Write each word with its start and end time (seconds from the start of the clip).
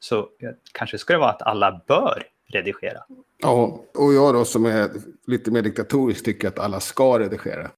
Så 0.00 0.28
kanske 0.72 0.98
ska 0.98 1.12
det 1.12 1.18
vara 1.18 1.30
att 1.30 1.42
alla 1.42 1.80
bör 1.88 2.22
redigera. 2.52 2.98
Ja, 3.42 3.84
och 3.94 4.14
jag 4.14 4.34
då 4.34 4.44
som 4.44 4.66
är 4.66 4.90
lite 5.26 5.50
mer 5.50 5.62
diktatorisk 5.62 6.24
tycker 6.24 6.48
att 6.48 6.58
alla 6.58 6.80
ska 6.80 7.18
redigera. 7.18 7.70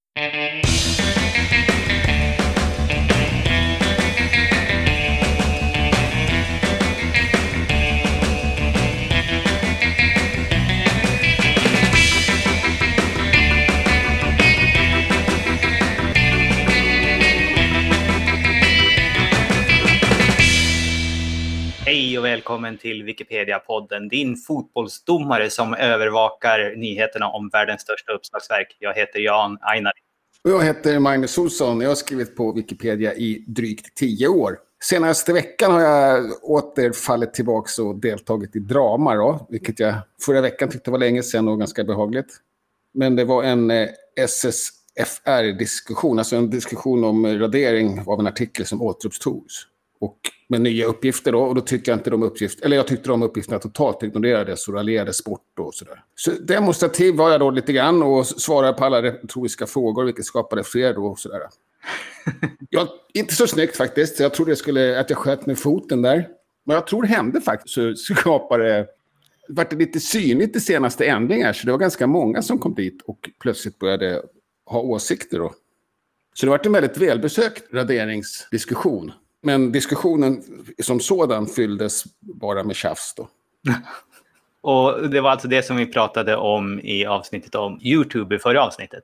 Välkommen 22.43 22.79
till 22.79 23.03
Wikipedia-podden, 23.03 24.09
din 24.09 24.37
fotbollsdomare 24.37 25.51
som 25.51 25.75
övervakar 25.75 26.77
nyheterna 26.77 27.29
om 27.29 27.49
världens 27.49 27.81
största 27.81 28.13
uppslagsverk. 28.13 28.77
Jag 28.79 28.95
heter 28.95 29.21
Jan 29.21 29.59
Einar. 29.61 29.93
Och 30.45 30.51
jag 30.51 30.65
heter 30.65 30.99
Magnus 30.99 31.39
Olsson. 31.39 31.81
Jag 31.81 31.89
har 31.89 31.95
skrivit 31.95 32.37
på 32.37 32.53
Wikipedia 32.53 33.15
i 33.15 33.45
drygt 33.47 33.95
tio 33.95 34.29
år. 34.29 34.59
Senaste 34.85 35.33
veckan 35.33 35.73
har 35.73 35.81
jag 35.81 36.31
åter 36.43 36.93
fallit 36.93 37.35
tillbaka 37.35 37.83
och 37.83 37.97
deltagit 37.97 38.57
i 38.57 38.59
drama, 38.59 39.15
då, 39.15 39.47
vilket 39.51 39.81
jag 39.81 39.95
förra 40.27 40.41
veckan 40.41 40.69
tyckte 40.69 40.91
var 40.91 40.99
länge 40.99 41.23
sedan 41.23 41.49
och 41.49 41.59
ganska 41.59 41.85
behagligt. 41.85 42.37
Men 42.95 43.17
det 43.17 43.25
var 43.25 43.43
en 43.43 43.71
eh, 43.71 43.89
SSFR-diskussion, 44.17 46.19
alltså 46.19 46.37
en 46.37 46.51
diskussion 46.51 47.05
om 47.05 47.39
radering 47.39 48.01
av 48.07 48.21
en 48.21 48.27
artikel 48.27 48.67
som 48.67 48.83
återupptogs. 48.83 49.67
Och 50.01 50.19
med 50.53 50.61
nya 50.61 50.87
uppgifter 50.87 51.33
då, 51.33 51.41
och 51.43 51.55
då 51.55 51.61
tyckte 51.61 51.91
jag 51.91 51.99
inte 51.99 52.11
de 52.11 52.23
uppgifterna, 52.23 52.67
eller 52.67 52.77
jag 52.77 52.87
tyckte 52.87 53.09
de 53.09 53.23
uppgifterna 53.23 53.59
totalt 53.59 54.03
ignorerades 54.03 54.69
och 54.69 54.75
raljerades 54.75 55.25
bort 55.25 55.59
och 55.59 55.75
sådär. 55.75 56.05
Så 56.15 56.31
demonstrativ 56.31 57.15
var 57.15 57.31
jag 57.31 57.41
då 57.41 57.51
lite 57.51 57.73
grann 57.73 58.03
och 58.03 58.27
svarade 58.27 58.73
på 58.73 58.85
alla 58.85 59.03
retoriska 59.03 59.67
frågor, 59.67 60.05
vilket 60.05 60.25
skapade 60.25 60.65
fler 60.65 60.95
då 60.95 61.07
och 61.07 61.19
sådär. 61.19 61.41
ja, 62.71 62.89
inte 63.15 63.35
så 63.35 63.47
snyggt 63.47 63.77
faktiskt, 63.77 64.21
jag 64.21 64.35
trodde 64.35 64.51
jag 64.51 64.59
skulle, 64.59 65.01
att 65.01 65.11
jag 65.11 65.19
sköt 65.19 65.47
med 65.47 65.59
foten 65.59 66.03
där. 66.03 66.29
Men 66.65 66.75
jag 66.75 66.87
tror 66.87 67.03
det 67.03 67.09
hände 67.09 67.41
faktiskt, 67.41 67.75
så 67.75 67.95
skapade 67.95 68.65
det 68.65 68.87
vart 69.49 69.71
det 69.71 69.77
lite 69.77 70.01
synligt 70.01 70.57
i 70.57 70.61
senaste 70.61 71.05
ändringar, 71.05 71.53
så 71.53 71.67
det 71.67 71.73
var 71.73 71.79
ganska 71.79 72.07
många 72.07 72.43
som 72.43 72.59
kom 72.59 72.75
dit 72.75 73.03
och 73.07 73.31
plötsligt 73.41 73.79
började 73.79 74.23
ha 74.67 74.81
åsikter 74.81 75.39
då. 75.39 75.55
Så 76.35 76.47
det 76.47 76.51
var 76.51 76.67
en 76.67 76.73
väldigt 76.73 76.97
välbesökt 76.97 77.73
raderingsdiskussion. 77.73 79.13
Men 79.43 79.73
diskussionen 79.73 80.43
som 80.83 81.01
sådan 81.01 81.47
fylldes 81.47 82.05
bara 82.21 82.65
med 82.65 82.77
tjafs 82.77 83.15
då. 83.17 83.29
Och 84.63 85.11
det 85.11 85.21
var 85.21 85.31
alltså 85.31 85.49
det 85.49 85.63
som 85.63 85.77
vi 85.77 85.87
pratade 85.87 86.37
om 86.37 86.81
i 86.81 87.07
avsnittet 87.07 87.55
om 87.55 87.81
YouTube 87.83 88.37
i 88.37 88.39
förra 88.39 88.65
avsnittet. 88.65 89.03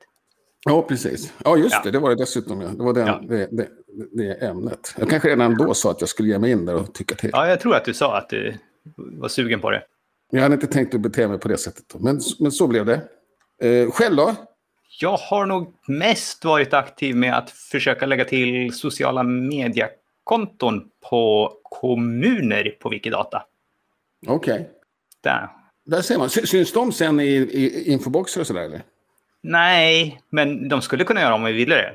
Ja, 0.64 0.83
precis. 0.83 1.33
Ja, 1.45 1.56
just 1.56 1.72
ja. 1.72 1.80
det. 1.84 1.91
Det 1.91 1.98
var 1.98 2.11
det 2.11 2.17
dessutom. 2.17 2.61
Ja. 2.61 2.69
Det 2.69 2.83
var 2.83 2.92
den, 2.92 3.06
ja. 3.06 3.20
det, 3.28 3.48
det, 3.53 3.69
det, 4.12 4.33
ämnet. 4.33 4.95
Jag 4.98 5.11
kanske 5.11 5.28
redan 5.28 5.55
då 5.55 5.75
sa 5.75 5.91
att 5.91 6.00
jag 6.00 6.08
skulle 6.08 6.28
ge 6.28 6.39
mig 6.39 6.50
in 6.50 6.67
där 6.67 6.75
och 6.75 6.95
tycka 6.95 7.14
till. 7.14 7.30
Ja, 7.33 7.48
jag 7.48 7.61
tror 7.61 7.75
att 7.75 7.84
du 7.84 7.95
sa 7.95 8.17
att 8.17 8.28
du 8.28 8.55
var 8.97 9.28
sugen 9.28 9.61
på 9.61 9.70
det. 9.70 9.83
Jag 10.30 10.42
hade 10.42 10.55
inte 10.55 10.67
tänkt 10.67 10.95
att 10.95 11.00
bete 11.00 11.28
mig 11.28 11.39
på 11.39 11.48
det 11.48 11.58
sättet. 11.58 11.84
Då. 11.92 11.98
Men, 11.98 12.20
men 12.39 12.52
så 12.52 12.67
blev 12.67 12.86
det. 12.86 13.02
Eh, 13.62 13.91
själv 13.91 14.17
då? 14.17 14.34
Jag 15.00 15.17
har 15.17 15.47
nog 15.47 15.75
mest 15.86 16.45
varit 16.45 16.75
aktiv 16.75 17.17
med 17.17 17.39
att 17.39 17.50
försöka 17.50 18.06
lägga 18.06 18.25
till 18.25 18.73
sociala 18.73 19.23
medier 19.23 19.89
konton 20.28 20.88
på 21.10 21.52
kommuner 21.62 22.76
på 22.80 22.88
Wikidata. 22.88 23.44
Okej. 24.26 24.54
Okay. 24.54 24.64
Där. 25.20 25.48
Där 25.84 26.02
ser 26.02 26.18
man. 26.18 26.30
Syns 26.30 26.72
de 26.72 26.92
sen 26.92 27.20
i, 27.20 27.24
i 27.26 27.92
infoboxar 27.92 28.40
och 28.40 28.46
sådär 28.46 28.62
eller? 28.62 28.82
Nej, 29.40 30.22
men 30.30 30.68
de 30.68 30.82
skulle 30.82 31.04
kunna 31.04 31.20
göra 31.20 31.34
om 31.34 31.44
vi 31.44 31.52
ville 31.52 31.74
det. 31.74 31.94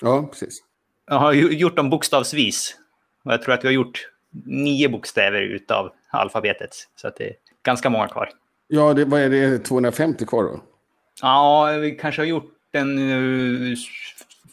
Ja, 0.00 0.26
precis. 0.30 0.58
Jag 1.06 1.18
har 1.18 1.32
gjort 1.32 1.76
dem 1.76 1.90
bokstavsvis. 1.90 2.76
Och 3.24 3.32
jag 3.32 3.42
tror 3.42 3.54
att 3.54 3.64
vi 3.64 3.68
har 3.68 3.72
gjort 3.72 4.08
nio 4.44 4.88
bokstäver 4.88 5.42
utav 5.42 5.92
alfabetet. 6.10 6.70
Så 6.96 7.08
att 7.08 7.16
det 7.16 7.24
är 7.24 7.34
ganska 7.62 7.90
många 7.90 8.08
kvar. 8.08 8.30
Ja, 8.68 8.94
det, 8.94 9.04
vad 9.04 9.20
är 9.20 9.30
det? 9.30 9.58
250 9.58 10.26
kvar 10.26 10.42
då? 10.42 10.60
Ja, 11.22 11.72
vi 11.80 11.90
kanske 11.90 12.20
har 12.20 12.26
gjort 12.26 12.54
en 12.72 12.98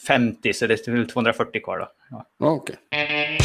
50, 0.08 0.54
så 0.54 0.68
det 0.68 0.88
är 0.88 1.06
240 1.06 1.62
kvar 1.64 1.80
då. 1.80 1.92
Ja. 2.10 2.26
Okej. 2.38 2.76
Okay. 2.92 3.38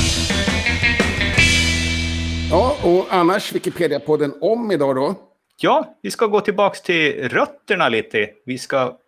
Ja, 2.51 2.77
och 2.85 3.07
annars 3.15 3.53
Wikipedia-podden 3.53 4.33
om 4.41 4.73
idag 4.73 4.97
då? 4.97 5.15
Ja, 5.57 5.97
vi 6.03 6.11
ska 6.11 6.27
gå 6.27 6.41
tillbaka 6.41 6.79
till 6.79 7.29
rötterna 7.29 7.89
lite. 7.89 8.31
Vi 8.47 8.59
ska 8.59 8.99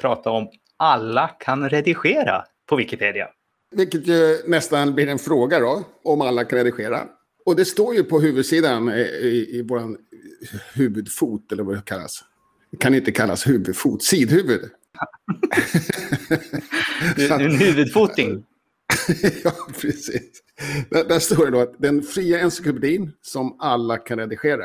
prata 0.00 0.30
om 0.30 0.48
alla 0.76 1.28
kan 1.28 1.70
redigera 1.70 2.44
på 2.66 2.76
Wikipedia. 2.76 3.28
Vilket 3.70 4.06
ju 4.06 4.38
nästan 4.46 4.94
blir 4.94 5.08
en 5.08 5.18
fråga 5.18 5.60
då, 5.60 5.84
om 6.04 6.20
alla 6.20 6.44
kan 6.44 6.58
redigera. 6.58 7.00
Och 7.44 7.56
det 7.56 7.64
står 7.64 7.94
ju 7.94 8.04
på 8.04 8.20
huvudsidan 8.20 8.88
i, 8.88 9.00
i, 9.00 9.58
i 9.58 9.62
vår 9.62 9.96
huvudfot, 10.74 11.52
eller 11.52 11.62
vad 11.62 11.76
det 11.76 11.82
kallas. 11.84 12.24
Det 12.70 12.76
kan 12.76 12.94
inte 12.94 13.12
kallas 13.12 13.46
huvudfot, 13.46 14.02
sidhuvud 14.02 14.70
en 17.28 17.56
huvudfoting. 17.56 18.44
ja, 19.44 19.52
precis. 19.80 20.42
Där, 20.90 21.04
där, 21.04 21.18
står 21.18 21.44
det 21.44 21.50
då 21.50 21.60
att 21.60 21.74
den 21.78 22.02
fria 22.02 22.40
encyklopedin 22.40 23.12
som 23.22 23.56
alla 23.60 23.96
kan 23.96 24.18
redigera. 24.18 24.64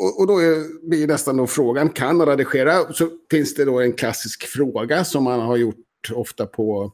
Och, 0.00 0.20
och 0.20 0.26
då 0.26 0.38
är, 0.38 0.88
blir 0.88 1.06
nästan 1.06 1.36
då 1.36 1.46
frågan, 1.46 1.88
kan 1.88 2.16
man 2.16 2.26
redigera? 2.26 2.92
Så 2.92 3.08
finns 3.30 3.54
det 3.54 3.64
då 3.64 3.80
en 3.80 3.92
klassisk 3.92 4.42
fråga 4.42 5.04
som 5.04 5.24
man 5.24 5.40
har 5.40 5.56
gjort 5.56 5.76
ofta 6.14 6.46
på 6.46 6.92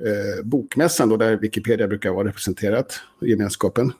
eh, 0.00 0.44
Bokmässan, 0.44 1.08
då, 1.08 1.16
där 1.16 1.36
Wikipedia 1.36 1.88
brukar 1.88 2.10
vara 2.10 2.28
representerat, 2.28 3.00
gemenskapen. 3.20 3.92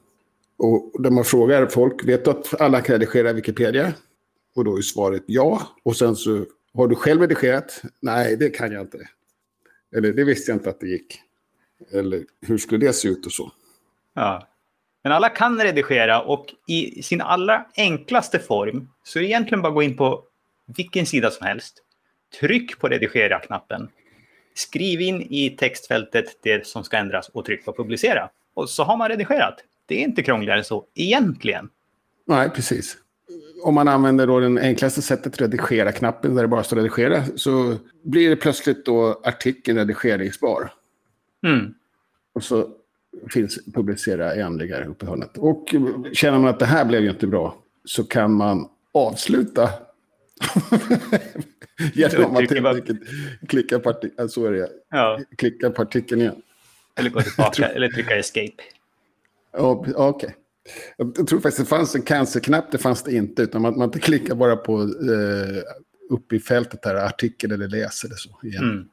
Och 0.59 1.03
där 1.03 1.11
man 1.11 1.25
frågar 1.25 1.67
folk, 1.67 2.05
vet 2.05 2.25
du 2.25 2.31
att 2.31 2.61
alla 2.61 2.81
kan 2.81 2.93
redigera 2.93 3.33
Wikipedia? 3.33 3.93
Och 4.57 4.65
då 4.65 4.77
är 4.77 4.83
svaret 4.83 5.23
ja. 5.27 5.63
Och 5.83 5.97
sen 5.97 6.17
så, 6.17 6.45
har 6.75 6.89
du 6.89 6.95
själv 6.95 7.21
redigerat? 7.21 7.83
Nej, 8.01 8.37
det 8.37 8.51
kan 8.51 8.73
jag 8.73 8.83
inte. 8.83 9.09
Eller 9.97 10.13
det 10.13 10.25
visste 10.25 10.51
jag 10.51 10.57
inte 10.57 10.71
att 10.71 10.81
det 10.81 10.89
gick. 10.89 11.21
Eller 11.93 12.25
hur 12.41 12.59
skulle 12.59 12.87
det 12.87 12.93
se 12.93 13.09
ut 13.09 13.27
och 13.27 13.33
så? 13.33 13.53
Ja. 14.15 14.49
Men 15.03 15.13
alla 15.13 15.29
kan 15.29 15.63
redigera 15.63 16.23
och 16.23 16.47
i 16.67 17.03
sin 17.03 17.21
allra 17.21 17.67
enklaste 17.77 18.39
form 18.39 18.89
så 19.03 19.19
är 19.19 19.23
det 19.23 19.29
egentligen 19.29 19.63
bara 19.63 19.69
att 19.69 19.75
gå 19.75 19.83
in 19.83 19.97
på 19.97 20.25
vilken 20.77 21.07
sida 21.07 21.31
som 21.31 21.47
helst. 21.47 21.83
Tryck 22.41 22.79
på 22.79 22.89
redigera-knappen. 22.89 23.89
Skriv 24.55 25.01
in 25.01 25.23
i 25.23 25.51
textfältet 25.51 26.39
det 26.43 26.67
som 26.67 26.85
ska 26.85 26.97
ändras 26.97 27.29
och 27.29 27.45
tryck 27.45 27.65
på 27.65 27.73
publicera. 27.73 28.31
Och 28.55 28.71
så 28.71 28.83
har 28.83 28.97
man 28.97 29.09
redigerat. 29.09 29.65
Det 29.87 29.95
är 29.95 30.05
inte 30.05 30.23
krångligare 30.23 30.59
än 30.59 30.65
så 30.65 30.87
egentligen. 30.95 31.69
Nej, 32.27 32.51
precis. 32.51 32.97
Om 33.63 33.75
man 33.75 33.89
använder 33.89 34.27
då 34.27 34.41
den 34.41 34.59
enklaste 34.59 35.03
sättet, 35.03 35.41
redigera-knappen, 35.41 36.35
där 36.35 36.43
det 36.43 36.49
bara 36.49 36.65
står 36.65 36.77
redigera, 36.77 37.25
så 37.37 37.77
blir 38.03 38.31
det 38.31 38.37
plötsligt 38.37 38.85
då 38.85 39.21
artikeln 39.25 39.79
redigeringsbar. 39.79 40.73
Mm. 41.47 41.75
Och 42.33 42.45
så 42.45 42.69
finns 43.31 43.59
publicera 43.75 44.35
ändringar 44.35 44.89
uppe 44.89 45.07
i 45.07 45.09
hörnet. 45.09 45.39
Och 45.39 45.75
känner 46.13 46.39
man 46.39 46.51
att 46.51 46.59
det 46.59 46.67
här 46.67 46.85
blev 46.85 47.03
ju 47.03 47.11
inte 47.11 47.27
bra 47.27 47.57
så 47.85 48.05
kan 48.05 48.33
man 48.33 48.69
avsluta. 48.95 49.71
Genom 51.95 52.37
att 52.37 52.51
helt 52.51 52.89
klicka 53.49 53.79
på, 53.79 53.91
artikeln. 53.91 54.69
Ja. 54.91 55.21
klicka 55.37 55.71
på 55.71 55.83
artikeln 55.83 56.21
igen. 56.21 56.43
Eller 56.97 57.11
gå 57.11 57.21
tillbaka, 57.21 57.69
eller 57.69 57.89
trycka 57.89 58.19
escape. 58.19 58.63
Okej. 59.53 59.95
Okay. 59.95 60.31
Jag 60.97 61.29
tror 61.29 61.41
faktiskt 61.41 61.59
det 61.59 61.77
fanns 61.77 61.95
en 61.95 62.03
cancer-knapp, 62.03 62.73
det 62.73 62.79
fanns 62.79 63.03
det 63.03 63.15
inte. 63.15 63.43
Utan 63.43 63.63
man, 63.63 63.79
man 63.79 63.91
klickar 63.91 64.35
bara 64.35 64.57
på 64.57 64.81
eh, 64.83 65.63
upp 66.11 66.33
i 66.33 66.41
fältet 66.41 66.85
här, 66.85 66.95
artikel 66.95 67.53
eller 67.53 67.69
läs 67.69 68.05
eller 68.05 68.17
så. 68.17 68.31
Igen. 68.43 68.63
Mm. 68.63 68.89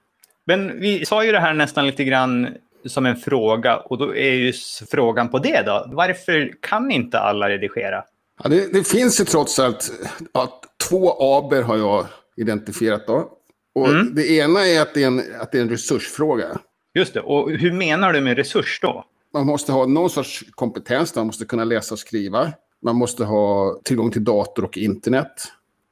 Men 0.46 0.80
vi 0.80 1.06
sa 1.06 1.26
ju 1.26 1.32
det 1.32 1.40
här 1.40 1.54
nästan 1.54 1.86
lite 1.86 2.04
grann 2.04 2.48
som 2.86 3.06
en 3.06 3.16
fråga 3.16 3.78
och 3.78 3.98
då 3.98 4.16
är 4.16 4.34
ju 4.34 4.54
frågan 4.92 5.30
på 5.30 5.40
det 5.40 5.62
då. 5.66 5.86
Varför 5.92 6.54
kan 6.62 6.92
inte 6.92 7.20
alla 7.20 7.50
redigera? 7.50 8.04
Ja, 8.44 8.50
det, 8.50 8.74
det 8.74 8.88
finns 8.88 9.22
ju 9.22 9.26
trots 9.26 9.60
allt 9.60 9.92
ja, 10.34 10.62
två 10.90 11.36
aber 11.38 11.62
har 11.62 11.78
jag 11.78 12.06
identifierat 12.38 13.08
då. 13.08 13.32
Och 13.76 13.90
mm. 13.90 14.16
Det 14.16 14.30
ena 14.30 14.68
är 14.68 14.82
att 14.82 14.94
det 14.94 15.04
är, 15.04 15.08
en, 15.08 15.22
att 15.40 15.52
det 15.52 15.58
är 15.58 15.62
en 15.62 15.70
resursfråga. 15.70 16.60
Just 16.94 17.14
det, 17.14 17.22
och 17.22 17.52
hur 17.52 17.72
menar 17.72 18.14
du 18.14 18.22
med 18.22 18.38
resurs 18.38 18.80
då? 18.82 19.06
Man 19.36 19.46
måste 19.46 19.72
ha 19.72 19.86
någon 19.86 20.10
sorts 20.10 20.44
kompetens, 20.52 21.16
man 21.16 21.26
måste 21.26 21.46
kunna 21.46 21.64
läsa 21.64 21.96
och 21.96 22.00
skriva. 22.00 22.54
Man 22.82 22.96
måste 22.96 23.26
ha 23.26 23.80
tillgång 23.84 24.12
till 24.12 24.24
dator 24.24 24.64
och 24.64 24.78
internet. 24.78 25.32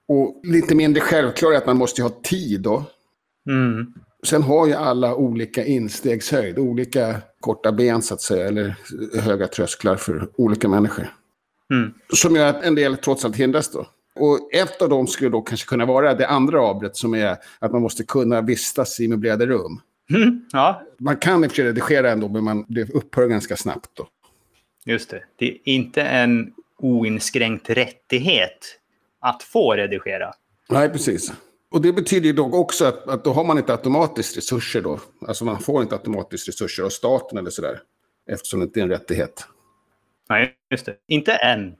Och 0.07 0.41
lite 0.43 0.75
mindre 0.75 1.01
självklart 1.01 1.53
är 1.53 1.57
att 1.57 1.65
man 1.65 1.77
måste 1.77 2.03
ha 2.03 2.09
tid 2.09 2.61
då. 2.61 2.83
Mm. 3.49 3.93
Sen 4.25 4.43
har 4.43 4.67
ju 4.67 4.73
alla 4.73 5.15
olika 5.15 5.65
instegshöjd, 5.65 6.59
olika 6.59 7.21
korta 7.39 7.71
ben 7.71 8.01
så 8.01 8.13
att 8.13 8.21
säga, 8.21 8.47
eller 8.47 8.75
höga 9.19 9.47
trösklar 9.47 9.95
för 9.95 10.29
olika 10.35 10.67
människor. 10.67 11.13
Mm. 11.71 11.93
Som 12.13 12.35
gör 12.35 12.47
att 12.47 12.63
en 12.63 12.75
del 12.75 12.97
trots 12.97 13.25
allt 13.25 13.35
hindras 13.35 13.71
då. 13.71 13.85
Och 14.15 14.53
ett 14.53 14.81
av 14.81 14.89
dem 14.89 15.07
skulle 15.07 15.29
då 15.29 15.41
kanske 15.41 15.67
kunna 15.67 15.85
vara 15.85 16.13
det 16.13 16.27
andra 16.27 16.61
avbrott 16.61 16.97
som 16.97 17.13
är 17.13 17.37
att 17.59 17.71
man 17.71 17.81
måste 17.81 18.03
kunna 18.03 18.41
vistas 18.41 18.99
i 18.99 19.07
möblerade 19.07 19.45
rum. 19.45 19.79
Mm. 20.09 20.45
Ja, 20.51 20.83
Man 20.99 21.17
kan 21.17 21.43
i 21.43 21.47
och 21.47 21.51
för 21.51 21.55
sig 21.55 21.65
redigera 21.65 22.11
ändå, 22.11 22.29
men 22.29 22.43
man, 22.43 22.65
det 22.67 22.89
upphör 22.89 23.27
ganska 23.27 23.55
snabbt 23.55 23.89
då. 23.93 24.07
just 24.85 25.09
det. 25.09 25.23
Det 25.35 25.45
är 25.51 25.57
inte 25.63 26.01
en 26.01 26.53
oinskränkt 26.77 27.69
rättighet 27.69 28.79
att 29.21 29.43
få 29.43 29.73
redigera. 29.73 30.33
Nej, 30.69 30.89
precis. 30.89 31.33
Och 31.71 31.81
det 31.81 31.93
betyder 31.93 32.27
ju 32.27 32.33
dock 32.33 32.53
också 32.53 32.85
att, 32.85 33.07
att 33.09 33.23
då 33.23 33.33
har 33.33 33.43
man 33.43 33.57
inte 33.57 33.71
automatiskt 33.71 34.37
resurser 34.37 34.81
då. 34.81 34.99
Alltså 35.27 35.45
man 35.45 35.59
får 35.59 35.81
inte 35.81 35.95
automatiskt 35.95 36.47
resurser 36.47 36.83
av 36.83 36.89
staten 36.89 37.37
eller 37.37 37.49
sådär. 37.49 37.79
Eftersom 38.31 38.59
det 38.59 38.63
inte 38.65 38.79
är 38.79 38.83
en 38.83 38.89
rättighet. 38.89 39.47
Nej, 40.29 40.53
just 40.71 40.85
det. 40.85 40.95
Inte 41.07 41.33
än. 41.33 41.75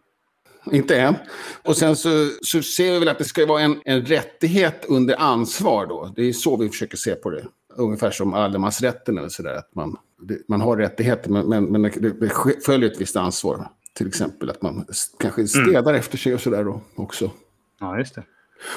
Inte 0.72 1.00
än. 1.02 1.16
Och 1.64 1.78
sen 1.78 1.96
så, 1.96 2.30
så 2.42 2.62
ser 2.64 2.92
vi 2.92 3.00
väl 3.00 3.08
att 3.08 3.18
det 3.18 3.24
ska 3.24 3.46
vara 3.46 3.62
en, 3.62 3.82
en 3.86 4.06
rättighet 4.06 4.86
under 4.88 5.16
ansvar 5.22 5.86
då. 5.86 6.14
Det 6.16 6.22
är 6.24 6.34
så 6.34 6.58
vi 6.58 6.70
försöker 6.70 6.98
se 6.98 7.16
på 7.16 7.30
det. 7.30 7.46
Ungefär 7.78 8.12
som 8.12 8.34
allemansrätten 8.34 9.18
eller 9.18 9.30
sådär. 9.30 9.56
Att 9.56 9.76
man, 9.76 9.98
det, 10.22 10.38
man 10.48 10.62
har 10.62 10.78
rättigheter 10.78 11.30
men, 11.30 11.50
men, 11.50 11.66
men 11.66 11.82
det, 11.82 12.30
följer 12.66 12.92
ett 12.92 13.02
visst 13.02 13.16
ansvar. 13.16 13.68
Till 13.94 14.08
exempel 14.08 14.50
att 14.50 14.62
man 14.62 14.86
kanske 15.20 15.48
städar 15.48 15.94
efter 15.94 16.18
sig 16.18 16.34
och 16.34 16.42
sådär 16.42 16.64
då 16.64 16.82
också. 16.96 17.32
Ja, 17.80 17.98
just 17.98 18.16
det. 18.16 18.24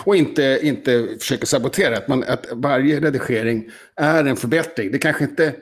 Och 0.04 0.16
inte, 0.16 0.58
inte 0.62 1.16
försöker 1.18 1.46
sabotera. 1.46 1.96
Att, 1.96 2.08
man, 2.08 2.24
att 2.24 2.46
varje 2.52 3.00
redigering 3.00 3.70
är 3.96 4.24
en 4.24 4.36
förbättring. 4.36 4.92
Det 4.92 4.98
kanske 4.98 5.24
inte, 5.24 5.54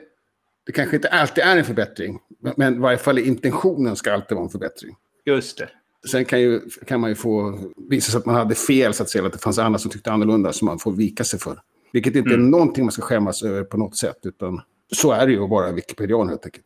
det 0.65 0.71
kanske 0.71 0.95
inte 0.95 1.09
alltid 1.09 1.43
är 1.43 1.57
en 1.57 1.65
förbättring. 1.65 2.19
Men, 2.41 2.53
men 2.57 2.75
i 2.75 2.77
varje 2.77 2.97
fall 2.97 3.19
intentionen 3.19 3.95
ska 3.95 4.13
alltid 4.13 4.35
vara 4.35 4.45
en 4.45 4.51
förbättring. 4.51 4.95
Just 5.25 5.57
det. 5.57 5.69
Sen 6.11 6.25
kan, 6.25 6.41
ju, 6.41 6.59
kan 6.87 6.99
man 6.99 7.09
ju 7.09 7.15
få 7.15 7.59
visa 7.89 8.11
sig 8.11 8.17
att 8.17 8.25
man 8.25 8.35
hade 8.35 8.55
fel, 8.55 8.93
så 8.93 9.03
att 9.03 9.09
säga. 9.09 9.25
Att 9.25 9.33
det 9.33 9.39
fanns 9.39 9.59
andra 9.59 9.79
som 9.79 9.91
tyckte 9.91 10.11
annorlunda 10.11 10.53
som 10.53 10.65
man 10.65 10.79
får 10.79 10.91
vika 10.91 11.23
sig 11.23 11.39
för. 11.39 11.59
Vilket 11.95 12.15
inte 12.15 12.33
är 12.33 12.37
någonting 12.37 12.85
man 12.85 12.91
ska 12.91 13.01
skämmas 13.01 13.43
över 13.43 13.63
på 13.63 13.77
något 13.77 13.97
sätt. 13.97 14.17
Utan 14.23 14.61
så 14.91 15.11
är 15.11 15.25
det 15.25 15.31
ju 15.31 15.43
att 15.43 15.49
vara 15.49 15.71
Wikipedian 15.71 16.29
helt 16.29 16.45
enkelt. 16.45 16.65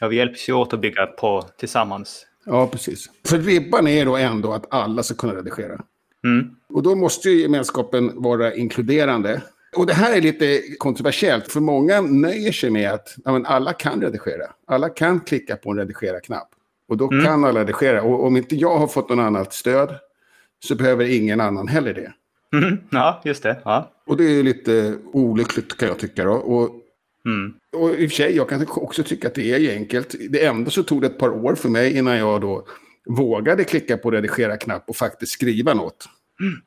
Ja, 0.00 0.08
vi 0.08 0.16
hjälps 0.16 0.48
ju 0.48 0.52
åt 0.52 0.72
att 0.72 0.80
bygga 0.80 1.06
på 1.06 1.44
tillsammans. 1.58 2.26
Ja, 2.44 2.66
precis. 2.66 3.10
För 3.26 3.38
ribban 3.38 3.86
är 3.86 4.04
då 4.04 4.16
ändå 4.16 4.52
att 4.52 4.74
alla 4.74 5.02
ska 5.02 5.14
kunna 5.14 5.34
redigera. 5.34 5.80
Mm. 6.24 6.56
Och 6.68 6.82
då 6.82 6.94
måste 6.94 7.30
ju 7.30 7.40
gemenskapen 7.40 8.22
vara 8.22 8.54
inkluderande. 8.54 9.42
Och 9.76 9.86
det 9.86 9.94
här 9.94 10.16
är 10.16 10.20
lite 10.20 10.62
kontroversiellt, 10.78 11.52
för 11.52 11.60
många 11.60 12.00
nöjer 12.00 12.52
sig 12.52 12.70
med 12.70 12.92
att 12.92 13.16
ja, 13.24 13.42
alla 13.46 13.72
kan 13.72 14.00
redigera. 14.00 14.46
Alla 14.66 14.88
kan 14.88 15.20
klicka 15.20 15.56
på 15.56 15.70
en 15.70 15.76
redigera-knapp. 15.76 16.48
Och 16.88 16.96
då 16.96 17.08
kan 17.08 17.44
alla 17.44 17.60
redigera. 17.60 18.02
Och 18.02 18.26
om 18.26 18.36
inte 18.36 18.56
jag 18.56 18.78
har 18.78 18.86
fått 18.86 19.08
någon 19.08 19.20
annat 19.20 19.52
stöd 19.52 19.94
så 20.64 20.74
behöver 20.74 21.04
ingen 21.04 21.40
annan 21.40 21.68
heller 21.68 21.94
det. 21.94 22.12
Mm. 22.62 22.78
Ja, 22.90 23.22
just 23.24 23.42
det. 23.42 23.60
Ja. 23.64 23.92
Och 24.06 24.16
det 24.16 24.24
är 24.24 24.42
lite 24.42 24.98
olyckligt 25.12 25.76
kan 25.76 25.88
jag 25.88 25.98
tycka. 25.98 26.24
Då. 26.24 26.32
Och, 26.32 26.82
Mm. 27.26 27.54
och 27.76 27.90
i 27.94 28.06
och 28.06 28.10
för 28.10 28.16
sig, 28.16 28.36
jag 28.36 28.48
kan 28.48 28.66
också 28.68 29.02
tycka 29.02 29.28
att 29.28 29.34
det 29.34 29.50
är 29.50 29.76
enkelt. 29.76 30.14
Det 30.30 30.44
ändå 30.44 30.70
så 30.70 30.82
tog 30.82 31.00
det 31.00 31.06
ett 31.06 31.18
par 31.18 31.30
år 31.30 31.54
för 31.54 31.68
mig 31.68 31.96
innan 31.98 32.16
jag 32.16 32.40
då 32.40 32.66
vågade 33.08 33.64
klicka 33.64 33.96
på 33.96 34.10
redigera-knapp 34.10 34.88
och 34.88 34.96
faktiskt 34.96 35.32
skriva 35.32 35.74
något. 35.74 36.08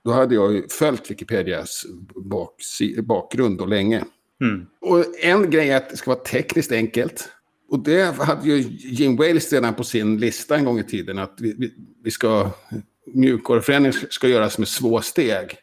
Då 0.03 0.11
hade 0.11 0.35
jag 0.35 0.53
ju 0.53 0.67
följt 0.67 1.11
Wikipedias 1.11 1.85
bak, 2.15 2.55
bakgrund 3.03 3.57
då 3.57 3.65
länge. 3.65 4.03
Mm. 4.41 4.65
Och 4.81 5.05
en 5.23 5.49
grej 5.49 5.69
är 5.69 5.77
att 5.77 5.89
det 5.89 5.97
ska 5.97 6.11
vara 6.11 6.23
tekniskt 6.23 6.71
enkelt. 6.71 7.29
Och 7.71 7.79
det 7.83 8.15
hade 8.19 8.49
ju 8.49 8.55
Jim 8.79 9.15
Wales 9.15 9.53
redan 9.53 9.73
på 9.73 9.83
sin 9.83 10.17
lista 10.17 10.55
en 10.55 10.65
gång 10.65 10.79
i 10.79 10.83
tiden. 10.83 11.19
Att 11.19 11.35
vi, 11.39 11.55
vi, 11.57 11.73
vi 12.03 12.11
ska, 12.11 12.49
mjukvaruförändring 13.13 13.93
ska 14.09 14.27
göras 14.27 14.57
med 14.57 14.67
små 14.67 15.01
steg. 15.01 15.57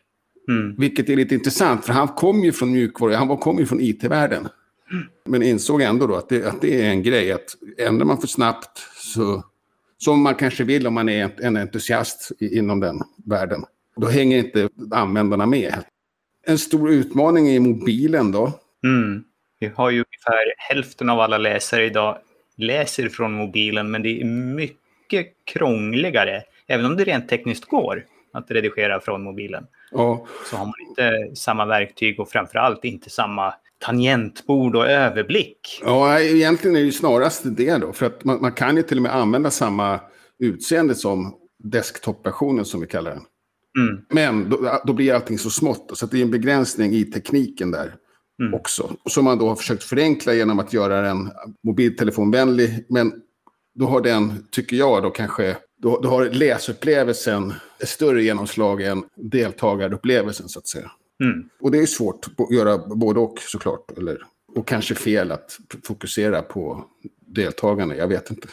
Mm. 0.48 0.74
Vilket 0.78 1.08
är 1.08 1.16
lite 1.16 1.34
intressant, 1.34 1.84
för 1.84 1.92
han 1.92 2.08
kom 2.08 2.44
ju 2.44 2.52
från 2.52 2.72
mjukvaru, 2.72 3.14
han 3.14 3.36
kom 3.36 3.58
ju 3.58 3.66
från 3.66 3.80
IT-världen. 3.80 4.48
Men 5.24 5.42
insåg 5.42 5.82
ändå 5.82 6.06
då 6.06 6.14
att 6.14 6.28
det, 6.28 6.44
att 6.44 6.60
det 6.60 6.82
är 6.82 6.90
en 6.90 7.02
grej, 7.02 7.32
att 7.32 7.56
ändrar 7.78 8.06
man 8.06 8.18
för 8.20 8.26
snabbt 8.26 8.78
så, 8.96 9.44
som 9.98 10.22
man 10.22 10.34
kanske 10.34 10.64
vill 10.64 10.86
om 10.86 10.94
man 10.94 11.08
är 11.08 11.30
en 11.42 11.56
entusiast 11.56 12.32
inom 12.40 12.80
den 12.80 13.02
världen, 13.24 13.64
då 13.96 14.06
hänger 14.06 14.38
inte 14.38 14.68
användarna 14.90 15.46
med. 15.46 15.74
En 16.46 16.58
stor 16.58 16.90
utmaning 16.90 17.48
är 17.48 17.60
mobilen 17.60 18.32
då. 18.32 18.52
Mm. 18.84 19.24
Vi 19.60 19.66
har 19.66 19.90
ju 19.90 19.96
ungefär 19.96 20.54
hälften 20.56 21.10
av 21.10 21.20
alla 21.20 21.38
läsare 21.38 21.84
idag 21.84 22.18
läser 22.56 23.08
från 23.08 23.32
mobilen, 23.32 23.90
men 23.90 24.02
det 24.02 24.20
är 24.20 24.24
mycket 24.24 25.26
krångligare. 25.44 26.42
Även 26.66 26.86
om 26.86 26.96
det 26.96 27.04
rent 27.04 27.28
tekniskt 27.28 27.64
går 27.64 28.04
att 28.32 28.50
redigera 28.50 29.00
från 29.00 29.22
mobilen 29.22 29.66
Ja, 29.90 30.26
så 30.50 30.56
har 30.56 30.64
man 30.64 30.74
inte 30.88 31.36
samma 31.36 31.66
verktyg 31.66 32.20
och 32.20 32.28
framförallt 32.28 32.84
inte 32.84 33.10
samma 33.10 33.54
tangentbord 33.78 34.76
och 34.76 34.86
överblick. 34.86 35.80
ja 35.84 36.20
egentligen 36.20 36.76
är 36.76 36.80
det 36.80 36.86
ju 36.86 36.92
snarast 36.92 37.42
det 37.44 37.76
då, 37.76 37.92
för 37.92 38.06
att 38.06 38.24
man, 38.24 38.40
man 38.40 38.52
kan 38.52 38.76
ju 38.76 38.82
till 38.82 38.98
och 38.98 39.02
med 39.02 39.14
använda 39.14 39.50
samma 39.50 40.00
utseende 40.38 40.94
som 40.94 41.34
desktop-versionen 41.64 42.64
som 42.64 42.80
vi 42.80 42.86
kallar 42.86 43.10
den. 43.10 43.22
Mm. 43.78 44.04
Men 44.10 44.50
då, 44.50 44.80
då 44.84 44.92
blir 44.92 45.14
allting 45.14 45.38
så 45.38 45.50
smått. 45.50 45.90
Så 45.94 46.06
det 46.06 46.18
är 46.18 46.22
en 46.22 46.30
begränsning 46.30 46.92
i 46.92 47.04
tekniken 47.04 47.70
där 47.70 47.94
Mm. 48.40 48.54
också. 48.54 48.90
Som 49.10 49.24
man 49.24 49.38
då 49.38 49.48
har 49.48 49.56
försökt 49.56 49.82
förenkla 49.82 50.34
genom 50.34 50.58
att 50.58 50.72
göra 50.72 51.00
den 51.00 51.30
mobiltelefonvänlig. 51.64 52.86
Men 52.88 53.12
då 53.74 53.86
har 53.86 54.00
den, 54.00 54.46
tycker 54.50 54.76
jag, 54.76 55.02
då 55.02 55.10
kanske... 55.10 55.56
Då, 55.86 56.00
då 56.00 56.08
har 56.08 56.24
läsupplevelsen 56.24 57.54
större 57.80 58.22
genomslag 58.22 58.82
än 58.82 59.04
deltagarupplevelsen, 59.14 60.48
så 60.48 60.58
att 60.58 60.66
säga. 60.66 60.90
Mm. 61.22 61.48
Och 61.60 61.70
det 61.70 61.78
är 61.78 61.86
svårt 61.86 62.26
att 62.38 62.54
göra 62.54 62.78
både 62.78 63.20
och, 63.20 63.38
såklart. 63.40 63.98
Eller, 63.98 64.18
och 64.54 64.66
kanske 64.66 64.94
fel 64.94 65.32
att 65.32 65.58
fokusera 65.84 66.42
på 66.42 66.84
deltagarna. 67.26 67.96
Jag 67.96 68.08
vet 68.08 68.30
inte. 68.30 68.48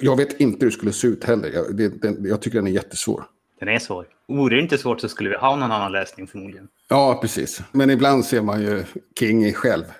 Jag 0.00 0.16
vet 0.16 0.40
inte 0.40 0.58
hur 0.60 0.70
det 0.70 0.76
skulle 0.76 0.92
se 0.92 1.08
ut 1.08 1.24
heller. 1.24 1.50
Jag, 1.54 1.76
det, 1.76 1.88
den, 1.88 2.24
jag 2.24 2.42
tycker 2.42 2.58
den 2.58 2.66
är 2.66 2.70
jättesvår. 2.70 3.24
Den 3.60 3.68
är 3.68 3.78
svår. 3.78 4.06
Vore 4.28 4.56
det 4.56 4.62
inte 4.62 4.78
svårt 4.78 5.00
så 5.00 5.08
skulle 5.08 5.30
vi 5.30 5.36
ha 5.36 5.56
någon 5.56 5.72
annan 5.72 5.92
läsning 5.92 6.26
förmodligen. 6.26 6.68
Ja, 6.88 7.18
precis. 7.22 7.62
Men 7.72 7.90
ibland 7.90 8.24
ser 8.24 8.42
man 8.42 8.62
ju 8.62 8.84
King 9.18 9.52
själv. 9.52 9.84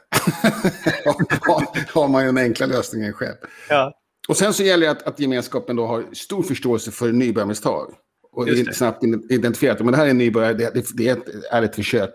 har, 1.41 1.95
har 1.95 2.09
man 2.09 2.23
ju 2.23 2.27
den 2.27 2.39
enkla 2.39 2.67
lösningen 2.67 3.13
själv. 3.13 3.37
Ja. 3.69 3.93
Och 4.29 4.37
sen 4.37 4.55
så 4.55 4.63
gäller 4.63 4.87
det 4.87 4.93
att, 4.93 5.03
att 5.03 5.21
gemenskapen 5.21 5.77
då 5.77 5.87
har 5.87 6.05
stor 6.13 6.43
förståelse 6.43 6.91
för 6.91 7.13
nybörjarmisstag. 7.13 7.93
Och 8.33 8.47
det 8.47 8.61
är 8.61 8.73
snabbt 8.73 9.05
identifierat. 9.31 9.79
Men 9.81 9.87
det 9.93 9.97
här 9.97 10.07
är 10.07 10.11
en 10.11 10.19
nybörjare, 10.19 10.55
det, 10.55 10.75
det, 10.75 10.87
det 10.95 11.09
är 11.09 11.13
ett 11.17 11.25
ärligt 11.53 11.75
försök. 11.75 12.11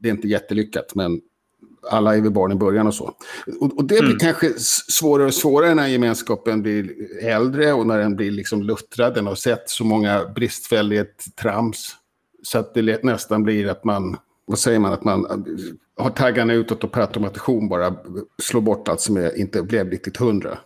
Det 0.00 0.08
är 0.08 0.12
inte 0.12 0.28
jättelyckat, 0.28 0.94
men 0.94 1.20
alla 1.90 2.16
är 2.16 2.20
väl 2.20 2.30
barn 2.30 2.52
i 2.52 2.54
början 2.54 2.86
och 2.86 2.94
så. 2.94 3.14
Och, 3.60 3.76
och 3.76 3.84
det 3.84 3.98
blir 4.00 4.04
Mm. 4.04 4.18
kanske 4.18 4.52
svårare 4.88 5.26
och 5.26 5.34
svårare 5.34 5.74
när 5.74 5.86
gemenskapen 5.86 6.62
blir 6.62 6.94
äldre 7.24 7.72
och 7.72 7.86
när 7.86 7.98
den 7.98 8.16
blir 8.16 8.30
liksom 8.30 8.62
luttrad. 8.62 9.14
Den 9.14 9.26
har 9.26 9.34
sett 9.34 9.70
så 9.70 9.84
många 9.84 10.24
bristfälligt 10.24 11.36
trams. 11.36 11.96
Så 12.42 12.58
att 12.58 12.74
det 12.74 13.04
nästan 13.04 13.42
blir 13.42 13.68
att 13.68 13.84
man, 13.84 14.16
vad 14.44 14.58
säger 14.58 14.78
man, 14.78 14.92
att 14.92 15.04
man 15.04 15.44
har 15.96 16.10
taggarna 16.10 16.52
utåt 16.52 16.84
och 16.84 16.92
per 16.92 17.00
automatation 17.00 17.68
bara 17.68 17.94
slår 18.42 18.60
bort 18.60 18.88
allt 18.88 19.00
som 19.00 19.16
är, 19.16 19.38
inte 19.38 19.62
blev 19.62 19.90
riktigt 19.90 20.16
hundra. 20.16 20.58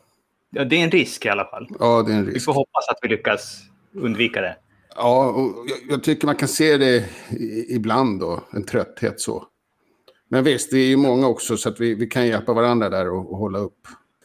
Ja, 0.50 0.64
det 0.64 0.76
är 0.76 0.84
en 0.84 0.90
risk 0.90 1.26
i 1.26 1.28
alla 1.28 1.44
fall. 1.44 1.68
Ja, 1.78 2.02
det 2.02 2.12
är 2.12 2.16
en 2.16 2.26
Vi 2.26 2.32
risk. 2.32 2.44
får 2.44 2.52
hoppas 2.52 2.88
att 2.88 2.98
vi 3.02 3.08
lyckas 3.08 3.58
undvika 3.94 4.40
det. 4.40 4.56
Ja, 4.96 5.30
och 5.30 5.66
jag, 5.68 5.78
jag 5.88 6.02
tycker 6.02 6.26
man 6.26 6.36
kan 6.36 6.48
se 6.48 6.76
det 6.76 7.04
ibland 7.68 8.20
då, 8.20 8.40
en 8.50 8.64
trötthet 8.64 9.20
så. 9.20 9.44
Men 10.28 10.44
visst, 10.44 10.70
det 10.70 10.78
är 10.78 10.86
ju 10.86 10.96
många 10.96 11.26
också 11.28 11.56
så 11.56 11.68
att 11.68 11.80
vi, 11.80 11.94
vi 11.94 12.06
kan 12.06 12.26
hjälpa 12.26 12.52
varandra 12.52 12.88
där 12.88 13.10
och, 13.10 13.32
och 13.32 13.38
hålla 13.38 13.58
upp 13.58 13.78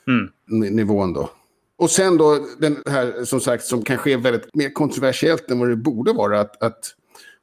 Mm. 0.07 0.29
ni- 0.47 0.69
nivån 0.69 1.13
då. 1.13 1.29
Och 1.77 1.89
sen 1.89 2.17
då, 2.17 2.45
den 2.59 2.77
här 2.89 3.25
som 3.25 3.39
sagt 3.39 3.63
som 3.65 3.83
kanske 3.83 4.13
är 4.13 4.17
väldigt 4.17 4.55
mer 4.55 4.69
kontroversiellt 4.69 5.51
än 5.51 5.59
vad 5.59 5.69
det 5.69 5.75
borde 5.75 6.13
vara, 6.13 6.39
att, 6.39 6.63
att 6.63 6.79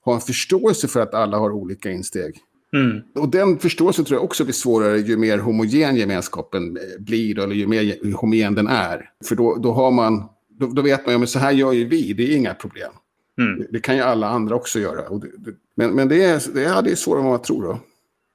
ha 0.05 0.15
en 0.15 0.21
förståelse 0.21 0.89
för 0.89 1.01
att 1.01 1.15
alla 1.15 1.39
har 1.39 1.51
olika 1.51 1.91
insteg. 1.91 2.39
Mm. 2.77 3.01
Och 3.15 3.29
den 3.29 3.59
förståelsen 3.59 4.05
tror 4.05 4.17
jag 4.17 4.25
också 4.25 4.45
blir 4.45 4.55
svårare 4.55 4.99
ju 4.99 5.17
mer 5.17 5.39
homogen 5.39 5.97
gemenskapen 5.97 6.77
eh, 6.77 6.83
blir, 6.99 7.39
eller 7.39 7.55
ju 7.55 7.67
mer 7.67 7.81
ge- 7.83 8.13
homogen 8.13 8.55
den 8.55 8.67
är. 8.67 9.11
För 9.25 9.37
då, 9.37 9.57
då 9.57 9.73
har 9.73 9.91
man, 9.91 10.25
då, 10.59 10.67
då 10.67 10.83
vet 10.83 11.07
man 11.07 11.15
ju, 11.15 11.19
men 11.19 11.29
så 11.29 11.39
här 11.39 11.53
gör 11.53 11.73
ju 11.73 11.85
vi, 11.85 12.13
det 12.13 12.23
är 12.33 12.37
inga 12.37 12.55
problem. 12.55 12.93
Mm. 13.39 13.67
Det 13.71 13.81
kan 13.81 13.97
ju 13.97 14.03
alla 14.03 14.29
andra 14.29 14.55
också 14.57 14.79
göra. 14.81 15.19
Det, 15.19 15.27
det, 15.39 15.51
men 15.77 15.91
men 15.91 16.09
det, 16.09 16.25
är, 16.25 16.43
det, 16.55 16.61
ja, 16.63 16.83
det 16.83 16.91
är 16.91 16.95
svårare 16.95 17.21
än 17.21 17.25
vad 17.27 17.33
man 17.35 17.43
tror. 17.43 17.63
Då. 17.63 17.79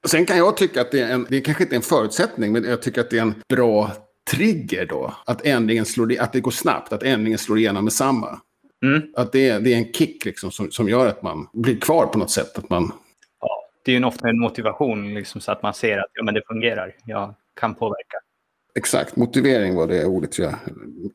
Sen 0.08 0.25
kan 0.25 0.38
jag 0.38 0.58
tycka 0.58 0.82
att 0.82 0.91
det 0.91 1.00
är 1.00 1.13
en, 1.13 1.25
det 1.29 1.41
kanske 1.41 1.63
inte 1.63 1.75
är 1.75 1.77
en 1.77 1.82
förutsättning, 1.84 2.51
men 2.51 2.63
jag 2.63 2.82
tycker 2.82 3.01
att 3.01 3.10
det 3.10 3.17
är 3.17 3.22
en 3.22 3.34
bra 3.50 3.91
trigger 4.32 4.86
då. 4.86 5.13
Att 5.25 5.46
ändringen 5.46 5.86
slår, 5.86 6.15
att 6.20 6.34
det 6.34 6.39
går 6.39 6.51
snabbt, 6.51 6.94
att 6.94 7.03
ändringen 7.03 7.39
slår 7.39 7.58
igenom 7.58 7.84
med 7.84 7.94
samma. 7.94 8.39
Mm. 8.86 9.01
Att 9.15 9.32
det, 9.32 9.50
är- 9.50 9.60
det 9.60 9.74
är 9.74 9.77
en 9.77 9.94
kick 9.94 10.25
liksom 10.25 10.51
som, 10.51 10.72
som 10.72 10.89
gör 10.89 11.08
att 11.08 11.24
man 11.24 11.48
blir 11.53 11.77
kvar 11.79 12.06
på 12.06 12.20
något 12.20 12.32
sätt. 12.32 12.58
Att 12.58 12.70
man, 12.70 12.84
Ja, 12.84 12.91
det 13.88 13.91
är 13.96 14.00
ju 14.00 14.06
ofta 14.06 14.29
en 14.29 14.39
motivation 14.39 15.13
liksom, 15.13 15.41
så 15.41 15.51
att 15.51 15.63
man 15.63 15.74
ser 15.74 15.98
att 15.98 16.10
ja, 16.13 16.24
men 16.24 16.34
det 16.34 16.41
fungerar. 16.48 16.96
Jag 17.06 17.34
kan 17.60 17.75
påverka. 17.75 18.17
exakt, 18.75 19.15
motivering 19.15 19.75
var 19.75 19.88
det 19.88 20.06
ordet 20.06 20.39
jag 20.39 20.56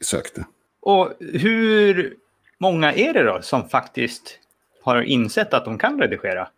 sökte. 0.00 0.44
Och 0.80 1.12
hur 1.20 2.14
många 2.58 2.92
är 2.92 3.12
det 3.12 3.22
då 3.22 3.42
som 3.42 3.68
faktiskt 3.68 4.38
har 4.82 5.02
insett 5.02 5.54
att 5.54 5.64
de 5.64 5.78
kan 5.78 6.00
redigera? 6.00 6.48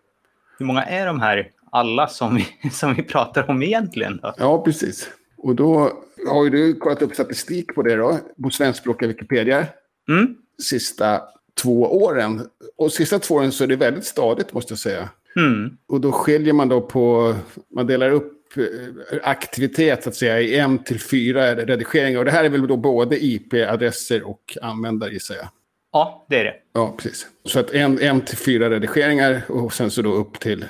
Hur 0.58 0.66
många 0.66 0.84
är 0.84 1.06
de 1.06 1.20
här 1.20 1.50
alla 1.70 2.06
som 2.06 2.34
vi, 2.34 2.70
som 2.70 2.94
vi 2.94 3.02
pratar 3.02 3.50
om 3.50 3.62
egentligen? 3.62 4.20
Då? 4.22 4.34
Ja, 4.38 4.64
precis. 4.64 5.10
Och 5.36 5.54
då 5.54 5.92
har 6.28 6.44
ju 6.44 6.50
du 6.50 6.74
kollat 6.74 7.02
upp 7.02 7.14
statistik 7.14 7.74
på 7.74 7.82
det 7.82 7.96
då, 7.96 8.18
på 8.42 8.50
svenskspråkiga 8.50 9.08
Wikipedia. 9.08 9.66
Mm. 10.08 10.36
Sista 10.62 11.22
två 11.62 12.02
åren. 12.02 12.48
Och 12.76 12.92
sista 12.92 13.18
två 13.18 13.34
åren 13.34 13.52
så 13.52 13.64
är 13.64 13.68
det 13.68 13.76
väldigt 13.76 14.04
stadigt 14.04 14.52
måste 14.52 14.72
jag 14.72 14.78
säga. 14.78 15.08
Mm. 15.36 15.76
Och 15.86 16.00
då 16.00 16.12
skiljer 16.12 16.52
man 16.52 16.68
då 16.68 16.80
på, 16.80 17.34
man 17.74 17.86
delar 17.86 18.10
upp 18.10 18.56
eh, 18.56 19.18
aktivitet 19.22 20.02
så 20.02 20.08
att 20.08 20.14
säga 20.14 20.40
i 20.40 20.58
en 20.58 20.84
till 20.84 21.00
fyra 21.00 21.54
redigeringar. 21.54 22.18
Och 22.18 22.24
det 22.24 22.30
här 22.30 22.44
är 22.44 22.48
väl 22.48 22.66
då 22.66 22.76
både 22.76 23.24
IP-adresser 23.24 24.22
och 24.22 24.58
användare 24.62 25.12
gissar 25.12 25.34
jag. 25.34 25.48
Ja, 25.92 26.26
det 26.28 26.40
är 26.40 26.44
det. 26.44 26.54
Ja, 26.72 26.94
precis. 26.98 27.26
Så 27.44 27.60
att 27.60 27.70
en, 27.70 28.00
en 28.00 28.20
till 28.20 28.38
fyra 28.38 28.70
redigeringar 28.70 29.42
och 29.48 29.72
sen 29.72 29.90
så 29.90 30.02
då 30.02 30.12
upp 30.12 30.40
till 30.40 30.64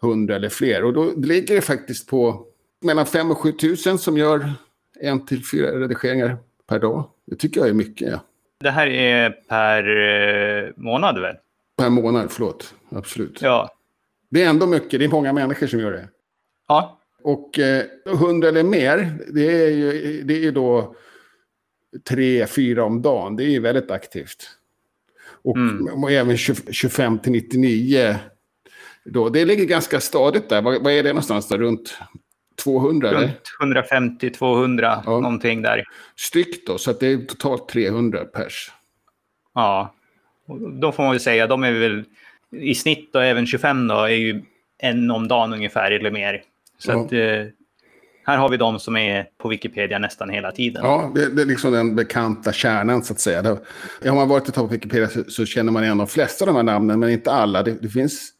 hundra 0.00 0.36
eller 0.36 0.48
fler. 0.48 0.84
Och 0.84 0.92
då 0.92 1.12
ligger 1.16 1.54
det 1.54 1.60
faktiskt 1.60 2.08
på 2.08 2.46
mellan 2.84 3.06
5 3.06 3.30
och 3.30 3.38
7 3.38 3.52
tusen 3.52 3.98
som 3.98 4.18
gör 4.18 4.52
en 5.00 5.26
till 5.26 5.46
fyra 5.46 5.80
redigeringar 5.80 6.36
per 6.68 6.78
dag. 6.78 7.04
Det 7.26 7.36
tycker 7.36 7.60
jag 7.60 7.68
är 7.68 7.74
mycket. 7.74 8.10
Ja. 8.10 8.20
Det 8.60 8.70
här 8.70 8.86
är 8.86 9.30
per 9.30 9.82
eh, 10.66 10.72
månad 10.76 11.20
väl? 11.20 11.36
Per 11.78 11.90
månad, 11.90 12.30
förlåt. 12.30 12.74
Absolut. 12.90 13.42
Ja. 13.42 13.75
Det 14.30 14.42
är 14.42 14.48
ändå 14.48 14.66
mycket. 14.66 14.98
Det 15.00 15.04
är 15.04 15.08
många 15.08 15.32
människor 15.32 15.66
som 15.66 15.80
gör 15.80 15.92
det. 15.92 16.08
Ja. 16.68 17.00
Och 17.22 17.58
eh, 17.58 17.84
100 18.06 18.48
eller 18.48 18.62
mer, 18.62 19.18
det 19.32 19.62
är 19.64 19.68
ju 19.70 20.22
det 20.22 20.44
är 20.46 20.52
då 20.52 20.94
tre, 22.08 22.46
fyra 22.46 22.84
om 22.84 23.02
dagen. 23.02 23.36
Det 23.36 23.44
är 23.44 23.48
ju 23.48 23.60
väldigt 23.60 23.90
aktivt. 23.90 24.50
Och, 25.42 25.56
Mm. 25.56 26.02
och 26.04 26.10
även 26.10 26.36
20, 26.36 26.72
25 26.72 27.18
till 27.18 27.32
99. 27.32 28.16
Då. 29.04 29.28
Det 29.28 29.44
ligger 29.44 29.64
ganska 29.64 30.00
stadigt 30.00 30.48
där. 30.48 30.62
Vad, 30.62 30.82
vad 30.82 30.92
är 30.92 31.02
det 31.02 31.08
någonstans? 31.08 31.48
Där? 31.48 31.58
Runt 31.58 31.98
200 32.64 33.08
eller? 33.08 33.20
Runt 33.60 33.80
150-200 34.20 35.02
Ja. 35.06 35.20
någonting 35.20 35.62
där. 35.62 35.84
styck 36.16 36.66
då. 36.66 36.78
Så 36.78 36.92
det 36.92 37.06
är 37.06 37.18
totalt 37.26 37.68
300 37.68 38.24
pers. 38.24 38.72
Ja. 39.54 39.94
Då 40.80 40.92
får 40.92 41.02
man 41.02 41.12
väl 41.12 41.20
säga, 41.20 41.46
de 41.46 41.64
är 41.64 41.72
väl 41.72 42.04
i 42.56 42.74
snitt 42.74 43.12
då, 43.12 43.18
även 43.18 43.46
25 43.46 43.88
då, 43.88 43.94
är 43.94 44.08
ju 44.08 44.42
en 44.78 45.10
om 45.10 45.28
dagen 45.28 45.52
ungefär 45.52 45.90
eller 45.90 46.10
mer. 46.10 46.42
Så 46.78 46.90
Ja. 46.90 47.04
att 47.04 47.12
eh, 47.12 47.18
här 48.26 48.36
har 48.36 48.48
vi 48.48 48.56
de 48.56 48.78
som 48.78 48.96
är 48.96 49.26
på 49.38 49.48
Wikipedia 49.48 49.98
nästan 49.98 50.30
hela 50.30 50.52
tiden. 50.52 50.84
Ja, 50.84 51.12
det, 51.14 51.34
det 51.36 51.42
är 51.42 51.46
liksom 51.46 51.72
den 51.72 51.96
bekanta 51.96 52.52
kärnan 52.52 53.02
så 53.04 53.12
att 53.12 53.20
säga. 53.20 53.42
Det, 54.02 54.08
har 54.08 54.16
man 54.16 54.28
varit 54.28 54.48
ett 54.48 54.54
tag 54.54 54.68
på 54.68 54.72
Wikipedia 54.74 55.08
så, 55.08 55.24
så 55.24 55.44
känner 55.46 55.72
man 55.72 55.84
igen 55.84 55.98
de 55.98 56.06
flesta 56.06 56.44
av 56.44 56.46
de 56.46 56.56
här 56.56 56.62
namnen, 56.62 57.00
men 57.00 57.10
inte 57.10 57.32
alla. 57.32 57.62
Det, 57.62 57.82
det 57.82 57.88
finns 57.88 58.30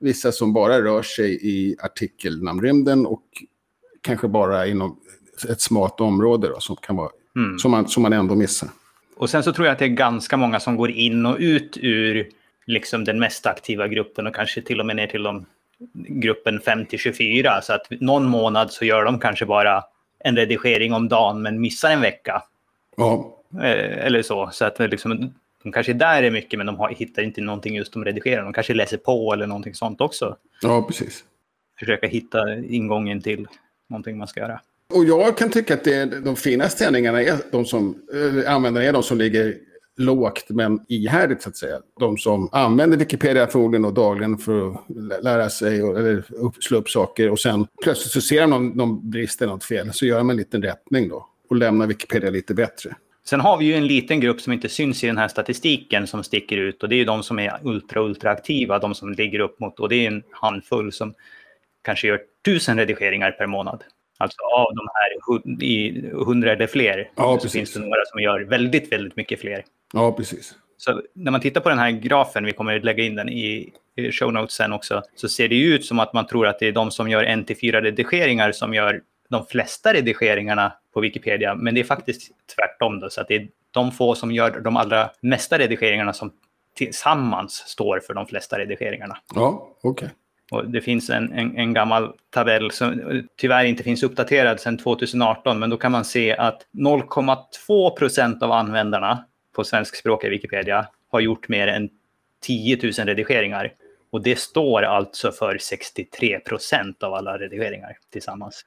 vissa 0.00 0.32
som 0.32 0.52
bara 0.52 0.80
rör 0.82 1.02
sig 1.02 1.38
i 1.42 1.76
artikelnamnrymden 1.82 3.06
och 3.06 3.22
kanske 4.00 4.28
bara 4.28 4.66
inom 4.66 4.96
ett 5.48 5.60
smalt 5.60 6.00
område 6.00 6.48
då, 6.48 6.60
som, 6.60 6.76
kan 6.76 6.96
vara, 6.96 7.10
Mm. 7.36 7.58
som, 7.58 7.70
man, 7.70 7.88
som 7.88 8.02
man 8.02 8.12
ändå 8.12 8.34
missar. 8.34 8.68
Och 9.16 9.30
sen 9.30 9.42
så 9.42 9.52
tror 9.52 9.66
jag 9.66 9.72
att 9.72 9.78
det 9.78 9.84
är 9.84 9.88
ganska 9.88 10.36
många 10.36 10.60
som 10.60 10.76
går 10.76 10.90
in 10.90 11.26
och 11.26 11.36
ut 11.38 11.78
ur 11.82 12.28
liksom 12.66 13.04
den 13.04 13.18
mest 13.18 13.46
aktiva 13.46 13.88
gruppen 13.88 14.26
och 14.26 14.34
kanske 14.34 14.62
till 14.62 14.80
och 14.80 14.86
med 14.86 14.96
ner 14.96 15.06
till 15.06 15.22
de, 15.22 15.46
gruppen 16.08 16.60
5 16.60 16.86
till 16.86 16.98
24. 16.98 17.62
Så 17.62 17.72
att 17.72 17.86
någon 17.90 18.24
månad 18.24 18.70
så 18.70 18.84
gör 18.84 19.04
de 19.04 19.18
kanske 19.20 19.46
bara 19.46 19.84
en 20.18 20.36
redigering 20.36 20.92
om 20.92 21.08
dagen 21.08 21.42
men 21.42 21.60
missar 21.60 21.90
en 21.90 22.00
vecka. 22.00 22.42
Ja, 22.96 23.30
Eh, 23.62 24.06
eller 24.06 24.22
så. 24.22 24.50
Så 24.52 24.64
att 24.64 24.78
liksom, 24.78 25.32
de 25.62 25.72
kanske 25.72 25.92
där 25.92 26.22
är 26.22 26.30
mycket 26.30 26.58
men 26.58 26.66
de 26.66 26.76
har, 26.76 26.88
hittar 26.90 27.22
inte 27.22 27.40
någonting 27.40 27.74
just 27.76 27.92
de 27.92 28.04
redigerar. 28.04 28.42
De 28.42 28.52
kanske 28.52 28.74
läser 28.74 28.96
på 28.96 29.32
eller 29.32 29.46
någonting 29.46 29.74
sånt 29.74 30.00
också. 30.00 30.36
ja, 30.62 30.82
precis. 30.82 31.24
Försöka 31.78 32.06
hitta 32.06 32.56
ingången 32.58 33.20
till 33.20 33.46
någonting 33.88 34.18
man 34.18 34.28
ska 34.28 34.40
göra. 34.40 34.60
Och 34.94 35.04
jag 35.04 35.36
kan 35.38 35.50
tycka 35.50 35.74
att 35.74 35.84
det, 35.84 35.94
är- 35.94 36.06
de 36.06 36.36
finaste 36.36 36.78
sändningarna 36.84 37.22
är 37.22 37.36
de 37.52 37.64
som, 37.64 37.98
äh, 38.44 38.52
användarna 38.54 38.86
är 38.86 38.92
de 38.92 39.02
som 39.02 39.18
ligger 39.18 39.54
lågt 39.96 40.44
men 40.48 40.80
ihärdigt 40.88 41.42
så 41.42 41.48
att 41.48 41.56
säga. 41.56 41.76
De 42.00 42.16
som 42.16 42.48
använder 42.52 42.96
Wikipedia 42.98 43.46
förmodligen 43.46 43.84
och 43.84 43.94
dagligen 43.94 44.38
för 44.38 44.70
att 44.70 44.84
lä- 44.88 45.20
lära 45.20 45.50
sig 45.50 45.82
och, 45.82 45.98
eller 45.98 46.24
upp, 46.34 46.54
slå 46.64 46.78
upp 46.78 46.88
saker 46.90 47.30
och 47.30 47.40
sen 47.40 47.66
plötsligt 47.82 48.12
så 48.12 48.20
ser 48.20 48.40
de 48.40 48.50
någon, 48.50 48.68
någon 48.68 49.10
brist 49.10 49.42
eller 49.42 49.52
något 49.52 49.64
fel 49.64 49.92
så 49.92 50.06
gör 50.06 50.18
de 50.18 50.30
en 50.30 50.36
liten 50.36 50.62
rättning 50.62 51.08
då 51.08 51.26
och 51.50 51.56
lämnar 51.56 51.86
Wikipedia 51.86 52.30
lite 52.30 52.54
bättre. 52.54 52.94
Sen 53.26 53.40
har 53.40 53.56
vi 53.58 53.64
ju 53.64 53.74
en 53.74 53.86
liten 53.86 54.20
grupp 54.20 54.40
som 54.40 54.52
inte 54.52 54.68
syns 54.68 55.04
i 55.04 55.06
den 55.06 55.18
här 55.18 55.28
statistiken 55.28 56.06
som 56.06 56.24
sticker 56.24 56.56
ut 56.56 56.82
och 56.82 56.88
det 56.88 56.94
är 56.94 56.98
ju 56.98 57.04
de 57.04 57.22
som 57.22 57.38
är 57.38 57.58
ultra 57.62 58.00
ultra 58.02 58.30
aktiva, 58.30 58.78
de 58.78 58.94
som 58.94 59.12
ligger 59.12 59.38
upp 59.38 59.60
mot 59.60 59.80
och 59.80 59.88
det 59.88 59.96
är 59.96 60.06
en 60.06 60.22
handfull 60.30 60.92
som 60.92 61.14
kanske 61.82 62.06
gör 62.08 62.20
tusen 62.44 62.78
redigeringar 62.78 63.30
per 63.30 63.46
månad. 63.46 63.82
Alltså 64.18 64.38
av 64.42 64.66
de 64.74 64.88
här 64.94 66.24
hundra 66.24 66.52
eller 66.52 66.66
fler 66.66 67.10
Ja, 67.16 67.22
så 67.22 67.36
precis. 67.36 67.52
finns 67.52 67.72
det 67.72 67.80
några 67.80 68.04
som 68.12 68.20
gör 68.20 68.40
väldigt, 68.40 68.92
väldigt 68.92 69.16
mycket 69.16 69.40
fler. 69.40 69.64
Ja, 69.94 70.12
precis. 70.12 70.54
Så 70.76 71.02
när 71.14 71.30
man 71.30 71.40
tittar 71.40 71.60
på 71.60 71.68
den 71.68 71.78
här 71.78 71.90
grafen, 71.90 72.44
vi 72.44 72.52
kommer 72.52 72.76
att 72.76 72.84
lägga 72.84 73.04
in 73.04 73.14
den 73.14 73.28
i, 73.28 73.72
show 74.12 74.32
notes 74.32 74.54
sen 74.54 74.72
också, 74.72 75.02
så 75.14 75.28
ser 75.28 75.48
det 75.48 75.60
ut 75.60 75.84
som 75.84 75.98
att 75.98 76.12
man 76.12 76.26
tror 76.26 76.46
att 76.46 76.58
det 76.58 76.68
är 76.68 76.72
de 76.72 76.90
som 76.90 77.08
gör 77.08 77.24
en 77.24 77.44
till 77.44 77.56
fyra 77.58 77.82
redigeringar 77.82 78.52
som 78.52 78.74
gör 78.74 79.00
de 79.28 79.46
flesta 79.46 79.92
redigeringarna 79.92 80.72
på 80.94 81.00
Wikipedia. 81.00 81.54
Men 81.54 81.74
det 81.74 81.80
är 81.80 81.84
faktiskt 81.84 82.30
tvärtom 82.56 83.00
då, 83.00 83.10
så 83.10 83.20
att 83.20 83.28
det 83.28 83.34
är 83.34 83.48
de 83.70 83.92
få 83.92 84.14
som 84.14 84.32
gör 84.32 84.60
de 84.60 84.76
allra 84.76 85.10
mesta 85.20 85.58
redigeringarna 85.58 86.12
som 86.12 86.32
tillsammans 86.76 87.52
står 87.52 88.00
för 88.00 88.14
de 88.14 88.26
flesta 88.26 88.58
redigeringarna. 88.58 89.18
Ja, 89.34 89.68
okej. 89.82 90.08
Och 90.50 90.70
det 90.70 90.80
finns 90.80 91.10
en, 91.10 91.32
en, 91.32 91.56
en 91.56 91.72
gammal 91.72 92.12
tabell 92.30 92.70
som 92.70 93.22
tyvärr 93.36 93.64
inte 93.64 93.82
finns 93.82 94.02
uppdaterad 94.02 94.60
sedan 94.60 94.78
2018, 94.78 95.58
men 95.58 95.70
då 95.70 95.76
kan 95.76 95.92
man 95.92 96.04
se 96.04 96.36
att 96.36 96.66
0,2 96.72 97.90
procent 97.90 98.42
av 98.42 98.52
användarna 98.52 99.24
på 99.54 99.64
svenskspråkiga 99.64 100.30
Wikipedia 100.30 100.86
har 101.10 101.20
gjort 101.20 101.48
mer 101.48 101.66
än 101.66 101.88
10 102.42 102.78
000 102.82 102.92
redigeringar. 102.92 103.72
Och 104.10 104.22
det 104.22 104.38
står 104.38 104.82
alltså 104.82 105.32
för 105.32 105.58
63 105.58 106.40
procent 106.40 107.02
av 107.02 107.14
alla 107.14 107.38
redigeringar 107.38 107.96
tillsammans. 108.12 108.64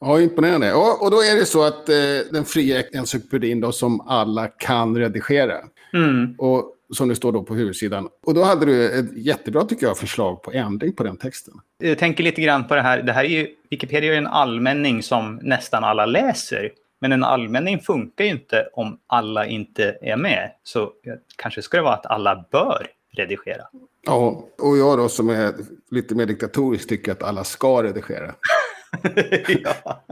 Ja, 0.00 0.20
imponerande. 0.20 0.66
Ja, 0.66 0.98
och 1.00 1.10
då 1.10 1.16
är 1.16 1.36
det 1.36 1.46
så 1.46 1.62
att 1.62 1.88
eh, 1.88 1.94
den 2.32 2.44
fria 2.44 2.82
encyklopedin 2.92 3.60
då 3.60 3.72
som 3.72 4.00
alla 4.00 4.48
kan 4.48 4.96
redigera. 4.96 5.58
Mm. 5.92 6.34
Och 6.38 6.76
som 6.92 7.08
det 7.08 7.16
står 7.16 7.32
då 7.32 7.42
på 7.42 7.54
huvudsidan. 7.54 8.08
Och 8.26 8.34
då 8.34 8.42
hade 8.42 8.66
du 8.66 8.98
ett 8.98 9.16
jättebra, 9.16 9.64
tycker 9.64 9.86
jag, 9.86 9.98
förslag 9.98 10.42
på 10.42 10.52
ändring 10.52 10.92
på 10.92 11.02
den 11.02 11.16
texten. 11.16 11.54
Jag 11.78 11.98
tänker 11.98 12.24
lite 12.24 12.42
grann 12.42 12.68
på 12.68 12.74
det 12.74 12.82
här. 12.82 13.02
Det 13.02 13.12
här 13.12 13.24
är 13.24 13.28
ju, 13.28 13.48
Wikipedia 13.70 14.10
är 14.10 14.12
ju 14.12 14.18
en 14.18 14.26
allmänning 14.26 15.02
som 15.02 15.40
nästan 15.42 15.84
alla 15.84 16.06
läser. 16.06 16.70
Men 17.00 17.12
en 17.12 17.24
allmänning 17.24 17.80
funkar 17.80 18.24
ju 18.24 18.30
inte 18.30 18.68
om 18.72 18.98
alla 19.06 19.46
inte 19.46 19.98
är 20.02 20.16
med. 20.16 20.50
Så 20.62 20.92
kanske 21.36 21.62
ska 21.62 21.76
det 21.76 21.82
vara 21.82 21.94
att 21.94 22.06
alla 22.06 22.44
bör 22.50 22.86
redigera. 23.16 23.62
Ja, 24.06 24.44
och 24.58 24.78
jag 24.78 24.98
då 24.98 25.08
som 25.08 25.30
är 25.30 25.54
lite 25.90 26.14
mer 26.14 26.26
diktatorisk 26.26 26.88
tycker 26.88 27.12
att 27.12 27.22
alla 27.22 27.44
ska 27.44 27.82
redigera. 27.82 28.34
ja. 29.64 30.04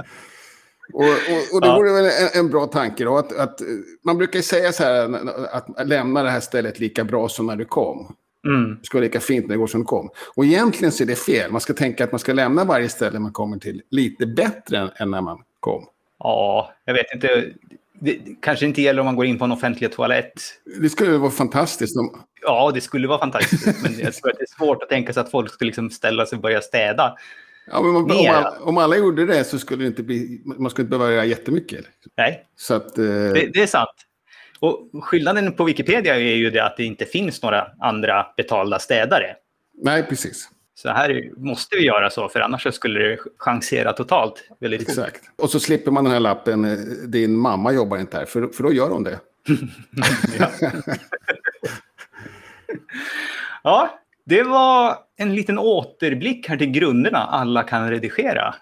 Och, 0.92 1.04
och, 1.04 1.54
och 1.54 1.60
det 1.60 1.66
Ja. 1.66 1.76
vore 1.76 1.92
väl 1.92 2.04
en, 2.04 2.40
en 2.40 2.50
bra 2.50 2.66
tanke 2.66 3.04
då. 3.04 3.16
Att, 3.18 3.38
att, 3.38 3.60
man 4.04 4.18
brukar 4.18 4.38
ju 4.38 4.42
säga 4.42 4.72
så 4.72 4.82
här 4.82 5.18
att 5.52 5.88
lämna 5.88 6.22
det 6.22 6.30
här 6.30 6.40
stället 6.40 6.80
lika 6.80 7.04
bra 7.04 7.28
som 7.28 7.46
när 7.46 7.56
du 7.56 7.64
kom. 7.64 8.16
Mm. 8.46 8.78
Det 8.80 8.86
ska 8.86 8.98
vara 8.98 9.04
lika 9.04 9.20
fint 9.20 9.46
när 9.46 9.54
det 9.54 9.58
går 9.58 9.66
som 9.66 9.80
det 9.80 9.86
kom. 9.86 10.10
Och 10.36 10.44
egentligen 10.44 10.92
så 10.92 11.02
är 11.02 11.06
det 11.06 11.16
fel. 11.16 11.52
Man 11.52 11.60
ska 11.60 11.74
tänka 11.74 12.04
att 12.04 12.12
man 12.12 12.18
ska 12.18 12.32
lämna 12.32 12.64
varje 12.64 12.88
ställe 12.88 13.18
man 13.18 13.32
kommer 13.32 13.58
till 13.58 13.82
lite 13.90 14.26
bättre 14.26 14.78
än, 14.78 14.90
än 14.96 15.10
när 15.10 15.20
man 15.20 15.38
kom. 15.60 15.84
Ja, 16.18 16.72
jag 16.84 16.94
vet 16.94 17.06
inte. 17.14 17.52
Det, 18.00 18.18
kanske 18.42 18.66
inte 18.66 18.82
gäller 18.82 19.00
om 19.00 19.06
man 19.06 19.16
går 19.16 19.26
in 19.26 19.38
på 19.38 19.44
en 19.44 19.52
offentlig 19.52 19.92
toalett. 19.92 20.32
Det 20.80 20.90
skulle 20.90 21.18
vara 21.18 21.30
fantastiskt 21.30 21.96
om... 21.96 22.22
Ja, 22.42 22.70
det 22.74 22.80
skulle 22.80 23.08
vara 23.08 23.18
fantastiskt. 23.18 23.82
men 23.82 23.98
jag 23.98 24.14
tror 24.14 24.30
att 24.30 24.38
det 24.38 24.44
är 24.44 24.56
svårt 24.58 24.82
att 24.82 24.88
tänka 24.88 25.12
sig 25.12 25.20
att 25.20 25.30
folk 25.30 25.52
skulle 25.52 25.66
liksom 25.66 25.90
ställa 25.90 26.26
sig 26.26 26.36
och 26.36 26.42
börja 26.42 26.60
städa. 26.60 27.16
Ja, 27.70 27.82
men 27.82 27.96
om, 27.96 28.04
om, 28.04 28.26
alla, 28.28 28.58
om 28.60 28.78
alla 28.78 28.96
gjorde 28.96 29.26
det 29.26 29.44
så 29.44 29.58
skulle 29.58 29.84
det 29.84 29.86
inte 29.86 30.02
bli... 30.02 30.42
Man 30.44 30.70
skulle 30.70 30.84
inte 30.84 30.98
behöva 30.98 31.14
göra 31.14 31.24
jättemycket. 31.24 31.84
Nej, 32.16 32.44
Så 32.56 32.74
att... 32.74 32.98
Eh, 32.98 33.04
det, 33.04 33.50
det 33.52 33.62
är 33.62 33.66
sant. 33.66 33.90
Och 34.60 34.90
skillnaden 35.02 35.52
på 35.52 35.64
Wikipedia 35.64 36.14
är 36.14 36.20
ju 36.20 36.50
det 36.50 36.64
att 36.64 36.76
det 36.76 36.84
inte 36.84 37.04
finns 37.04 37.42
några 37.42 37.66
andra 37.80 38.26
betalda 38.36 38.78
städare. 38.78 39.36
nej, 39.82 40.02
precis. 40.02 40.48
Så 40.82 40.88
här 40.88 41.30
måste 41.36 41.76
vi 41.76 41.84
göra 41.84 42.10
så, 42.10 42.28
för 42.28 42.40
annars 42.40 42.74
skulle 42.74 43.00
det 43.00 43.18
chansera 43.38 43.92
totalt 43.92 44.48
väldigt 44.60 44.80
fort. 44.80 44.88
Exakt. 44.88 45.22
Och 45.36 45.50
så 45.50 45.60
slipper 45.60 45.90
man 45.90 46.04
den 46.04 46.12
här 46.12 46.20
lappen, 46.20 46.64
eh, 46.64 46.78
din 47.08 47.36
mamma 47.36 47.72
jobbar 47.72 47.98
inte 47.98 48.16
här, 48.16 48.24
för, 48.24 48.48
för 48.48 48.62
då 48.62 48.72
gör 48.72 48.90
hon 48.90 49.02
det. 49.02 49.20
Ja. 50.38 50.48
ja, 53.62 53.98
det 54.26 54.42
var 54.42 54.96
en 55.16 55.34
liten 55.34 55.58
återblick 55.58 56.48
här 56.48 56.56
till 56.56 56.70
grunderna 56.70 57.18
alla 57.18 57.62
kan 57.62 57.90
redigera. 57.90 58.54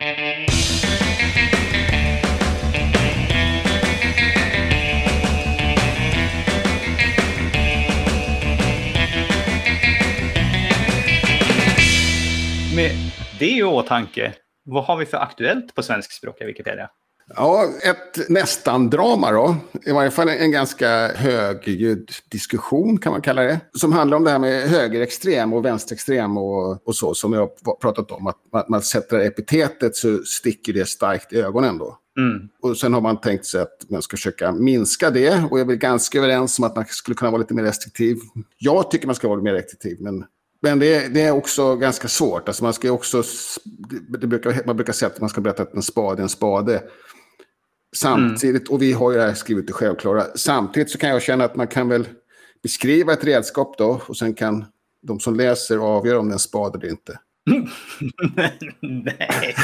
Det 13.39 13.51
i 13.51 13.63
åtanke, 13.63 14.35
vad 14.65 14.85
har 14.85 14.97
vi 14.97 15.07
för 15.07 15.17
aktuellt 15.17 15.75
på 15.75 15.83
svenskspråkiga 15.83 16.47
Wikipedia? 16.47 16.91
Ja, 17.35 17.65
ett 17.83 18.29
nästan-drama 18.29 19.33
då. 19.33 19.57
I 19.87 19.93
varje 19.93 20.11
fall 20.11 20.29
en 20.29 20.51
ganska 20.51 21.09
högljudd 21.09 22.11
diskussion 22.31 22.99
kan 22.99 23.13
man 23.13 23.23
kalla 23.23 23.43
det. 23.43 23.61
Som 23.73 23.93
handlar 23.93 24.17
om 24.17 24.25
det 24.25 24.31
här 24.31 24.39
med 24.39 24.69
högerextrem 24.69 25.53
och 25.53 25.65
vänsterextrem 25.65 26.37
och, 26.37 26.87
och 26.87 26.97
så 26.97 27.15
som 27.15 27.33
jag 27.33 27.41
har 27.41 27.81
pratat 27.81 28.11
om. 28.11 28.27
Att 28.27 28.37
man, 28.53 28.65
man 28.69 28.83
sätter 28.83 29.21
epitetet 29.21 29.97
så 29.97 30.19
sticker 30.19 30.73
det 30.73 30.89
starkt 30.89 31.33
i 31.33 31.41
ögonen 31.41 31.79
då. 31.79 31.99
Mm. 32.19 32.49
Och 32.63 32.77
sen 32.77 32.95
har 32.95 33.01
man 33.01 33.21
tänkt 33.21 33.47
sig 33.47 33.61
att 33.61 33.91
man 33.91 34.03
ska 34.03 34.17
försöka 34.17 34.53
minska 34.53 35.11
det. 35.11 35.45
Och 35.51 35.59
jag 35.59 35.61
är 35.61 35.65
väl 35.65 35.77
ganska 35.77 36.19
överens 36.19 36.59
om 36.59 36.65
att 36.65 36.77
man 36.77 36.85
skulle 36.85 37.15
kunna 37.15 37.31
vara 37.31 37.41
lite 37.41 37.55
mer 37.55 37.63
restriktiv. 37.63 38.17
Jag 38.59 38.91
tycker 38.91 39.07
man 39.07 39.15
ska 39.17 39.29
vara 39.29 39.43
mer 39.43 39.53
restriktiv, 39.53 39.97
men 40.01 40.25
men 40.61 40.79
det, 40.79 41.15
det, 41.15 41.23
är 41.23 41.33
också 41.33 41.77
ganska 41.77 42.09
svårt. 42.09 42.49
Alltså 42.49 42.65
man, 42.65 42.73
ska 42.73 42.93
också, 42.93 43.23
det 44.09 44.27
brukar, 44.27 44.67
man 44.67 44.77
brukar 44.77 44.93
säga 44.93 45.11
att 45.11 45.21
man 45.21 45.31
ska 45.31 45.41
berätta 45.41 45.63
att 45.63 45.75
en 45.75 45.83
spade 45.83 46.21
är 46.21 46.23
en 46.23 46.29
spade. 46.29 46.83
Samtidigt, 47.97 48.69
mm. 48.69 48.75
och 48.75 48.83
vi 48.83 48.93
har 48.93 49.13
ju 49.13 49.19
det 49.19 49.25
här 49.25 49.35
skrivit 49.35 49.67
det 49.67 49.73
självklara, 49.73 50.25
samtidigt 50.35 50.91
så 50.91 50.99
kan 50.99 51.11
jag 51.11 51.23
känna 51.23 51.45
att 51.45 51.57
man 51.57 51.67
kan 51.67 51.89
väl 51.89 52.09
beskriva 52.63 53.13
ett 53.13 53.25
redskap 53.25 53.79
då 53.79 54.01
och 54.07 54.17
sen 54.17 54.35
kan 54.35 54.65
de 55.03 55.21
som 55.21 55.37
läser 55.37 55.79
avgöra 55.79 56.19
om 56.19 56.29
det 56.29 56.33
är 56.33 56.35
en 56.35 56.39
spade 56.39 56.79
eller 56.79 56.91
inte. 56.91 57.19
Nej. 58.81 59.55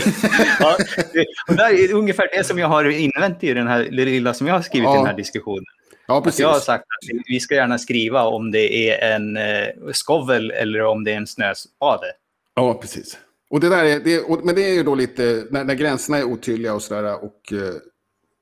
Ja, 0.60 0.76
det, 1.12 1.26
det 1.56 1.62
är 1.62 1.94
ungefär 1.94 2.28
det 2.36 2.44
som 2.44 2.58
jag 2.58 2.68
har 2.68 2.84
invänt 2.84 3.44
i 3.44 3.54
den 3.54 3.66
här 3.66 3.88
lilla 3.90 4.34
som 4.34 4.46
jag 4.46 4.54
har 4.54 4.62
skrivit 4.62 4.84
ja. 4.84 4.94
i 4.94 4.96
den 4.96 5.06
här 5.06 5.16
diskussionen. 5.16 5.64
Ja, 6.06 6.20
precis. 6.20 6.40
Jag 6.40 6.48
har 6.48 6.60
sagt 6.60 6.82
att 6.82 7.20
vi 7.26 7.40
ska 7.40 7.54
gärna 7.54 7.78
skriva 7.78 8.24
om 8.24 8.50
det 8.50 8.90
är 8.90 9.14
en 9.14 9.36
eh, 9.36 9.92
skovel 9.92 10.50
eller 10.50 10.82
om 10.82 11.04
det 11.04 11.12
är 11.12 11.16
en 11.16 11.26
snöspade. 11.26 12.06
Ja, 12.54 12.74
precis. 12.74 13.18
Och 13.50 13.60
det 13.60 13.68
där 13.68 13.84
är, 13.84 14.00
det, 14.00 14.20
och, 14.20 14.44
men 14.44 14.54
det 14.54 14.62
är 14.62 14.74
ju 14.74 14.82
då 14.82 14.94
lite, 14.94 15.46
när, 15.50 15.64
när 15.64 15.74
gränserna 15.74 16.18
är 16.18 16.24
otydliga 16.24 16.74
och 16.74 16.82
sådär, 16.82 17.24
och 17.24 17.52
eh, 17.52 17.74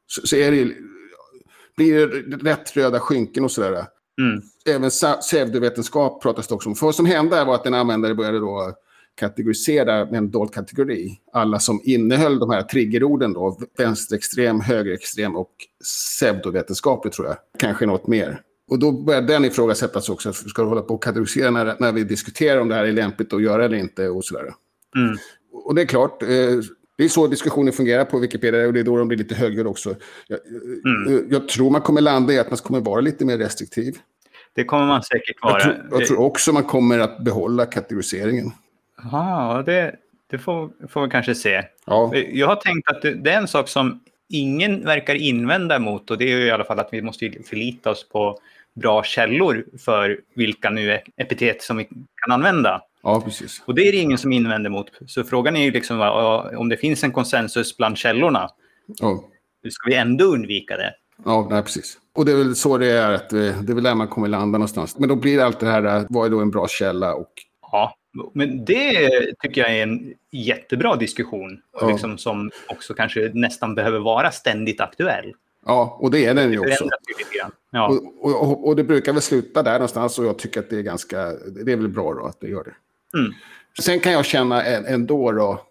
så, 0.07 0.27
så, 0.27 0.37
är 0.37 0.51
det, 0.51 0.75
blir 1.77 2.07
det 2.07 2.51
rätt 2.51 2.77
röda 2.77 3.01
skynken 3.01 3.45
och 3.45 3.51
sådär. 3.51 3.87
Mm. 4.21 4.43
Även 4.67 4.91
pseudovetenskap 5.21 6.23
pratas 6.23 6.49
det 6.49 6.55
också 6.55 6.69
om. 6.69 6.75
För 6.75 6.87
vad 6.87 6.95
som 6.95 7.07
hände 7.07 7.45
var 7.45 7.55
att 7.55 7.67
en 7.67 7.75
användare 7.75 8.15
började 8.15 8.39
då 8.39 8.75
kategorisera 9.21 10.05
med 10.05 10.15
en 10.15 10.31
dold 10.31 10.55
kategori. 10.55 11.21
Alla 11.33 11.59
som 11.59 11.81
innehöll 11.85 12.39
de 12.39 12.51
här 12.51 12.63
triggerorden 12.63 13.33
då, 13.33 13.59
vänsterextrem, 13.79 14.61
högerextrem 14.61 15.37
och 15.37 15.51
pseudovetenskaplig 15.85 17.13
tror 17.13 17.27
jag. 17.27 17.37
Kanske 17.59 17.87
något 17.87 18.07
mer. 18.07 18.41
Och 18.71 18.79
då 18.79 18.93
börjar 18.93 19.23
den 19.23 19.45
ifrågasättas 19.45 20.09
också. 20.09 20.33
Ska 20.33 20.63
du 20.63 20.69
hålla 20.69 20.83
på 20.83 20.95
och 20.95 21.03
kategorisera 21.03 21.51
när, 21.51 21.77
när 21.79 21.93
vi 21.93 22.05
diskuterar 22.05 22.61
om 22.61 22.69
det 22.69 22.75
här 22.75 22.85
är 22.85 22.93
lämpligt 22.93 23.33
att 23.33 23.43
göra 23.43 23.65
eller 23.65 23.77
inte 23.77 24.09
och 24.09 24.25
sådär. 24.25 24.55
Mm. 24.97 25.17
Och 25.53 25.75
det 25.75 25.83
är 25.83 25.87
klart, 25.87 26.23
eh, 26.23 26.29
det 26.97 27.05
är 27.05 27.09
så 27.09 27.27
diskussioner 27.27 27.73
fungerar 27.73 28.05
på 28.05 28.19
Wikipedia 28.19 28.67
och 28.67 28.73
det 28.73 28.81
är 28.81 28.85
då 28.85 28.97
de 28.97 29.09
blir 29.09 29.19
lite 29.19 29.35
högre 29.35 29.69
också. 29.69 29.95
Jag, 30.27 30.39
mm. 30.85 31.15
Eh, 31.15 31.25
jag 31.31 31.49
tror 31.49 31.71
man 31.71 31.81
kommer 31.81 32.01
landa 32.01 32.33
i 32.33 32.39
att 32.39 32.51
man 32.51 32.59
kommer 32.59 32.81
vara 32.81 33.01
lite 33.01 33.25
mer 33.25 33.39
restriktiv. 33.39 33.99
Det 34.55 34.65
kommer 34.65 34.87
man 34.87 35.03
säkert 35.03 35.43
vara. 35.43 35.53
Jag 35.53 35.63
tror, 35.63 36.01
jag 36.01 36.07
tror 36.07 36.21
också 36.21 36.53
man 36.53 36.65
kommer 36.65 36.99
att 36.99 37.25
behålla 37.25 37.67
kategoriseringen. 37.67 38.53
Ja, 39.13 39.63
det, 39.67 39.97
det 40.31 40.39
får, 40.39 40.71
får 40.89 41.03
vi 41.03 41.11
kanske 41.11 41.35
se. 41.35 41.63
Ja. 41.87 42.15
Jag 42.15 42.47
har 42.47 42.57
tänkt 42.57 42.89
att 42.89 43.03
det, 43.03 43.15
det, 43.15 43.33
är 43.33 43.39
en 43.39 43.49
sak 43.49 43.69
som 43.69 44.01
ingen 44.29 44.85
verkar 44.85 45.15
invända 45.15 45.79
mot 45.79 46.11
och 46.11 46.19
det 46.19 46.25
är 46.25 46.39
ju 46.39 46.45
i 46.45 46.51
alla 46.51 46.65
fall 46.65 46.79
att 46.79 46.89
vi 46.93 47.03
måste 47.03 47.33
förlita 47.49 47.91
oss 47.91 48.09
på 48.09 48.39
bra 48.75 49.03
källor 49.03 49.65
för 49.79 50.21
vilka 50.35 50.71
nu 50.71 51.01
epitet 51.17 51.63
som 51.63 51.77
vi 51.77 51.85
kan 51.85 52.33
använda. 52.33 52.83
Ja, 53.03 53.21
precis. 53.21 53.63
Och 53.67 53.75
det 53.75 53.89
är 53.89 53.93
det 53.93 53.99
ingen 53.99 54.19
som 54.19 54.33
invänder 54.33 54.71
mot. 54.71 54.87
Så 55.07 55.25
frågan 55.25 55.57
är 55.57 55.65
ju 55.65 55.71
liksom 55.71 56.01
om 56.57 56.69
det 56.69 56.77
finns 56.77 57.05
en 57.05 57.13
konsensus 57.13 57.77
bland 57.77 57.99
källorna. 57.99 58.49
Ja. 58.87 59.25
Ska 59.71 59.89
vi 59.89 59.95
ändå 59.95 60.25
undvika 60.25 60.77
det? 60.77 60.95
Ja, 61.25 61.47
nej, 61.51 61.63
precis. 61.63 61.99
Och 62.15 62.25
det 62.25 62.33
är 62.33 62.37
väl 62.37 62.57
så 62.57 62.79
det 62.79 62.91
är, 62.91 63.13
att 63.13 63.31
det 63.31 63.47
är 63.47 63.75
väl 63.75 63.85
där 63.85 63.95
man 63.95 64.09
kommer 64.09 64.29
landa 64.29 64.59
någonstans. 64.59 64.99
Men 64.99 65.09
då 65.09 65.17
blir 65.17 65.37
det 65.37 65.45
allt 65.47 65.61
det 65.61 65.67
här, 65.67 66.07
vad 66.09 66.27
är 66.27 66.31
då 66.31 66.41
en 66.41 66.51
bra 66.51 66.69
källa 66.69 67.15
och... 67.15 67.33
Ja, 67.73 67.95
men 68.35 68.65
det 68.65 69.11
tycker 69.43 69.61
jag 69.61 69.77
är 69.77 69.83
en 69.83 70.15
jättebra 70.31 70.97
diskussion. 70.97 71.61
Ja. 71.81 71.89
Liksom, 71.89 72.19
som 72.19 72.51
också 72.69 72.95
kanske 72.95 73.31
nästan 73.35 73.75
behöver 73.75 73.99
vara 73.99 74.31
ständigt 74.31 74.81
aktuell. 74.81 75.35
Ja, 75.67 75.99
och 76.01 76.11
det 76.11 76.25
är 76.25 76.35
den 76.35 76.53
ju 76.53 76.59
också. 76.59 76.89
Ja. 77.71 77.89
Och, 78.21 78.43
och, 78.43 78.69
och, 78.69 78.77
det 78.77 78.85
brukar 78.85 79.13
väl 79.13 79.23
sluta 79.23 79.63
där 79.63 79.73
någonstans 79.73 80.19
och 80.19 80.25
jag 80.25 80.39
tycker 80.39 80.61
att 80.61 80.71
det 80.71 80.77
är 80.77 80.83
ganska, 80.83 81.33
det 81.65 81.73
är 81.73 81.77
väl 81.77 81.89
bra 81.89 82.15
då 82.15 82.27
att 82.27 82.41
det 82.41 82.49
gör 82.49 82.65
det. 82.65 82.75
Mm. 83.19 83.33
Sen 83.83 84.01
kan 84.01 84.13
jag 84.13 84.25
känna 84.25 84.65
ändå 84.65 85.33
då, 85.33 85.67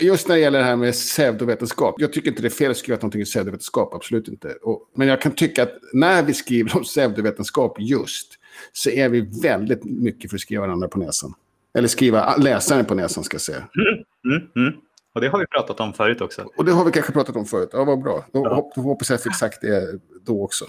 just 0.00 0.28
när 0.28 0.34
det 0.34 0.40
gäller 0.40 0.58
det 0.58 0.64
här 0.64 0.76
med 0.76 0.92
pseudovetenskap. 0.92 1.94
Jag 1.98 2.12
tycker 2.12 2.28
inte 2.28 2.42
det 2.42 2.48
är 2.48 2.50
fel 2.50 2.70
att 2.70 2.76
skriva 2.76 2.96
någonting 2.96 3.20
i 3.20 3.24
pseudovetenskap, 3.24 3.94
absolut 3.94 4.28
inte. 4.28 4.52
Och, 4.62 4.90
men 4.94 5.08
jag 5.08 5.20
kan 5.20 5.32
tycka 5.32 5.62
att 5.62 5.74
när 5.92 6.22
vi 6.22 6.34
skriver 6.34 6.76
om 6.76 6.82
pseudovetenskap 6.82 7.76
just, 7.80 8.32
så 8.72 8.90
är 8.90 9.08
vi 9.08 9.20
väldigt 9.42 9.84
mycket 9.84 10.30
för 10.30 10.36
att 10.36 10.40
skriva 10.40 10.66
varandra 10.66 10.88
på 10.88 10.98
näsan. 10.98 11.34
Eller 11.76 11.88
skriva 11.88 12.36
läsaren 12.36 12.84
på 12.84 12.94
näsan, 12.94 13.24
ska 13.24 13.34
jag 13.34 13.40
säga. 13.40 13.58
Mm, 13.58 14.04
mm, 14.36 14.48
mm. 14.56 14.80
Och 15.14 15.20
det 15.20 15.28
har 15.28 15.38
vi 15.38 15.46
pratat 15.46 15.80
om 15.80 15.92
förut 15.92 16.20
också. 16.20 16.48
Och 16.56 16.64
det 16.64 16.72
har 16.72 16.84
vi 16.84 16.92
kanske 16.92 17.12
pratat 17.12 17.36
om 17.36 17.44
förut. 17.44 17.70
Ja, 17.72 17.84
vad 17.84 18.02
bra. 18.02 18.24
Då, 18.32 18.44
ja. 18.44 18.72
då 18.74 18.82
hoppas 18.82 19.10
jag 19.10 19.14
att 19.14 19.24
jag 19.24 19.32
fick 19.32 19.38
sagt 19.38 19.60
det 19.60 20.00
då 20.26 20.44
också. 20.44 20.64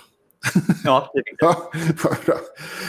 Ja, 0.83 1.11
det 1.13 1.23
fick 1.25 1.35
ja, 1.37 1.71
bra. 2.25 2.35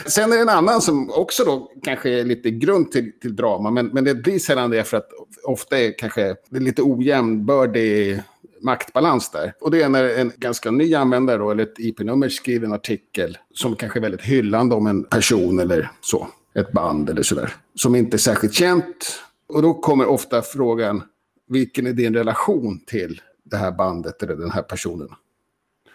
Sen 0.05 0.31
är 0.31 0.35
det 0.35 0.41
en 0.41 0.49
annan 0.49 0.81
som 0.81 1.11
också 1.11 1.43
då 1.43 1.71
kanske 1.83 2.09
är 2.09 2.23
lite 2.23 2.51
grund 2.51 2.91
till, 2.91 3.19
till 3.19 3.35
drama, 3.35 3.71
men, 3.71 3.87
men 3.87 4.03
det 4.03 4.15
blir 4.15 4.39
sällan 4.39 4.69
det 4.69 4.83
för 4.83 4.97
att 4.97 5.09
ofta 5.43 5.79
är 5.79 5.97
kanske 5.97 6.35
det 6.49 6.57
är 6.57 6.61
lite 6.61 6.81
ojämnbördig 6.81 8.21
maktbalans 8.61 9.31
där. 9.31 9.53
Och 9.61 9.71
det 9.71 9.81
är 9.81 9.89
när 9.89 10.03
en 10.03 10.31
ganska 10.37 10.71
ny 10.71 10.95
användare 10.95 11.37
då, 11.37 11.51
eller 11.51 11.63
ett 11.63 11.79
IP-nummer 11.79 12.29
skriver 12.29 12.67
en 12.67 12.73
artikel 12.73 13.37
som 13.53 13.75
kanske 13.75 13.99
är 13.99 14.01
väldigt 14.01 14.21
hyllande 14.21 14.75
om 14.75 14.87
en 14.87 15.03
person 15.03 15.59
eller 15.59 15.91
så, 16.01 16.27
ett 16.59 16.71
band 16.71 17.09
eller 17.09 17.23
sådär, 17.23 17.53
som 17.75 17.95
inte 17.95 18.15
är 18.15 18.19
särskilt 18.19 18.53
känt. 18.53 19.21
Och 19.47 19.61
då 19.61 19.73
kommer 19.73 20.05
ofta 20.05 20.41
frågan, 20.41 21.03
vilken 21.47 21.87
är 21.87 21.93
din 21.93 22.13
relation 22.13 22.79
till 22.87 23.21
det 23.43 23.57
här 23.57 23.71
bandet 23.71 24.23
eller 24.23 24.35
den 24.35 24.51
här 24.51 24.61
personen? 24.61 25.09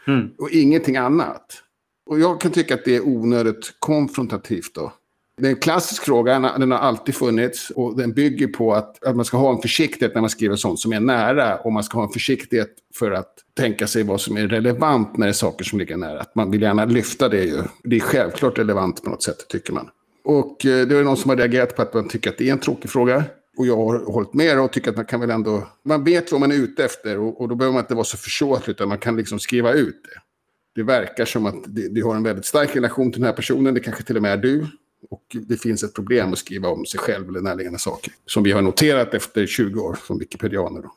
Mm. 0.06 0.30
Och 0.38 0.50
ingenting 0.50 0.96
annat. 0.96 1.62
Och 2.06 2.20
jag 2.20 2.40
kan 2.40 2.50
tycka 2.50 2.74
att 2.74 2.84
det 2.84 2.96
är 2.96 3.08
onödigt 3.08 3.74
konfrontativt 3.78 4.74
då. 4.74 4.92
Det 5.36 5.46
är 5.46 5.50
en 5.50 5.56
klassisk 5.56 6.02
fråga, 6.02 6.40
den 6.58 6.70
har 6.70 6.78
alltid 6.78 7.14
funnits 7.14 7.70
och 7.70 7.96
den 7.96 8.12
bygger 8.12 8.46
på 8.46 8.74
att, 8.74 9.04
att 9.04 9.16
man 9.16 9.24
ska 9.24 9.36
ha 9.36 9.52
en 9.54 9.62
försiktighet 9.62 10.14
när 10.14 10.20
man 10.20 10.30
skriver 10.30 10.56
sånt 10.56 10.80
som 10.80 10.92
är 10.92 11.00
nära 11.00 11.56
och 11.56 11.72
man 11.72 11.84
ska 11.84 11.98
ha 11.98 12.04
en 12.04 12.12
försiktighet 12.12 12.70
för 12.94 13.10
att 13.10 13.34
tänka 13.56 13.86
sig 13.86 14.02
vad 14.02 14.20
som 14.20 14.36
är 14.36 14.48
relevant 14.48 15.16
när 15.16 15.26
det 15.26 15.30
är 15.30 15.32
saker 15.32 15.64
som 15.64 15.78
ligger 15.78 15.96
nära. 15.96 16.20
Att 16.20 16.34
man 16.34 16.50
vill 16.50 16.62
gärna 16.62 16.84
lyfta 16.84 17.28
det 17.28 17.44
ju. 17.44 17.62
Det 17.82 17.96
är 17.96 18.00
självklart 18.00 18.58
relevant 18.58 19.02
på 19.02 19.10
något 19.10 19.22
sätt, 19.22 19.48
tycker 19.48 19.72
man. 19.72 19.90
Och 20.24 20.66
eh, 20.66 20.86
det 20.86 20.98
är 20.98 21.02
någon 21.02 21.16
som 21.16 21.28
har 21.28 21.36
reagerat 21.36 21.76
på 21.76 21.82
att 21.82 21.94
man 21.94 22.08
tycker 22.08 22.30
att 22.30 22.38
det 22.38 22.48
är 22.48 22.52
en 22.52 22.58
tråkig 22.58 22.90
fråga. 22.90 23.24
Och 23.56 23.66
jag 23.66 23.76
har 23.76 24.12
hållit 24.12 24.34
med 24.34 24.60
och 24.60 24.72
tycker 24.72 24.90
att 24.90 24.96
man 24.96 25.04
kan 25.04 25.20
väl 25.20 25.30
ändå... 25.30 25.68
Man 25.84 26.04
vet 26.04 26.32
vad 26.32 26.40
man 26.40 26.52
är 26.52 26.56
ute 26.56 26.84
efter 26.84 27.18
och, 27.18 27.40
och 27.40 27.48
då 27.48 27.54
behöver 27.54 27.72
man 27.72 27.82
inte 27.82 27.94
vara 27.94 28.04
så 28.04 28.16
försåtlig 28.16 28.74
utan 28.74 28.88
man 28.88 28.98
kan 28.98 29.16
liksom 29.16 29.38
skriva 29.38 29.72
ut 29.72 30.02
det. 30.04 30.20
Det 30.74 30.82
verkar 30.82 31.24
som 31.24 31.46
att 31.46 31.64
du 31.66 32.04
har 32.04 32.14
en 32.14 32.22
väldigt 32.22 32.44
stark 32.44 32.76
relation 32.76 33.12
till 33.12 33.20
den 33.20 33.26
här 33.26 33.36
personen, 33.36 33.74
det 33.74 33.80
kanske 33.80 34.02
till 34.02 34.16
och 34.16 34.22
med 34.22 34.32
är 34.32 34.36
du. 34.36 34.66
Och 35.10 35.36
det 35.48 35.56
finns 35.56 35.82
ett 35.82 35.94
problem 35.94 36.32
att 36.32 36.38
skriva 36.38 36.68
om 36.68 36.86
sig 36.86 37.00
själv 37.00 37.28
eller 37.28 37.40
närliggande 37.40 37.78
saker. 37.78 38.12
Som 38.26 38.42
vi 38.42 38.52
har 38.52 38.62
noterat 38.62 39.14
efter 39.14 39.46
20 39.46 39.80
år 39.80 39.98
som 40.06 40.18
wikipedianer. 40.18 40.82
Då. 40.82 40.92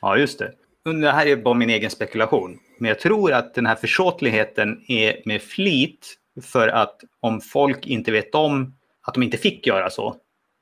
Ja, 0.00 0.18
just 0.18 0.38
det. 0.38 0.52
Det 1.00 1.10
här 1.10 1.26
är 1.26 1.36
bara 1.36 1.54
min 1.54 1.70
egen 1.70 1.90
spekulation. 1.90 2.58
Men 2.78 2.88
jag 2.88 3.00
tror 3.00 3.32
att 3.32 3.54
den 3.54 3.66
här 3.66 3.74
försåtligheten 3.74 4.80
är 4.88 5.22
med 5.24 5.42
flit 5.42 6.16
för 6.42 6.68
att 6.68 7.00
om 7.20 7.40
folk 7.40 7.86
inte 7.86 8.12
vet 8.12 8.34
om 8.34 8.74
att 9.02 9.14
de 9.14 9.22
inte 9.22 9.36
fick 9.36 9.66
göra 9.66 9.90
så, 9.90 10.16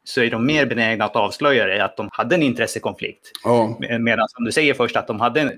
så 0.04 0.22
är 0.22 0.30
de 0.30 0.46
mer 0.46 0.66
benägna 0.66 1.04
att 1.04 1.16
avslöja 1.16 1.66
det, 1.66 1.84
att 1.84 1.96
de 1.96 2.08
hade 2.12 2.34
en 2.34 2.42
intressekonflikt. 2.42 3.30
Ja. 3.44 3.78
Medan 3.80 4.26
om 4.38 4.44
du 4.44 4.52
säger 4.52 4.74
först 4.74 4.96
att 4.96 5.06
de 5.06 5.20
hade, 5.20 5.40
eh, 5.40 5.48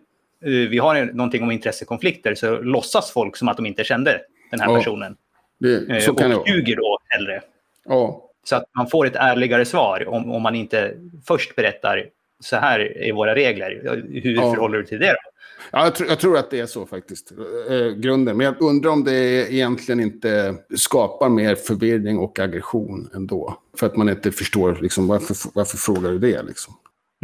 vi 0.42 0.78
har 0.78 1.04
någonting 1.04 1.42
om 1.42 1.50
intressekonflikter, 1.50 2.34
så 2.34 2.60
låtsas 2.60 3.12
folk 3.12 3.36
som 3.36 3.48
att 3.48 3.56
de 3.56 3.66
inte 3.66 3.84
kände 3.84 4.20
den 4.50 4.60
här 4.60 4.68
ja. 4.68 4.76
personen. 4.76 5.16
Det, 5.58 6.02
så 6.02 6.12
och 6.12 6.18
kan 6.18 6.30
det 6.30 6.42
ljuger 6.46 6.76
då 6.76 6.98
hellre. 7.08 7.40
Ja. 7.84 8.30
Så 8.44 8.56
att 8.56 8.64
man 8.76 8.86
får 8.86 9.06
ett 9.06 9.16
ärligare 9.16 9.64
svar 9.64 10.08
om, 10.08 10.30
om 10.30 10.42
man 10.42 10.54
inte 10.54 10.94
först 11.26 11.56
berättar 11.56 12.06
så 12.40 12.56
här 12.56 12.98
är 12.98 13.12
våra 13.12 13.34
regler. 13.34 14.02
Hur 14.22 14.36
ja. 14.36 14.54
förhåller 14.54 14.78
du 14.78 14.84
till 14.84 14.98
det 14.98 15.12
då? 15.12 15.30
Ja, 15.70 15.84
jag, 15.84 15.94
tror, 15.94 16.08
jag 16.08 16.20
tror 16.20 16.38
att 16.38 16.50
det 16.50 16.60
är 16.60 16.66
så 16.66 16.86
faktiskt, 16.86 17.32
eh, 17.68 17.86
grunden. 17.86 18.36
Men 18.36 18.44
jag 18.44 18.62
undrar 18.62 18.90
om 18.90 19.04
det 19.04 19.52
egentligen 19.52 20.00
inte 20.00 20.54
skapar 20.76 21.28
mer 21.28 21.54
förvirring 21.54 22.18
och 22.18 22.38
aggression 22.38 23.10
ändå. 23.14 23.58
För 23.76 23.86
att 23.86 23.96
man 23.96 24.08
inte 24.08 24.32
förstår 24.32 24.78
liksom, 24.80 25.06
varför, 25.06 25.36
varför 25.54 25.76
frågar 25.76 26.10
du 26.10 26.18
det. 26.18 26.42
Liksom. 26.42 26.74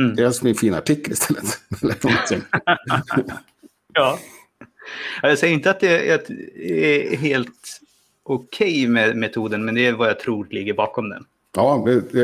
Mm. 0.00 0.16
Det 0.16 0.22
är 0.22 0.30
som 0.30 0.48
en 0.48 0.54
fin 0.54 0.74
artikel 0.74 1.12
istället. 1.12 1.44
ja. 3.92 4.18
Jag 5.22 5.38
säger 5.38 5.54
inte 5.54 5.70
att 5.70 5.80
det 5.80 6.10
är 6.10 7.16
helt 7.16 7.80
okej 8.22 8.70
okay 8.70 8.88
med 8.88 9.16
metoden, 9.16 9.64
men 9.64 9.74
det 9.74 9.86
är 9.86 9.92
vad 9.92 10.08
jag 10.08 10.20
tror 10.20 10.46
ligger 10.50 10.74
bakom 10.74 11.08
den. 11.08 11.24
Ja, 11.56 11.84
det 12.12 12.22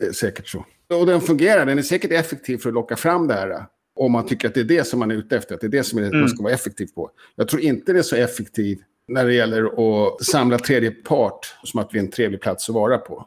är 0.00 0.12
säkert 0.12 0.48
så. 0.48 0.64
Och 0.88 1.06
den 1.06 1.20
fungerar, 1.20 1.66
den 1.66 1.78
är 1.78 1.82
säkert 1.82 2.12
effektiv 2.12 2.58
för 2.58 2.68
att 2.68 2.74
locka 2.74 2.96
fram 2.96 3.26
det 3.26 3.34
här. 3.34 3.66
Om 3.98 4.12
man 4.12 4.26
tycker 4.26 4.48
att 4.48 4.54
det 4.54 4.60
är 4.60 4.64
det 4.64 4.86
som 4.86 4.98
man 4.98 5.10
är 5.10 5.14
ute 5.14 5.36
efter, 5.36 5.54
att 5.54 5.60
det 5.60 5.66
är 5.66 5.68
det 5.68 5.84
som 5.84 5.98
mm. 5.98 6.20
man 6.20 6.28
ska 6.28 6.42
vara 6.42 6.52
effektiv 6.52 6.86
på. 6.86 7.10
Jag 7.36 7.48
tror 7.48 7.62
inte 7.62 7.92
det 7.92 7.98
är 7.98 8.02
så 8.02 8.16
effektivt 8.16 8.80
när 9.08 9.26
det 9.26 9.34
gäller 9.34 9.64
att 9.64 10.24
samla 10.24 10.58
tredje 10.58 10.90
part 10.90 11.54
som 11.62 11.80
att 11.80 11.94
vi 11.94 11.98
är 11.98 12.02
en 12.02 12.10
trevlig 12.10 12.40
plats 12.40 12.68
att 12.68 12.74
vara 12.74 12.98
på. 12.98 13.26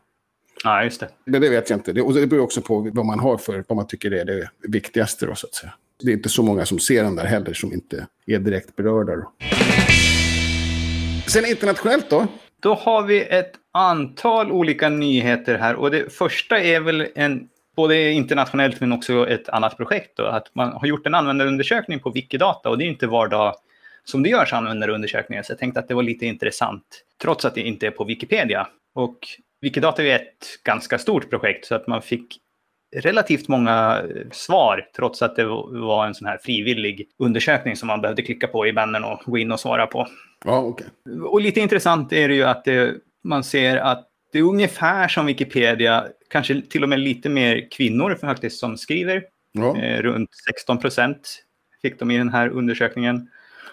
Ja, 0.63 0.83
just 0.83 0.99
det. 0.99 1.09
Men 1.25 1.41
det 1.41 1.49
vet 1.49 1.69
jag 1.69 1.79
inte. 1.79 1.93
Det, 1.93 2.01
och 2.01 2.13
det 2.13 2.27
beror 2.27 2.43
också 2.43 2.61
på 2.61 2.89
vad 2.93 3.05
man 3.05 3.19
har 3.19 3.37
för, 3.37 3.63
vad 3.67 3.75
man 3.75 3.87
tycker 3.87 4.11
är 4.11 4.25
det 4.25 4.49
viktigaste 4.61 5.25
då, 5.25 5.35
så 5.35 5.47
att 5.47 5.55
säga. 5.55 5.73
Det 6.03 6.11
är 6.11 6.13
inte 6.13 6.29
så 6.29 6.43
många 6.43 6.65
som 6.65 6.79
ser 6.79 7.03
den 7.03 7.15
där 7.15 7.25
heller 7.25 7.53
som 7.53 7.73
inte 7.73 8.07
är 8.25 8.39
direkt 8.39 8.75
berörda. 8.75 9.15
Då. 9.15 9.31
Sen 11.27 11.45
internationellt 11.45 12.09
då? 12.09 12.27
Då 12.59 12.73
har 12.73 13.03
vi 13.03 13.21
ett 13.21 13.51
antal 13.71 14.51
olika 14.51 14.89
nyheter 14.89 15.57
här 15.57 15.75
och 15.75 15.91
det 15.91 16.13
första 16.13 16.59
är 16.59 16.79
väl 16.79 17.07
en 17.15 17.47
både 17.75 18.11
internationellt 18.11 18.81
men 18.81 18.91
också 18.91 19.29
ett 19.29 19.49
annat 19.49 19.77
projekt. 19.77 20.17
Då, 20.17 20.25
att 20.25 20.55
man 20.55 20.71
har 20.71 20.87
gjort 20.87 21.07
en 21.07 21.15
användarundersökning 21.15 21.99
på 21.99 22.09
Wikidata 22.09 22.69
och 22.69 22.77
det 22.77 22.83
är 22.83 22.87
inte 22.87 23.07
var 23.07 23.27
dag 23.27 23.53
som 24.03 24.23
det 24.23 24.29
görs 24.29 24.53
användarundersökningar. 24.53 25.43
Så 25.43 25.51
jag 25.51 25.59
tänkte 25.59 25.79
att 25.79 25.87
det 25.87 25.93
var 25.93 26.03
lite 26.03 26.25
intressant, 26.25 27.03
trots 27.21 27.45
att 27.45 27.55
det 27.55 27.61
inte 27.61 27.87
är 27.87 27.91
på 27.91 28.03
Wikipedia. 28.03 28.67
Och 28.95 29.17
Wikidata 29.61 30.03
är 30.03 30.15
ett 30.15 30.63
ganska 30.63 30.97
stort 30.97 31.29
projekt 31.29 31.65
så 31.65 31.75
att 31.75 31.87
man 31.87 32.01
fick 32.01 32.37
relativt 32.95 33.47
många 33.47 34.03
svar 34.31 34.87
trots 34.95 35.21
att 35.21 35.35
det 35.35 35.45
var 35.45 36.07
en 36.07 36.13
sån 36.13 36.27
här 36.27 36.37
frivillig 36.37 37.07
undersökning 37.17 37.75
som 37.75 37.87
man 37.87 38.01
behövde 38.01 38.21
klicka 38.21 38.47
på 38.47 38.67
i 38.67 38.73
bannern 38.73 39.03
och 39.03 39.21
gå 39.25 39.37
in 39.37 39.51
och 39.51 39.59
svara 39.59 39.87
på. 39.87 40.07
Ja, 40.45 40.59
okay. 40.59 40.87
Och 41.23 41.41
lite 41.41 41.59
intressant 41.59 42.13
är 42.13 42.27
det 42.27 42.35
ju 42.35 42.43
att 42.43 42.65
det, 42.65 42.95
man 43.23 43.43
ser 43.43 43.77
att 43.77 44.07
det 44.31 44.39
är 44.39 44.43
ungefär 44.43 45.07
som 45.07 45.25
Wikipedia, 45.25 46.07
kanske 46.29 46.61
till 46.61 46.83
och 46.83 46.89
med 46.89 46.99
lite 46.99 47.29
mer 47.29 47.67
kvinnor 47.71 48.15
faktiskt 48.21 48.59
som 48.59 48.77
skriver. 48.77 49.23
Ja. 49.51 49.77
Eh, 49.77 50.01
runt 50.01 50.29
16 50.49 50.77
procent 50.77 51.43
fick 51.81 51.99
de 51.99 52.11
i 52.11 52.17
den 52.17 52.29
här 52.29 52.49
undersökningen. 52.49 53.29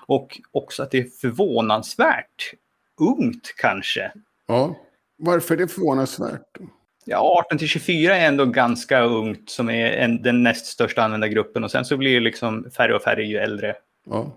Och 0.06 0.40
också 0.52 0.82
att 0.82 0.90
det 0.90 0.98
är 0.98 1.06
förvånansvärt 1.20 2.54
ungt 3.00 3.54
kanske. 3.56 4.12
Ja, 4.46 4.76
varför 5.18 5.54
är 5.54 5.58
det 5.58 5.68
förvånansvärt? 5.68 6.58
Ja, 7.04 7.44
18 7.46 7.58
till 7.58 7.68
24 7.68 8.16
är 8.16 8.28
ändå 8.28 8.44
ganska 8.44 9.02
ungt 9.02 9.50
som 9.50 9.70
är 9.70 9.90
en, 9.92 10.22
den 10.22 10.42
näst 10.42 10.66
största 10.66 11.02
användargruppen 11.02 11.64
och 11.64 11.70
sen 11.70 11.84
så 11.84 11.96
blir 11.96 12.14
det 12.14 12.20
liksom 12.20 12.70
färre 12.76 12.94
och 12.94 13.02
färre 13.02 13.24
ju 13.24 13.36
äldre 13.36 13.74
ja. 14.06 14.36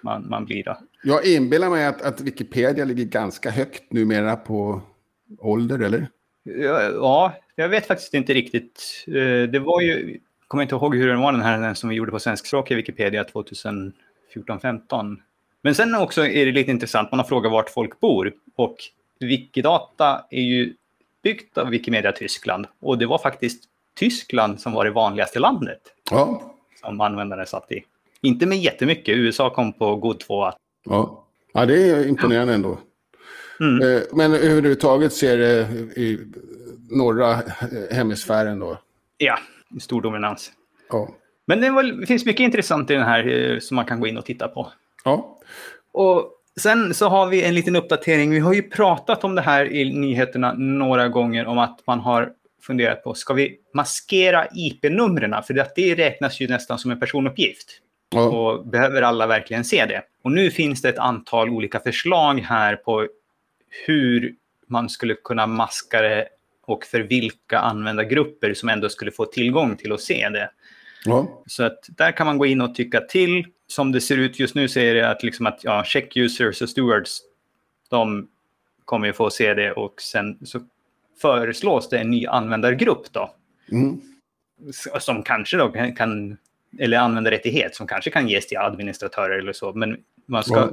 man, 0.00 0.28
man 0.28 0.44
blir. 0.44 0.64
Då. 0.64 0.76
Jag 1.02 1.26
inbillar 1.26 1.70
mig 1.70 1.86
att, 1.86 2.02
att 2.02 2.20
Wikipedia 2.20 2.84
ligger 2.84 3.04
ganska 3.04 3.50
högt 3.50 3.92
numera 3.92 4.36
på 4.36 4.82
ålder, 5.38 5.78
eller? 5.78 6.08
Ja, 6.42 6.82
ja, 6.82 7.32
jag 7.54 7.68
vet 7.68 7.86
faktiskt 7.86 8.14
inte 8.14 8.34
riktigt. 8.34 9.04
Eh, 9.06 9.50
det 9.50 9.58
var 9.58 9.80
ju, 9.80 10.10
jag 10.10 10.48
kommer 10.48 10.62
inte 10.62 10.74
ihåg 10.74 10.96
hur 10.96 11.08
den 11.08 11.20
var 11.20 11.32
den 11.32 11.40
här 11.40 11.60
den 11.60 11.74
som 11.74 11.88
vi 11.88 11.96
gjorde 11.96 12.10
på 12.10 12.18
svenskspråkiga 12.18 12.76
Wikipedia 12.76 13.24
2014-15. 13.24 15.16
Men 15.62 15.74
sen 15.74 15.94
också 15.94 16.26
är 16.26 16.46
det 16.46 16.52
lite 16.52 16.70
intressant, 16.70 17.10
man 17.10 17.18
har 17.18 17.26
frågat 17.26 17.52
vart 17.52 17.70
folk 17.70 18.00
bor. 18.00 18.32
Och 18.56 18.76
Wikidata 19.20 20.24
är 20.30 20.42
ju 20.42 20.74
byggt 21.22 21.58
av 21.58 21.68
Wikimedia 21.68 22.12
Tyskland. 22.12 22.66
Och 22.80 22.98
det 22.98 23.06
var 23.06 23.18
faktiskt 23.18 23.64
Tyskland 23.96 24.60
som 24.60 24.72
var 24.72 24.84
det 24.84 24.90
vanligaste 24.90 25.38
landet. 25.38 25.80
Ja. 26.10 26.54
Som 26.80 27.00
användare 27.00 27.46
satt 27.46 27.72
i. 27.72 27.84
Inte 28.20 28.46
med 28.46 28.58
jättemycket, 28.58 29.16
USA 29.16 29.50
kom 29.50 29.72
på 29.72 29.96
god 29.96 30.20
tvåa. 30.20 30.54
Ja. 30.84 31.24
ja, 31.52 31.66
det 31.66 31.90
är 31.90 32.08
imponerande 32.08 32.54
ändå. 32.54 32.78
Mm. 33.60 33.96
Eh, 33.96 34.02
men 34.12 34.34
överhuvudtaget 34.34 35.12
ser 35.12 35.38
det 35.38 35.60
i 36.00 36.18
norra 36.90 37.38
hemisfären 37.90 38.58
då? 38.58 38.78
Ja, 39.18 39.38
i 39.76 39.80
stor 39.80 40.02
dominans. 40.02 40.52
Ja. 40.90 41.08
Men 41.46 41.60
det, 41.60 41.70
var, 41.70 41.82
det, 41.82 42.06
finns 42.06 42.24
mycket 42.24 42.40
intressant 42.40 42.90
i 42.90 42.94
den 42.94 43.02
här 43.02 43.28
eh, 43.28 43.58
som 43.58 43.74
man 43.74 43.84
kan 43.84 44.00
gå 44.00 44.06
in 44.06 44.18
och 44.18 44.24
titta 44.24 44.48
på. 44.48 44.72
Ja. 45.04 45.38
Och 45.92 46.30
sen 46.60 46.94
så 46.94 47.08
har 47.08 47.26
vi 47.26 47.44
en 47.44 47.54
liten 47.54 47.76
uppdatering. 47.76 48.30
Vi 48.30 48.38
har 48.38 48.52
ju 48.52 48.62
pratat 48.62 49.24
om 49.24 49.34
det 49.34 49.42
här 49.42 49.72
i 49.72 49.92
nyheterna 49.92 50.52
några 50.52 51.08
gånger 51.08 51.46
om 51.46 51.58
att 51.58 51.80
man 51.86 52.00
har 52.00 52.32
funderat 52.62 53.04
på, 53.04 53.14
ska 53.14 53.34
vi 53.34 53.58
maskera 53.74 54.46
IP-numren? 54.54 55.42
För 55.42 55.54
det 55.54 55.94
räknas 55.94 56.40
ju 56.40 56.48
nästan 56.48 56.78
som 56.78 56.90
en 56.90 57.00
personuppgift. 57.00 57.80
Ja. 58.10 58.28
Och 58.28 58.66
behöver 58.66 59.02
alla 59.02 59.26
verkligen 59.26 59.64
se 59.64 59.86
det? 59.86 60.02
Och 60.22 60.32
nu 60.32 60.50
finns 60.50 60.82
det 60.82 60.88
ett 60.88 60.98
antal 60.98 61.50
olika 61.50 61.80
förslag 61.80 62.40
här 62.40 62.76
på 62.76 63.06
hur 63.86 64.34
man 64.66 64.88
skulle 64.88 65.14
kunna 65.14 65.46
maska 65.46 66.02
det 66.02 66.28
och 66.62 66.84
för 66.84 67.00
vilka 67.00 67.58
användargrupper 67.58 68.54
som 68.54 68.68
ändå 68.68 68.88
skulle 68.88 69.10
få 69.10 69.24
tillgång 69.24 69.76
till 69.76 69.92
att 69.92 70.00
se 70.00 70.28
det. 70.28 70.50
Ja. 71.04 71.42
Så 71.46 71.62
att 71.62 71.78
där 71.88 72.12
kan 72.12 72.26
man 72.26 72.38
gå 72.38 72.46
in 72.46 72.60
och 72.60 72.74
tycka 72.74 73.00
till. 73.00 73.46
Som 73.66 73.92
det 73.92 74.00
ser 74.00 74.16
ut 74.16 74.38
just 74.38 74.54
nu 74.54 74.68
så 74.68 74.80
är 74.80 74.94
det 74.94 75.10
att, 75.10 75.22
liksom 75.22 75.46
att 75.46 75.64
ja, 75.64 75.84
check 75.84 76.16
users 76.16 76.62
och 76.62 76.68
stewards, 76.68 77.20
de 77.90 78.28
kommer 78.84 79.06
ju 79.06 79.12
få 79.12 79.30
se 79.30 79.54
det 79.54 79.72
och 79.72 80.00
sen 80.00 80.38
så 80.46 80.60
föreslås 81.20 81.88
det 81.88 81.98
en 81.98 82.10
ny 82.10 82.26
användargrupp 82.26 83.12
då. 83.12 83.34
Mm. 83.72 84.00
Som 85.00 85.22
kanske 85.22 85.56
då 85.56 85.72
kan, 85.96 86.36
eller 86.78 86.98
användarrättighet 86.98 87.74
som 87.74 87.86
kanske 87.86 88.10
kan 88.10 88.28
ges 88.28 88.46
till 88.46 88.58
administratörer 88.58 89.38
eller 89.38 89.52
så. 89.52 89.72
Men 89.72 89.96
man 90.26 90.42
ska 90.44 90.56
ja 90.56 90.70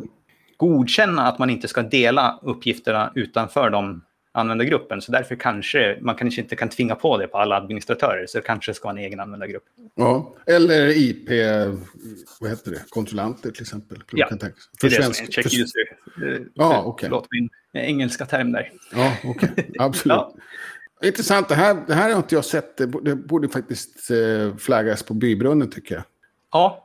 godkänna 0.57 1.27
att 1.27 1.39
man 1.39 1.49
inte 1.49 1.67
ska 1.67 1.81
dela 1.81 2.39
uppgifterna 2.43 3.11
utanför 3.15 3.69
de 3.69 4.01
användargruppen. 4.31 5.01
Så 5.01 5.11
därför 5.11 5.35
kanske 5.35 5.97
man 6.01 6.15
kanske 6.15 6.41
inte 6.41 6.55
kan 6.55 6.69
tvinga 6.69 6.95
på 6.95 7.17
det 7.17 7.27
på 7.27 7.37
alla 7.37 7.55
administratörer. 7.55 8.25
Så 8.27 8.37
det 8.37 8.43
kanske 8.43 8.73
ska 8.73 8.87
vara 8.87 8.97
en 8.99 9.05
egen 9.05 9.19
användargrupp. 9.19 9.63
Ja, 9.95 10.35
eller 10.47 10.89
IP, 10.97 11.29
vad 12.39 12.49
heter 12.49 12.71
det, 12.71 12.81
kontrollanter 12.89 13.51
till 13.51 13.61
exempel. 13.61 13.97
Ja, 14.11 14.27
för 14.29 14.37
det 14.37 14.45
är 14.45 14.89
det 14.89 15.03
svensk, 15.03 15.21
är 15.21 15.31
check 15.31 15.49
för... 15.49 15.61
user. 15.61 15.81
Eh, 16.35 16.41
ja, 16.53 16.83
okej. 16.85 17.11
Okay. 17.11 17.29
min 17.31 17.49
engelska 17.73 18.25
term 18.25 18.51
där. 18.51 18.71
Ja, 18.95 19.13
okej. 19.23 19.49
Okay. 19.51 19.65
Absolut. 19.79 20.17
ja. 20.17 20.35
Intressant, 21.07 21.49
det 21.49 21.55
här, 21.55 21.77
det 21.87 21.93
här 21.93 22.09
har 22.09 22.17
inte 22.17 22.35
jag 22.35 22.45
sett. 22.45 22.77
Det 22.77 22.87
borde, 22.87 23.47
det 23.47 23.53
faktiskt 23.53 24.11
eh, 24.11 24.57
flaggas 24.57 25.03
på 25.03 25.13
bybrunnen 25.13 25.69
tycker 25.69 25.95
jag. 25.95 26.03
Ja, 26.51 26.84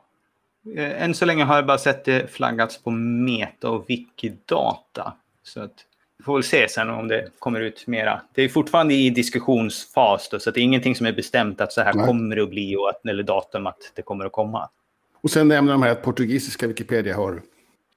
än 0.77 1.13
så 1.13 1.25
länge 1.25 1.43
har 1.43 1.55
jag 1.55 1.65
bara 1.65 1.77
sett 1.77 2.05
det 2.05 2.31
flaggats 2.31 2.83
på 2.83 2.91
Meta 2.91 3.69
och 3.69 3.89
Wikidata. 3.89 5.13
Så 5.43 5.61
att 5.61 5.85
vi 6.17 6.23
får 6.23 6.33
väl 6.33 6.43
se 6.43 6.69
sen 6.69 6.89
om 6.89 7.07
det 7.07 7.27
kommer 7.39 7.59
ut 7.59 7.87
mera. 7.87 8.21
Det 8.33 8.41
är 8.41 8.49
fortfarande 8.49 8.93
i 8.93 9.09
diskussionsfas, 9.09 10.29
då, 10.29 10.39
så 10.39 10.51
det 10.51 10.59
är 10.59 10.63
ingenting 10.63 10.95
som 10.95 11.05
är 11.05 11.13
bestämt 11.13 11.61
att 11.61 11.73
så 11.73 11.81
här 11.81 11.93
Nej. 11.93 12.05
kommer 12.05 12.35
det 12.35 12.43
att 12.43 12.49
bli 12.49 12.75
och 12.75 12.89
att, 12.89 13.05
eller 13.05 13.23
datum 13.23 13.67
att 13.67 13.91
det 13.95 14.01
kommer 14.01 14.25
att 14.25 14.31
komma. 14.31 14.69
Och 15.21 15.31
sen 15.31 15.47
nämner 15.47 15.71
de 15.71 15.83
här 15.83 15.91
att 15.91 16.03
portugisiska 16.03 16.67
Wikipedia 16.67 17.15
har... 17.15 17.41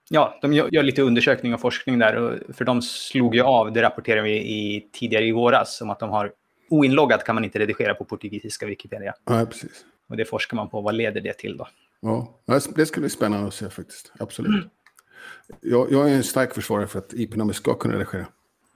Ja, 0.08 0.38
de 0.42 0.52
gör, 0.52 0.68
gör 0.72 0.82
lite 0.82 1.02
undersökning 1.02 1.54
och 1.54 1.60
forskning 1.60 1.98
där. 1.98 2.16
Och 2.16 2.56
för 2.56 2.64
de 2.64 2.82
slog 2.82 3.34
ju 3.34 3.42
av, 3.42 3.72
det 3.72 3.82
rapporterade 3.82 4.22
vi 4.22 4.36
i, 4.36 4.88
tidigare 4.92 5.24
i 5.24 5.32
våras, 5.32 5.80
om 5.80 5.90
att 5.90 5.98
de 5.98 6.10
har 6.10 6.32
oinloggat 6.68 7.24
kan 7.24 7.34
man 7.34 7.44
inte 7.44 7.58
redigera 7.58 7.94
på 7.94 8.04
portugisiska 8.04 8.66
Wikipedia. 8.66 9.14
Ja, 9.24 9.46
precis. 9.46 9.84
Och 10.08 10.16
det 10.16 10.24
forskar 10.24 10.56
man 10.56 10.68
på, 10.68 10.80
vad 10.80 10.94
leder 10.94 11.20
det 11.20 11.32
till 11.32 11.56
då? 11.56 11.68
Ja, 12.04 12.40
det 12.46 12.86
skulle 12.86 13.02
bli 13.02 13.10
spännande 13.10 13.48
att 13.48 13.54
se 13.54 13.70
faktiskt. 13.70 14.12
Absolut. 14.18 14.48
Mm. 14.50 14.68
Jag, 15.60 15.92
jag, 15.92 16.10
är 16.10 16.14
en 16.14 16.24
stark 16.24 16.54
försvarare 16.54 16.86
för 16.86 16.98
att 16.98 17.12
IP-nummer 17.12 17.52
ska 17.52 17.74
kunna 17.74 17.94
redigera. 17.94 18.26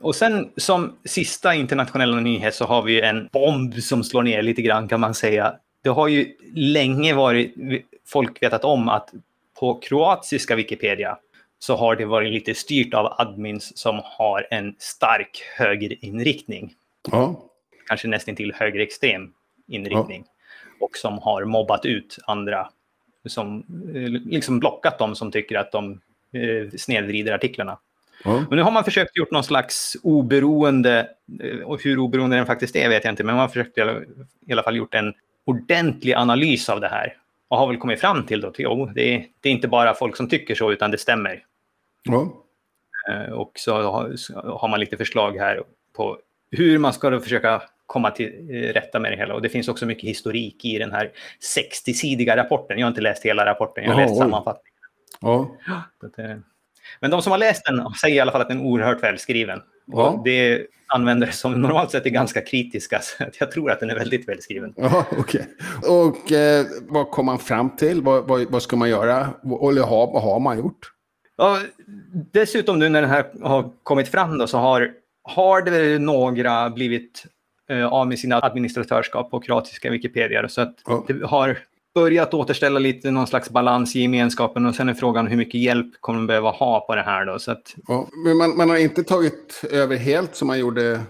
Och 0.00 0.14
sen 0.14 0.50
som 0.56 0.96
sista 1.04 1.54
internationella 1.54 2.20
nyhet 2.20 2.54
så 2.54 2.64
har 2.64 2.82
vi 2.82 3.00
en 3.00 3.28
bomb 3.32 3.74
som 3.74 4.04
slår 4.04 4.22
ner 4.22 4.42
lite 4.42 4.62
grann 4.62 4.88
kan 4.88 5.00
man 5.00 5.14
säga. 5.14 5.54
Det 5.82 5.88
har 5.88 6.08
ju 6.08 6.36
länge 6.54 7.14
varit 7.14 7.54
folk 8.06 8.42
vetat 8.42 8.64
om 8.64 8.88
att 8.88 9.10
på 9.60 9.80
kroatiska 9.80 10.56
Wikipedia 10.56 11.18
så 11.58 11.76
har 11.76 11.96
det 11.96 12.04
varit 12.04 12.32
lite 12.32 12.54
styrt 12.54 12.94
av 12.94 13.14
admins 13.18 13.78
som 13.78 14.00
har 14.04 14.46
en 14.50 14.74
stark 14.78 15.42
högerinriktning. 15.56 16.74
Ja. 17.10 17.44
Kanske 17.88 18.08
nästan 18.08 18.36
till 18.36 18.52
högerextrem 18.54 19.32
inriktning. 19.66 20.24
Ja. 20.26 20.86
Och 20.86 20.96
som 20.96 21.18
har 21.18 21.44
mobbat 21.44 21.84
ut 21.84 22.18
andra 22.26 22.68
som 23.26 23.64
eh, 23.94 24.10
liksom 24.10 24.58
blockat 24.58 24.98
dem 24.98 25.16
som 25.16 25.30
tycker 25.30 25.58
att 25.58 25.72
de 25.72 26.00
eh, 26.32 26.70
snedvrider 26.78 27.32
artiklarna. 27.32 27.78
Mm. 28.24 28.44
Men 28.48 28.56
nu 28.56 28.62
har 28.62 28.70
man 28.70 28.84
försökt 28.84 29.16
gjort 29.16 29.30
någon 29.30 29.44
slags 29.44 29.96
oberoende, 30.02 31.08
eh, 31.42 31.58
och 31.58 31.82
hur 31.82 31.98
oberoende 31.98 32.36
den 32.36 32.46
faktiskt 32.46 32.76
är 32.76 32.88
vet 32.88 33.04
jag 33.04 33.12
inte, 33.12 33.24
men 33.24 33.34
man 33.34 33.40
har 33.40 33.48
försökt 33.48 33.78
i 34.46 34.52
alla 34.52 34.62
fall 34.62 34.76
gjort 34.76 34.94
en 34.94 35.14
ordentlig 35.44 36.12
analys 36.12 36.68
av 36.68 36.80
det 36.80 36.88
här. 36.88 37.16
Och 37.48 37.58
har 37.58 37.66
väl 37.66 37.76
kommit 37.76 38.00
fram 38.00 38.26
till 38.26 38.44
att 38.44 38.54
jo, 38.58 38.90
det, 38.94 39.14
är, 39.14 39.26
det 39.40 39.48
är 39.48 39.52
inte 39.52 39.68
bara 39.68 39.94
folk 39.94 40.16
som 40.16 40.28
tycker 40.28 40.54
så, 40.54 40.72
utan 40.72 40.90
det 40.90 40.98
stämmer. 40.98 41.44
Mm. 42.08 42.28
Och 43.32 43.52
så 43.54 43.82
har, 43.82 44.14
har, 44.58 44.68
man 44.68 44.80
lite 44.80 44.96
förslag 44.96 45.36
här 45.36 45.62
på 45.96 46.18
hur 46.50 46.78
man 46.78 46.92
ska 46.92 47.20
försöka 47.20 47.62
komma 47.88 48.10
till 48.10 48.48
eh, 48.50 48.72
rätta 48.72 49.00
med 49.00 49.12
det 49.12 49.16
hela. 49.16 49.34
Och 49.34 49.42
det 49.42 49.48
finns 49.48 49.68
också 49.68 49.86
mycket 49.86 50.08
historik 50.08 50.64
i 50.64 50.78
den 50.78 50.92
här 50.92 51.10
60-sidiga 51.56 52.36
rapporten. 52.36 52.78
Jag 52.78 52.86
har 52.86 52.90
inte 52.90 53.00
läst 53.00 53.24
hela 53.24 53.46
rapporten, 53.46 53.84
jag 53.84 53.92
har 53.92 54.00
läst 54.00 54.16
sammanfattningen. 54.16 54.78
Ja. 55.20 55.56
Men 57.00 57.10
de 57.10 57.22
som 57.22 57.30
har 57.30 57.38
läst 57.38 57.64
den 57.64 57.94
säger 58.00 58.16
i 58.16 58.20
alla 58.20 58.32
fall 58.32 58.40
att 58.40 58.48
den 58.48 58.60
är 58.60 58.64
oerhört 58.64 59.02
välskriven. 59.02 59.60
Ja. 59.86 60.10
Och 60.10 60.24
det 60.24 60.30
är 60.30 60.66
användare 60.86 61.32
som 61.32 61.62
normalt 61.62 61.90
sett 61.90 62.06
är 62.06 62.10
ganska 62.10 62.40
kritiska, 62.40 63.00
så 63.02 63.24
jag 63.38 63.50
tror 63.50 63.70
att 63.70 63.80
den 63.80 63.90
är 63.90 63.94
väldigt 63.94 64.28
välskriven. 64.28 64.74
Ja, 64.76 65.06
okej. 65.18 65.46
Och 65.88 66.32
eh, 66.32 66.66
vad 66.88 67.10
kom 67.10 67.26
man 67.26 67.38
fram 67.38 67.76
till? 67.76 68.02
Vad, 68.02 68.28
vad, 68.28 68.50
vad 68.50 68.62
ska 68.62 68.76
man 68.76 68.90
göra? 68.90 69.28
Eller 69.70 69.82
ha, 69.82 70.06
vad 70.06 70.22
har 70.22 70.40
man 70.40 70.58
gjort? 70.58 70.92
Ja, 71.36 71.58
dessutom 72.32 72.78
nu 72.78 72.88
när 72.88 73.00
den 73.00 73.10
här 73.10 73.26
har 73.42 73.70
kommit 73.82 74.08
fram 74.08 74.38
då, 74.38 74.46
så 74.46 74.58
har, 74.58 74.90
har 75.22 75.62
det 75.62 75.98
några 75.98 76.70
blivit 76.70 77.24
av 77.90 78.08
med 78.08 78.18
sina 78.18 78.40
administratörskap 78.42 79.30
på 79.30 79.40
kroatiska 79.40 79.90
Wikipedia. 79.90 80.48
Så 80.48 80.60
att 80.60 80.74
Ja. 80.86 81.04
det 81.08 81.26
har 81.26 81.58
börjat 81.94 82.34
återställa 82.34 82.78
lite 82.78 83.10
någon 83.10 83.26
slags 83.26 83.50
balans 83.50 83.96
i 83.96 84.00
gemenskapen 84.00 84.66
och 84.66 84.74
sen 84.74 84.88
är 84.88 84.94
frågan 84.94 85.26
hur 85.26 85.36
mycket 85.36 85.60
hjälp 85.60 85.86
kommer 86.00 86.18
man 86.18 86.26
behöva 86.26 86.50
ha 86.50 86.80
på 86.86 86.94
det 86.94 87.02
här 87.02 87.26
då. 87.26 87.38
Så 87.38 87.50
att, 87.52 87.74
Ja, 87.88 88.08
men 88.24 88.36
man, 88.36 88.56
man 88.56 88.70
har 88.70 88.76
inte 88.76 89.04
tagit 89.04 89.64
över 89.72 89.96
helt 89.96 90.34
som 90.36 90.48
man 90.48 90.58
gjorde... 90.58 91.00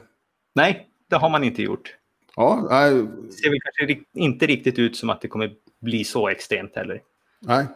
nej, 0.54 0.86
det 1.10 1.16
har 1.16 1.30
man 1.30 1.44
inte 1.44 1.62
gjort. 1.62 1.94
Ja, 2.36 2.66
nej, 2.70 2.90
Det 2.94 3.32
ser 3.32 3.50
väl 3.50 3.58
kanske 3.60 4.04
inte 4.14 4.46
riktigt 4.46 4.78
ut 4.78 4.96
som 4.96 5.10
att 5.10 5.20
det 5.20 5.28
kommer 5.28 5.50
bli 5.80 6.04
så 6.04 6.28
extremt 6.28 6.76
heller. 6.76 7.00
nej. 7.40 7.66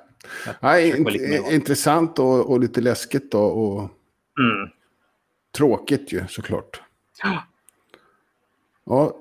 Nej 0.60 0.92
int- 0.92 1.52
intressant 1.52 2.18
och, 2.18 2.50
och 2.50 2.60
lite 2.60 2.80
läskigt 2.80 3.32
då, 3.32 3.40
och 3.44 3.80
Mm. 4.40 4.68
tråkigt 5.56 6.12
ju 6.12 6.24
såklart. 6.28 6.82
Ja. 7.22 7.42
Ja, 8.86 9.16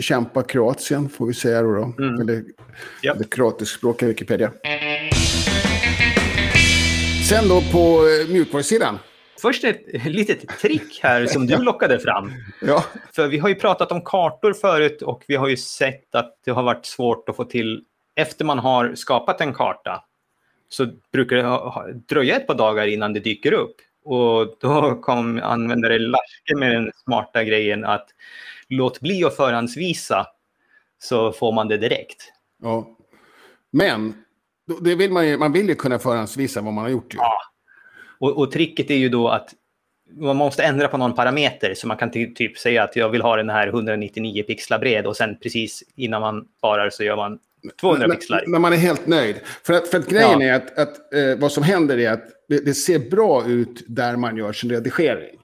kämpa 0.00 0.42
Kroatien 0.42 1.08
får 1.08 1.26
vi 1.26 1.34
säga 1.34 1.62
då. 1.62 1.72
då. 1.74 2.04
Mm. 2.04 2.20
Eller 2.20 2.44
Ja. 3.02 3.14
det 3.14 3.30
kroatiskspråkiga 3.30 4.08
Wikipedia. 4.08 4.52
Sen 7.28 7.48
då 7.48 7.62
på 7.72 8.06
eh, 8.08 8.32
mjukvarusidan. 8.32 8.98
Först 9.42 9.64
ett 9.64 10.04
litet 10.06 10.48
trick 10.60 11.00
här 11.02 11.26
som 11.26 11.46
du 11.46 11.56
lockade 11.56 11.98
fram. 11.98 12.32
Ja, 12.60 12.84
För 13.12 13.28
vi 13.28 13.38
har 13.38 13.48
ju 13.48 13.54
pratat 13.54 13.92
om 13.92 14.00
kartor 14.04 14.52
förut 14.52 15.02
och 15.02 15.24
vi 15.28 15.36
har 15.36 15.48
ju 15.48 15.56
sett 15.56 16.14
att 16.14 16.38
det 16.44 16.50
har 16.50 16.62
varit 16.62 16.86
svårt 16.86 17.28
att 17.28 17.36
få 17.36 17.44
till, 17.44 17.84
efter 18.14 18.44
man 18.44 18.58
har 18.58 18.94
skapat 18.94 19.40
en 19.40 19.54
karta, 19.54 20.04
så 20.68 20.86
brukar 21.12 21.36
det 21.36 21.92
dröja 22.08 22.36
ett 22.36 22.46
par 22.46 22.54
dagar 22.54 22.86
innan 22.86 23.12
det 23.12 23.20
dyker 23.20 23.52
upp. 23.52 23.76
Och 24.06 24.56
då 24.60 24.94
kom 25.02 25.40
användare 25.42 25.98
Larske 25.98 26.56
med 26.56 26.72
den 26.72 26.92
smarta 27.04 27.44
grejen 27.44 27.84
att 27.84 28.06
låt 28.68 29.00
bli 29.00 29.24
att 29.24 29.36
förhandsvisa 29.36 30.26
så 30.98 31.32
får 31.32 31.52
man 31.52 31.68
det 31.68 31.76
direkt. 31.76 32.32
ja. 32.62 32.92
Men 33.70 34.14
det 34.80 34.94
vill 34.94 35.12
man, 35.12 35.28
ju, 35.28 35.38
man 35.38 35.52
vill 35.52 35.68
ju 35.68 35.74
kunna 35.74 35.98
förhandsvisa 35.98 36.60
vad 36.60 36.72
man 36.72 36.84
har 36.84 36.90
gjort. 36.90 37.14
Ju. 37.14 37.18
Ja. 37.18 37.38
Och, 38.18 38.38
och 38.38 38.52
tricket 38.52 38.90
är 38.90 38.94
ju 38.94 39.08
då 39.08 39.28
att 39.28 39.54
man 40.20 40.36
måste 40.36 40.62
ändra 40.62 40.88
på 40.88 40.96
någon 40.96 41.14
parameter 41.14 41.74
så 41.74 41.88
man 41.88 41.96
kan 41.96 42.10
ty- 42.10 42.34
typ 42.34 42.58
säga 42.58 42.82
att 42.82 42.96
jag 42.96 43.08
vill 43.08 43.22
ha 43.22 43.36
den 43.36 43.50
här 43.50 43.68
199 43.68 44.42
pixlar 44.42 44.78
bred 44.78 45.06
och 45.06 45.16
sen 45.16 45.38
precis 45.42 45.82
innan 45.96 46.20
man 46.20 46.48
sparar 46.58 46.90
så 46.90 47.04
gör 47.04 47.16
man 47.16 47.38
200 47.80 48.06
När- 48.06 48.14
pixlar. 48.14 48.44
När 48.46 48.58
man 48.58 48.72
är 48.72 48.76
helt 48.76 49.06
nöjd. 49.06 49.36
För 49.62 49.72
att, 49.74 49.88
för 49.88 49.98
att 49.98 50.08
grejen 50.08 50.40
Ja. 50.40 50.46
är 50.46 50.54
att, 50.54 50.78
att 50.78 51.14
eh, 51.14 51.36
vad 51.38 51.52
som 51.52 51.62
händer 51.62 51.98
är 51.98 52.10
att 52.10 52.24
det, 52.48 52.58
det 52.64 52.74
ser 52.74 52.98
bra 53.10 53.46
ut 53.46 53.84
där 53.86 54.16
man 54.16 54.36
gör 54.36 54.52
sin 54.52 54.70
redigering. 54.70 55.38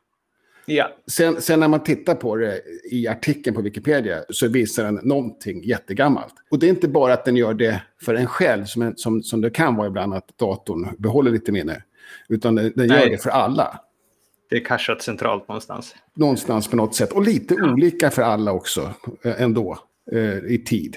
Ja, 0.67 0.91
Sen, 1.11 1.41
sen 1.41 1.61
när 1.61 1.69
man 1.69 1.83
tittar 1.83 2.15
på 2.15 2.37
det 2.37 2.61
i 2.91 3.09
artikeln 3.09 3.57
på 3.57 3.63
Wikipedia 3.63 4.25
så 4.29 4.49
visar 4.49 4.85
den 4.85 4.95
någonting 5.03 5.63
jättegammalt. 5.65 6.35
Och 6.51 6.59
det 6.59 6.67
är 6.67 6.71
inte 6.71 6.89
bara 6.89 7.13
att 7.13 7.25
den 7.25 7.37
gör 7.37 7.55
det 7.55 7.83
för 8.03 8.15
en 8.15 8.27
själv, 8.27 8.65
som, 8.65 8.83
en- 8.83 8.97
som, 8.97 9.23
som 9.23 9.41
det 9.41 9.51
kan 9.51 9.77
vara 9.77 9.87
ibland 9.87 10.15
att 10.15 10.39
datorn 10.39 10.89
behåller 10.99 11.31
lite 11.31 11.53
minne. 11.53 11.83
Utan 12.29 12.55
den, 12.55 12.73
den 12.77 12.89
gör 12.89 13.07
det 13.11 13.23
för 13.23 13.31
alla. 13.31 13.81
det 14.51 14.57
är 14.57 14.65
cachat 14.65 15.03
centralt 15.03 15.49
någonstans. 15.49 15.95
Någonstans 16.17 16.69
på 16.69 16.77
något 16.77 16.95
sätt. 16.95 17.13
Och 17.13 17.23
lite 17.23 17.55
olika 17.55 18.11
för 18.11 18.23
alla 18.23 18.53
också 18.53 18.95
eh, 19.25 19.43
ändå 19.43 19.79
eh, 20.13 20.39
i 20.39 20.63
tid. 20.67 20.97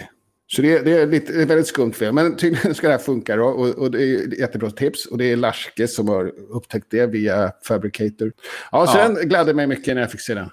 Så 0.56 0.62
det, 0.62 0.74
är- 0.78 0.84
det, 0.84 0.92
är 1.02 1.08
lite, 1.08 1.34
är 1.42 1.46
väldigt 1.46 1.68
skumt 1.68 1.94
fel. 1.94 2.14
Men 2.14 2.38
tydligen 2.38 2.76
ska 2.76 2.88
det 2.88 2.94
här 2.94 3.00
funka 3.00 3.36
då. 3.36 3.46
Och, 3.46 3.70
och 3.70 3.92
det 3.92 4.04
är 4.04 4.28
ett 4.28 4.40
jättebra 4.40 4.72
tips. 4.72 5.06
Och 5.06 5.18
det 5.18 5.32
är 5.32 5.36
Larske 5.38 5.88
som 5.88 6.08
har 6.08 6.32
upptäckt 6.50 6.88
det 6.90 7.06
via 7.08 7.52
Fabricator. 7.64 8.32
Ja, 8.72 8.88
så 8.88 8.98
Ja. 8.98 9.08
den 9.08 9.30
gladde 9.30 9.54
mig 9.54 9.68
mycket 9.68 9.96
när 9.96 10.02
jag 10.02 10.12
fick 10.12 10.22
se 10.22 10.34
den. 10.34 10.50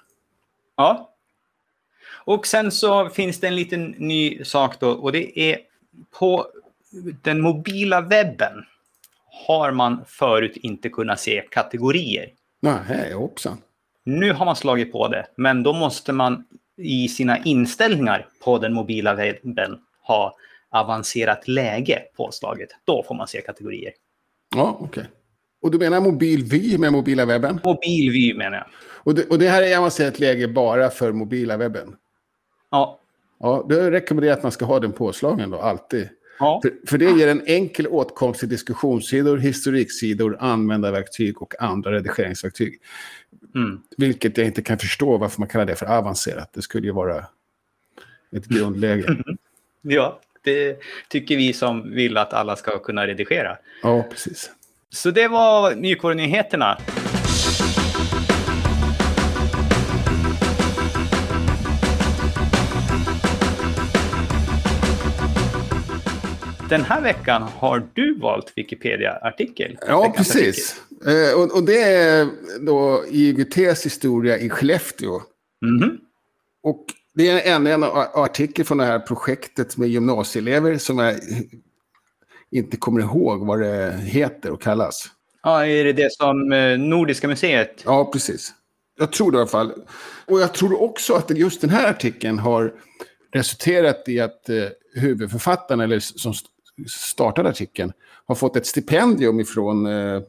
Ja. 0.77 1.09
Och 2.25 2.47
sen 2.47 2.71
så 2.71 3.09
finns 3.09 3.39
det 3.39 3.47
en 3.47 3.55
liten 3.55 3.83
ny 3.97 4.43
sak 4.43 4.79
då 4.79 4.89
och 4.91 5.11
det 5.11 5.39
är 5.39 5.57
på 6.19 6.47
den 7.21 7.41
mobila 7.41 8.01
webben 8.01 8.53
har 9.47 9.71
man 9.71 10.01
förut 10.07 10.51
inte 10.55 10.89
kunnat 10.89 11.19
se 11.19 11.43
kategorier. 11.51 12.29
Nej, 12.61 13.13
hoppsan. 13.13 13.57
Nu 14.03 14.33
har 14.33 14.45
man 14.45 14.55
slagit 14.55 14.91
på 14.91 15.07
det, 15.07 15.25
men 15.35 15.63
då 15.63 15.73
måste 15.73 16.13
man 16.13 16.43
i 16.77 17.07
sina 17.07 17.37
inställningar 17.37 18.27
på 18.43 18.57
den 18.57 18.73
mobila 18.73 19.13
webben 19.15 19.79
ha 20.03 20.35
avancerat 20.69 21.47
läge 21.47 22.01
påslaget. 22.15 22.69
Då 22.85 23.03
får 23.07 23.15
man 23.15 23.27
se 23.27 23.41
kategorier. 23.41 23.93
Ja, 24.55 24.77
okej. 24.79 25.05
Och 25.61 25.71
du 25.71 25.77
menar 25.77 26.01
mobil 26.01 26.43
vy 26.43 26.77
med 26.77 26.91
mobila 26.91 27.25
webben? 27.25 27.59
Mobilvy 27.63 28.33
menar 28.33 28.57
jag. 28.57 28.65
Och 28.81 29.15
det, 29.15 29.29
och 29.29 29.39
det 29.39 29.49
här 29.49 29.61
är 29.61 29.77
avancerat 29.77 30.19
läge 30.19 30.47
bara 30.47 30.89
för 30.89 31.11
mobila 31.11 31.57
webben? 31.57 31.95
Ja. 32.71 32.99
Ja, 33.39 33.65
då 33.69 33.75
rekommenderar 33.75 34.31
jag 34.31 34.37
att 34.37 34.43
man 34.43 34.51
ska 34.51 34.65
ha 34.65 34.79
den 34.79 34.91
påslagen 34.91 35.49
då, 35.49 35.59
alltid. 35.59 36.09
ja. 36.39 36.61
För, 36.63 36.87
för 36.87 36.97
det 36.97 37.11
ger 37.11 37.27
en 37.27 37.41
enkel 37.45 37.87
åtkomst 37.87 38.39
till 38.39 38.49
diskussionssidor, 38.49 39.37
historiksidor, 39.37 40.37
användarverktyg 40.39 41.41
och 41.41 41.61
andra 41.61 41.91
redigeringsverktyg. 41.91 42.81
Mm. 43.55 43.81
Vilket 43.97 44.37
jag 44.37 44.47
inte 44.47 44.61
kan 44.61 44.79
förstå 44.79 45.17
varför 45.17 45.39
man 45.39 45.49
kallar 45.49 45.65
det 45.65 45.75
för 45.75 45.85
avancerat. 45.85 46.53
Det 46.53 46.61
skulle 46.61 46.87
ju 46.87 46.93
vara 46.93 47.25
ett 48.31 48.45
grundläge. 48.45 49.17
ja, 49.87 50.19
det 50.43 50.77
tycker 51.09 51.37
vi 51.37 51.53
som 51.53 51.91
vill 51.91 52.17
att 52.17 52.33
alla 52.33 52.55
ska 52.55 52.79
kunna 52.79 53.07
redigera. 53.07 53.57
Ja, 53.83 54.05
precis. 54.09 54.51
Så 54.89 55.11
det 55.11 55.27
var 55.27 55.75
mjukvarunyheterna. 55.75 56.77
Den 66.69 66.81
här 66.81 67.01
veckan 67.01 67.41
har 67.41 67.87
du 67.93 68.19
valt 68.19 68.53
Wikipedia-artikel. 68.55 69.77
Ja, 69.87 70.13
precis. 70.17 70.81
Eh, 71.05 71.39
och, 71.39 71.55
och 71.57 71.63
det 71.63 71.81
är 71.83 72.27
då 72.65 73.03
IGTs 73.09 73.85
historia 73.85 74.37
i 74.37 74.49
Skellefteå. 74.49 75.15
artikel. 75.15 75.87
Mhm. 75.89 75.97
Och 76.63 76.85
det 77.15 77.29
är 77.29 77.55
en, 77.55 77.67
en 77.67 77.83
artikel 78.13 78.65
från 78.65 78.77
det 78.77 78.85
här 78.85 78.99
projektet 78.99 79.77
med 79.77 79.89
gymnasieelever 79.89 80.77
som 80.77 80.99
jag 80.99 81.15
inte 82.51 82.77
kommer 82.77 83.01
ihåg 83.01 83.45
vad 83.45 83.59
det 83.59 83.99
heter 84.03 84.51
och 84.51 84.61
kallas. 84.61 85.05
Ja, 85.43 85.65
är 85.65 85.83
det 85.83 85.93
det 85.93 86.13
som 86.13 86.51
eh, 86.51 86.77
Nordiska 86.77 87.27
museet? 87.27 87.81
Ja, 87.85 88.09
precis. 88.13 88.53
Jag 88.99 89.11
tror 89.11 89.31
det 89.31 89.37
i 89.37 89.39
alla 89.39 89.47
fall. 89.47 89.73
Och 90.27 90.41
jag 90.41 90.53
tror 90.53 90.81
också 90.81 91.13
att 91.13 91.37
just 91.37 91.61
den 91.61 91.69
här 91.69 91.89
artikeln 91.89 92.39
har 92.39 92.73
resulterat 93.33 94.03
i 94.07 94.19
att 94.19 94.49
eh, 94.49 94.55
huvudförfattaren, 94.95 95.79
eller 95.79 95.99
som 95.99 96.31
st- 96.31 96.49
startade 96.87 97.49
artikeln, 97.49 97.91
har 98.25 98.35
fått 98.35 98.55
ett 98.55 98.65
stipendium 98.65 99.39
ifrån... 99.39 99.85
Eh, 99.85 100.15
eh, 100.15 100.21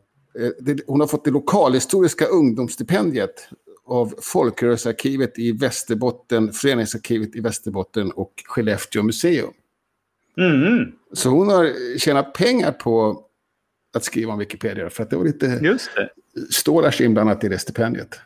det, 0.60 0.80
hon 0.86 1.00
har 1.00 1.06
fått 1.06 1.24
det 1.24 1.30
lokalhistoriska 1.30 2.26
ungdomsstipendiet 2.26 3.48
av 3.86 4.14
Folkrörelsearkivet 4.22 5.38
i 5.38 5.52
Västerbotten, 5.52 6.52
Föreningsarkivet 6.52 7.36
i 7.36 7.40
Västerbotten 7.40 8.10
och 8.10 8.32
Skellefteå 8.46 9.02
museum. 9.02 9.50
Mhm, 10.36 10.92
Så 11.12 11.28
hon 11.28 11.48
har 11.48 11.98
tjänat 11.98 12.32
pengar 12.32 12.72
på 12.72 13.20
att 13.96 14.04
skriva 14.04 14.32
om 14.32 14.38
Wikipedia, 14.38 14.90
för 14.90 15.02
att 15.02 15.10
det 15.10 15.16
var 15.16 15.24
lite 15.24 15.46
just 15.62 15.90
det. 15.96 16.08
stålars 16.50 17.00
inblandat 17.00 17.44
i 17.44 17.48
det 17.48 17.58
stipendiet. 17.58 18.20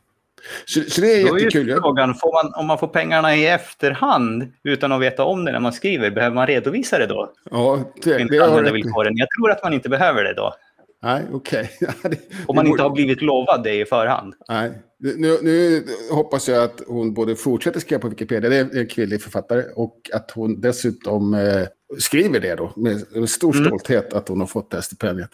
Så, 0.64 0.80
så 0.90 1.00
det 1.00 1.06
är 1.22 1.28
Då 1.28 1.34
är 1.34 1.38
jättekul. 1.38 1.68
Jag- 1.68 1.78
frågan, 1.78 2.14
får 2.14 2.32
man, 2.44 2.54
om 2.60 2.66
man 2.66 2.78
får 2.78 2.88
pengarna 2.88 3.36
i 3.36 3.46
efterhand 3.46 4.52
utan 4.64 4.92
att 4.92 5.00
veta 5.00 5.24
om 5.24 5.44
det 5.44 5.52
när 5.52 5.60
man 5.60 5.72
skriver, 5.72 6.10
behöver 6.10 6.34
man 6.34 6.46
redovisa 6.46 6.98
det 6.98 7.06
då? 7.06 7.32
Ja, 7.50 7.92
det, 8.02 8.18
det 8.30 8.38
har 8.38 8.48
användarvillkoren? 8.48 9.16
Jag 9.16 9.28
tror 9.38 9.50
att 9.50 9.62
man 9.62 9.72
inte 9.72 9.88
behöver 9.88 10.24
det 10.24 10.34
då. 10.34 10.54
Nej, 11.02 11.24
okej. 11.32 11.70
Det- 12.02 12.20
Om 12.46 12.56
man 12.56 12.66
inte 12.66 12.82
har 12.82 12.90
blivit 12.90 13.22
lovad 13.22 13.64
det 13.64 13.80
i 13.80 13.84
förhand. 13.84 14.34
Nej. 14.48 14.82
Nu, 15.00 15.38
nu 15.42 15.84
hoppas 16.10 16.48
jag 16.48 16.64
att 16.64 16.82
hon 16.86 17.14
både 17.14 17.36
fortsätter 17.36 17.80
skriva 17.80 18.00
på 18.00 18.08
Wikipedia, 18.08 18.50
det 18.50 18.56
är 18.56 18.78
en 18.78 18.86
kvinnlig 18.86 19.22
författare, 19.22 19.62
och 19.74 20.10
att 20.12 20.30
hon 20.30 20.60
dessutom 20.60 21.34
eh, 21.34 21.66
skriver 21.98 22.40
det 22.40 22.54
då 22.54 22.72
med, 22.76 23.04
med 23.14 23.30
stor 23.30 23.52
Mm. 23.56 23.66
stolthet 23.66 24.12
att 24.12 24.28
hon 24.28 24.40
har 24.40 24.46
fått 24.46 24.70
det 24.70 24.76
här 24.76 24.82
stipendiet. 24.82 25.30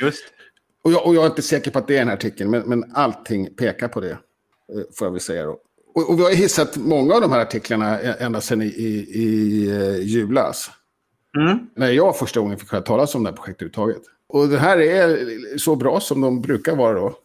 Just. 0.00 0.24
Och 0.84 0.92
jag, 0.92 1.06
och 1.06 1.14
jag 1.14 1.22
är 1.24 1.26
inte 1.26 1.42
säker 1.42 1.70
på 1.70 1.78
att 1.78 1.88
det 1.88 1.94
är 1.94 1.98
den 1.98 2.08
här 2.08 2.14
artikeln, 2.16 2.50
men, 2.50 2.62
men 2.62 2.84
allting 2.94 3.54
pekar 3.54 3.88
på 3.88 4.00
det, 4.00 4.10
eh, 4.10 4.16
får 4.98 5.06
jag 5.06 5.12
väl 5.12 5.20
säga 5.20 5.44
då. 5.44 5.58
Och, 5.94 6.10
och 6.10 6.18
vi 6.18 6.22
har 6.22 6.30
hissat 6.30 6.76
många 6.76 7.14
av 7.14 7.20
de 7.20 7.32
här 7.32 7.40
artiklarna 7.40 8.00
ä- 8.00 8.16
ända 8.20 8.40
sedan 8.40 8.62
i, 8.62 8.66
i, 8.66 9.06
i 9.14 9.68
eh, 9.70 9.96
julas. 10.02 10.70
Mm. 11.38 11.58
när 11.76 11.90
jag 11.90 12.16
första 12.18 12.40
gången 12.40 12.58
fick 12.58 12.72
höra 12.72 12.82
talas 12.82 13.14
om 13.14 13.22
det 13.24 13.30
här 13.30 13.36
projektet 13.36 13.62
överhuvudtaget. 13.78 14.02
Och 14.28 14.48
det 14.48 14.58
här 14.58 14.78
är 14.78 15.58
så 15.58 15.76
bra 15.76 16.00
som 16.00 16.20
de 16.20 16.40
brukar 16.40 16.76
vara 16.76 16.94
då. 16.94 17.18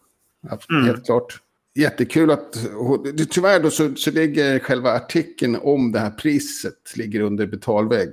Mm. 0.70 0.84
Helt 0.86 1.04
klart. 1.04 1.40
jättekul 1.74 2.30
att... 2.30 2.58
Tyvärr 3.30 3.60
då 3.60 3.70
så, 3.70 3.94
så 3.94 4.10
ligger 4.10 4.58
själva 4.58 4.92
artikeln 4.92 5.56
om 5.56 5.92
det 5.92 5.98
här 5.98 6.10
priset 6.10 6.96
ligger 6.96 7.20
under 7.20 7.46
betalvägg. 7.46 8.08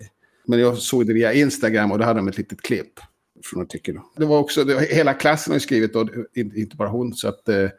Men 0.45 0.60
jag 0.60 0.78
såg 0.78 1.08
det 1.08 1.13
via 1.13 1.34
Instagram 1.34 1.91
och 1.91 1.99
då 1.99 2.06
hade 2.06 2.19
de 2.19 2.28
ett 2.28 2.38
litet 2.38 2.62
klipp 2.62 2.99
från 3.43 3.62
artikeln. 3.62 3.99
Det 4.15 4.25
var 4.25 4.39
också, 4.39 4.63
det, 4.63 4.82
hela 4.82 5.13
klassen 5.13 5.54
har 5.54 5.60
skrivit, 5.60 5.95
och 5.95 6.10
inte 6.36 6.75
bara 6.75 6.89
hon, 6.89 7.13
så 7.13 7.28
att... 7.28 7.49
Eh, 7.49 7.69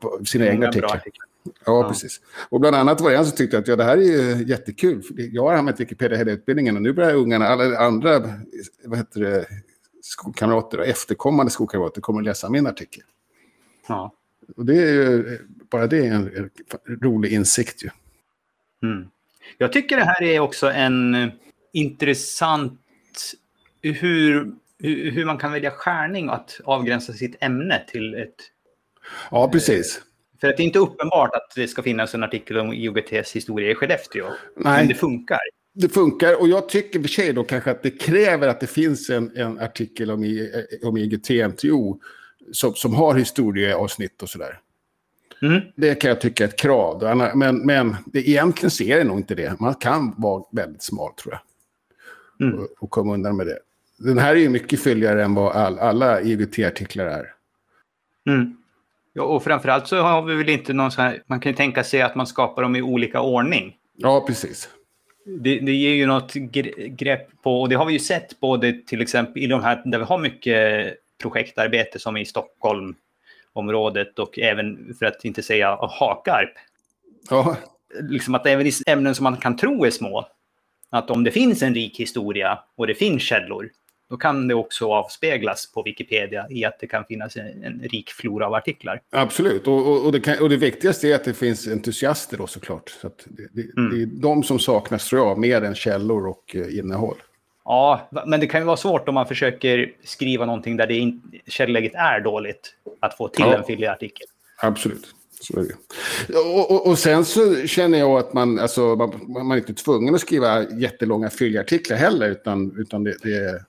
på 0.00 0.20
sina 0.24 0.46
egna 0.46 0.68
artiklar. 0.68 1.02
Ja, 1.44 1.52
ja, 1.64 1.88
precis. 1.88 2.20
Och 2.48 2.60
bland 2.60 2.76
annat 2.76 3.00
var 3.00 3.10
det 3.10 3.16
en 3.16 3.26
som 3.26 3.36
tyckte 3.36 3.58
att 3.58 3.68
ja, 3.68 3.76
det 3.76 3.84
här 3.84 3.96
är 3.96 4.02
ju 4.02 4.44
jättekul. 4.46 5.02
Jag 5.32 5.42
har 5.42 5.54
använt 5.54 5.80
Wikipedia 5.80 6.18
hela 6.18 6.30
utbildningen 6.30 6.76
och 6.76 6.82
nu 6.82 6.92
börjar 6.92 7.14
ungarna, 7.14 7.46
alla 7.46 7.78
andra 7.78 8.20
vad 8.84 8.98
heter 8.98 9.20
det, 9.20 9.46
skolkamrater 10.04 10.78
och 10.78 10.86
efterkommande 10.86 11.52
skolkamrater 11.52 12.00
kommer 12.00 12.20
att 12.20 12.26
läsa 12.26 12.50
min 12.50 12.66
artikel. 12.66 13.02
Ja. 13.86 14.12
Och 14.56 14.66
det 14.66 14.82
är 14.82 14.92
ju, 14.92 15.38
bara 15.70 15.86
det 15.86 16.06
är 16.06 16.12
en, 16.12 16.50
rolig 17.02 17.32
insikt 17.32 17.84
ju. 17.84 17.90
Mm. 18.82 19.08
Jag 19.58 19.72
tycker 19.72 19.96
det 19.96 20.04
här 20.04 20.22
är 20.22 20.40
också 20.40 20.70
en 20.70 21.30
intressant 21.72 22.80
hur, 23.82 24.52
hur 24.78 25.24
man 25.24 25.38
kan 25.38 25.52
välja 25.52 25.70
skärning 25.70 26.28
att 26.28 26.60
avgränsa 26.64 27.12
sitt 27.12 27.36
ämne 27.40 27.84
till 27.88 28.14
ett... 28.14 28.34
Ja, 29.30 29.48
precis. 29.48 30.02
För 30.40 30.48
att 30.48 30.56
det 30.56 30.62
är 30.62 30.64
inte 30.64 30.78
uppenbart 30.78 31.34
att 31.34 31.52
det 31.54 31.68
ska 31.68 31.82
finnas 31.82 32.14
en 32.14 32.22
artikel 32.22 32.58
om 32.58 32.72
IOGTs 32.72 33.36
historia 33.36 33.70
i 33.70 33.74
Skellefteå. 33.74 34.26
Nej. 34.56 34.78
Men 34.78 34.88
det 34.88 34.94
funkar. 34.94 35.38
Det 35.76 35.88
funkar 35.88 36.40
och 36.40 36.48
jag 36.48 36.68
tycker 36.68 37.00
för 37.00 37.08
sig 37.08 37.32
då 37.32 37.44
kanske 37.44 37.70
att 37.70 37.82
det 37.82 37.90
kräver 37.90 38.48
att 38.48 38.60
det 38.60 38.66
finns 38.66 39.10
en, 39.10 39.36
en 39.36 39.58
artikel 39.58 40.10
om, 40.10 40.48
om 40.82 40.96
IGT-NTO 40.96 42.00
som, 42.52 42.74
som 42.74 42.94
har 42.94 43.14
historieavsnitt 43.14 44.22
och 44.22 44.28
sådär. 44.28 44.60
Mm. 45.42 45.60
Det 45.76 45.94
kan 45.94 46.08
jag 46.08 46.20
tycka 46.20 46.44
är 46.44 46.48
ett 46.48 46.58
krav. 46.58 47.16
Men, 47.34 47.58
men 47.58 47.96
det, 48.06 48.28
egentligen 48.28 48.70
ser 48.70 48.98
det 48.98 49.04
nog 49.04 49.18
inte 49.18 49.34
det. 49.34 49.60
Man 49.60 49.74
kan 49.74 50.14
vara 50.16 50.44
väldigt 50.52 50.82
smal 50.82 51.12
tror 51.12 51.34
jag. 51.34 51.40
Mm. 52.48 52.58
Och, 52.58 52.68
och, 52.78 52.90
komma 52.90 53.14
undan 53.14 53.36
med 53.36 53.46
det. 53.46 53.58
Den 53.98 54.18
här 54.18 54.36
är 54.36 54.40
ju 54.40 54.48
mycket 54.48 54.80
fylligare 54.82 55.24
än 55.24 55.34
vad 55.34 55.56
all, 55.56 55.78
alla 55.78 56.20
IVT-artiklar 56.20 57.04
är. 57.06 57.32
Mm. 58.28 58.56
Ja, 59.12 59.22
och 59.22 59.42
framförallt 59.42 59.88
så 59.88 60.00
har 60.00 60.22
vi 60.22 60.34
väl 60.34 60.48
inte 60.48 60.72
någon 60.72 60.90
sån 60.90 61.04
här... 61.04 61.22
Man 61.26 61.40
kan 61.40 61.52
ju 61.52 61.56
tänka 61.56 61.84
sig 61.84 62.02
att 62.02 62.14
man 62.14 62.26
skapar 62.26 62.62
dem 62.62 62.76
i 62.76 62.82
olika 62.82 63.20
ordning. 63.20 63.76
Ja, 63.96 64.24
precis. 64.26 64.68
Det, 65.24 65.58
det 65.58 65.72
ger 65.72 65.94
ju 65.94 66.06
något 66.06 66.34
grepp 66.88 67.28
på, 67.42 67.60
och 67.60 67.68
det 67.68 67.74
har 67.74 67.84
vi 67.84 67.92
ju 67.92 67.98
sett 67.98 68.40
både 68.40 68.72
till 68.72 69.02
exempel 69.02 69.42
i 69.42 69.46
de 69.46 69.62
här 69.62 69.82
där 69.84 69.98
vi 69.98 70.04
har 70.04 70.18
mycket 70.18 70.94
projektarbete 71.22 71.98
som 71.98 72.16
i 72.16 72.24
Stockholmområdet 72.24 74.18
och 74.18 74.38
även 74.38 74.94
för 74.98 75.06
att 75.06 75.24
inte 75.24 75.42
säga 75.42 75.76
Hakarp. 75.76 76.52
Ja. 77.30 77.56
Liksom 78.00 78.34
att 78.34 78.46
även 78.46 78.66
i 78.66 78.72
ämnen 78.86 79.14
som 79.14 79.24
man 79.24 79.36
kan 79.36 79.56
tro 79.56 79.84
är 79.84 79.90
små, 79.90 80.26
att 80.90 81.10
om 81.10 81.24
det 81.24 81.30
finns 81.30 81.62
en 81.62 81.74
rik 81.74 82.00
historia 82.00 82.58
och 82.76 82.86
det 82.86 82.94
finns 82.94 83.22
källor, 83.22 83.70
då 84.14 84.18
kan 84.18 84.48
det 84.48 84.54
också 84.54 84.92
avspeglas 84.92 85.72
på 85.72 85.82
Wikipedia 85.82 86.46
i 86.50 86.64
att 86.64 86.80
det 86.80 86.86
kan 86.86 87.04
finnas 87.04 87.36
en, 87.36 87.64
en 87.64 87.80
rik 87.80 88.10
flora 88.10 88.46
av 88.46 88.54
artiklar. 88.54 89.00
Absolut, 89.10 89.66
och, 89.66 89.86
och, 89.86 90.06
och, 90.06 90.12
det 90.12 90.20
kan, 90.20 90.38
och, 90.42 90.48
det 90.48 90.56
viktigaste 90.56 91.08
är 91.08 91.14
att 91.14 91.24
det 91.24 91.34
finns 91.34 91.68
entusiaster 91.68 92.36
då 92.36 92.46
såklart. 92.46 92.90
Så 92.90 93.10
det, 93.24 93.48
det, 93.52 93.76
mm. 93.76 93.90
det, 93.90 94.02
är 94.02 94.06
de 94.06 94.42
som 94.42 94.58
saknas 94.58 95.08
tror 95.08 95.28
jag, 95.28 95.38
mer 95.38 95.62
än 95.62 95.74
källor 95.74 96.26
och 96.26 96.56
eh, 96.56 96.78
innehåll. 96.78 97.16
Ja, 97.64 98.08
men 98.26 98.40
det 98.40 98.46
kan 98.46 98.60
ju 98.60 98.64
vara 98.64 98.76
svårt 98.76 99.08
om 99.08 99.14
man 99.14 99.26
försöker 99.26 99.92
skriva 100.04 100.46
någonting 100.46 100.76
där 100.76 100.86
det 100.86 100.94
in, 100.94 101.22
källläget 101.46 101.94
är 101.94 102.20
dåligt. 102.20 102.74
Att 103.00 103.16
få 103.16 103.28
till 103.28 103.44
ja. 103.44 103.56
en 103.56 103.64
fyllig 103.64 103.86
artikel. 103.86 104.26
Absolut. 104.62 105.14
Så. 105.40 105.60
Och, 106.54 106.70
och, 106.70 106.86
och, 106.86 106.98
sen 106.98 107.24
så 107.24 107.66
känner 107.66 107.98
jag 107.98 108.18
att 108.18 108.32
man, 108.32 108.58
alltså, 108.58 108.80
man, 108.80 109.20
man 109.28 109.52
är 109.52 109.56
inte 109.56 109.74
tvungen 109.74 110.14
att 110.14 110.20
skriva 110.20 110.62
jättelånga 110.70 111.30
fylliga 111.30 111.60
artiklar 111.60 111.96
heller. 111.96 112.30
Utan, 112.30 112.74
utan 112.78 113.04
det, 113.04 113.16
det, 113.22 113.64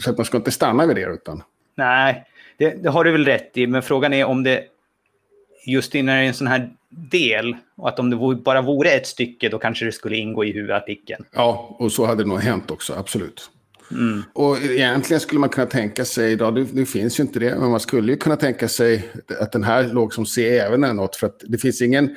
så 0.00 0.10
att 0.10 0.16
man 0.16 0.24
ska 0.24 0.36
inte 0.36 0.50
stanna 0.50 0.86
vid 0.86 0.96
det. 0.96 1.06
Utan... 1.06 1.42
Nej, 1.74 2.24
det, 2.56 2.82
det 2.82 2.88
har 2.88 3.04
du 3.04 3.12
väl 3.12 3.24
rätt 3.24 3.50
i. 3.54 3.66
Men 3.66 3.82
frågan 3.82 4.12
är 4.12 4.24
om 4.24 4.42
det 4.42 4.64
just 5.66 5.94
när 5.94 6.02
det 6.02 6.12
är 6.12 6.22
en 6.22 6.34
sån 6.34 6.46
här 6.46 6.70
del 6.88 7.56
och 7.76 7.88
att 7.88 7.98
om 7.98 8.10
det 8.10 8.16
bara 8.36 8.62
vore 8.62 8.90
ett 8.90 9.06
stycke 9.06 9.48
då 9.48 9.58
kanske 9.58 9.84
det 9.84 9.92
skulle 9.92 10.16
ingå 10.16 10.44
i 10.44 10.52
huvudartikeln. 10.52 11.24
Ja, 11.32 11.76
och 11.78 11.92
så 11.92 12.06
hade 12.06 12.22
det 12.22 12.28
nog 12.28 12.40
hänt 12.40 12.70
också, 12.70 12.94
absolut. 12.94 13.50
Mm. 13.90 14.22
Och 14.32 14.58
egentligen 14.62 15.20
skulle 15.20 15.40
man 15.40 15.48
kunna 15.48 15.66
tänka 15.66 16.04
sig, 16.04 16.36
då, 16.36 16.50
nu, 16.50 16.66
nu 16.72 16.86
finns 16.86 17.20
ju 17.20 17.22
inte 17.22 17.38
det, 17.38 17.58
men 17.58 17.70
man 17.70 17.80
skulle 17.80 18.12
ju 18.12 18.18
kunna 18.18 18.36
tänka 18.36 18.68
sig 18.68 19.08
att 19.40 19.52
den 19.52 19.64
här 19.64 19.88
låg 19.88 20.14
som 20.14 20.26
C 20.26 20.58
även 20.58 20.84
eller 20.84 20.94
något, 20.94 21.16
för 21.16 21.26
att 21.26 21.42
det 21.46 21.58
finns 21.58 21.82
ingen, 21.82 22.16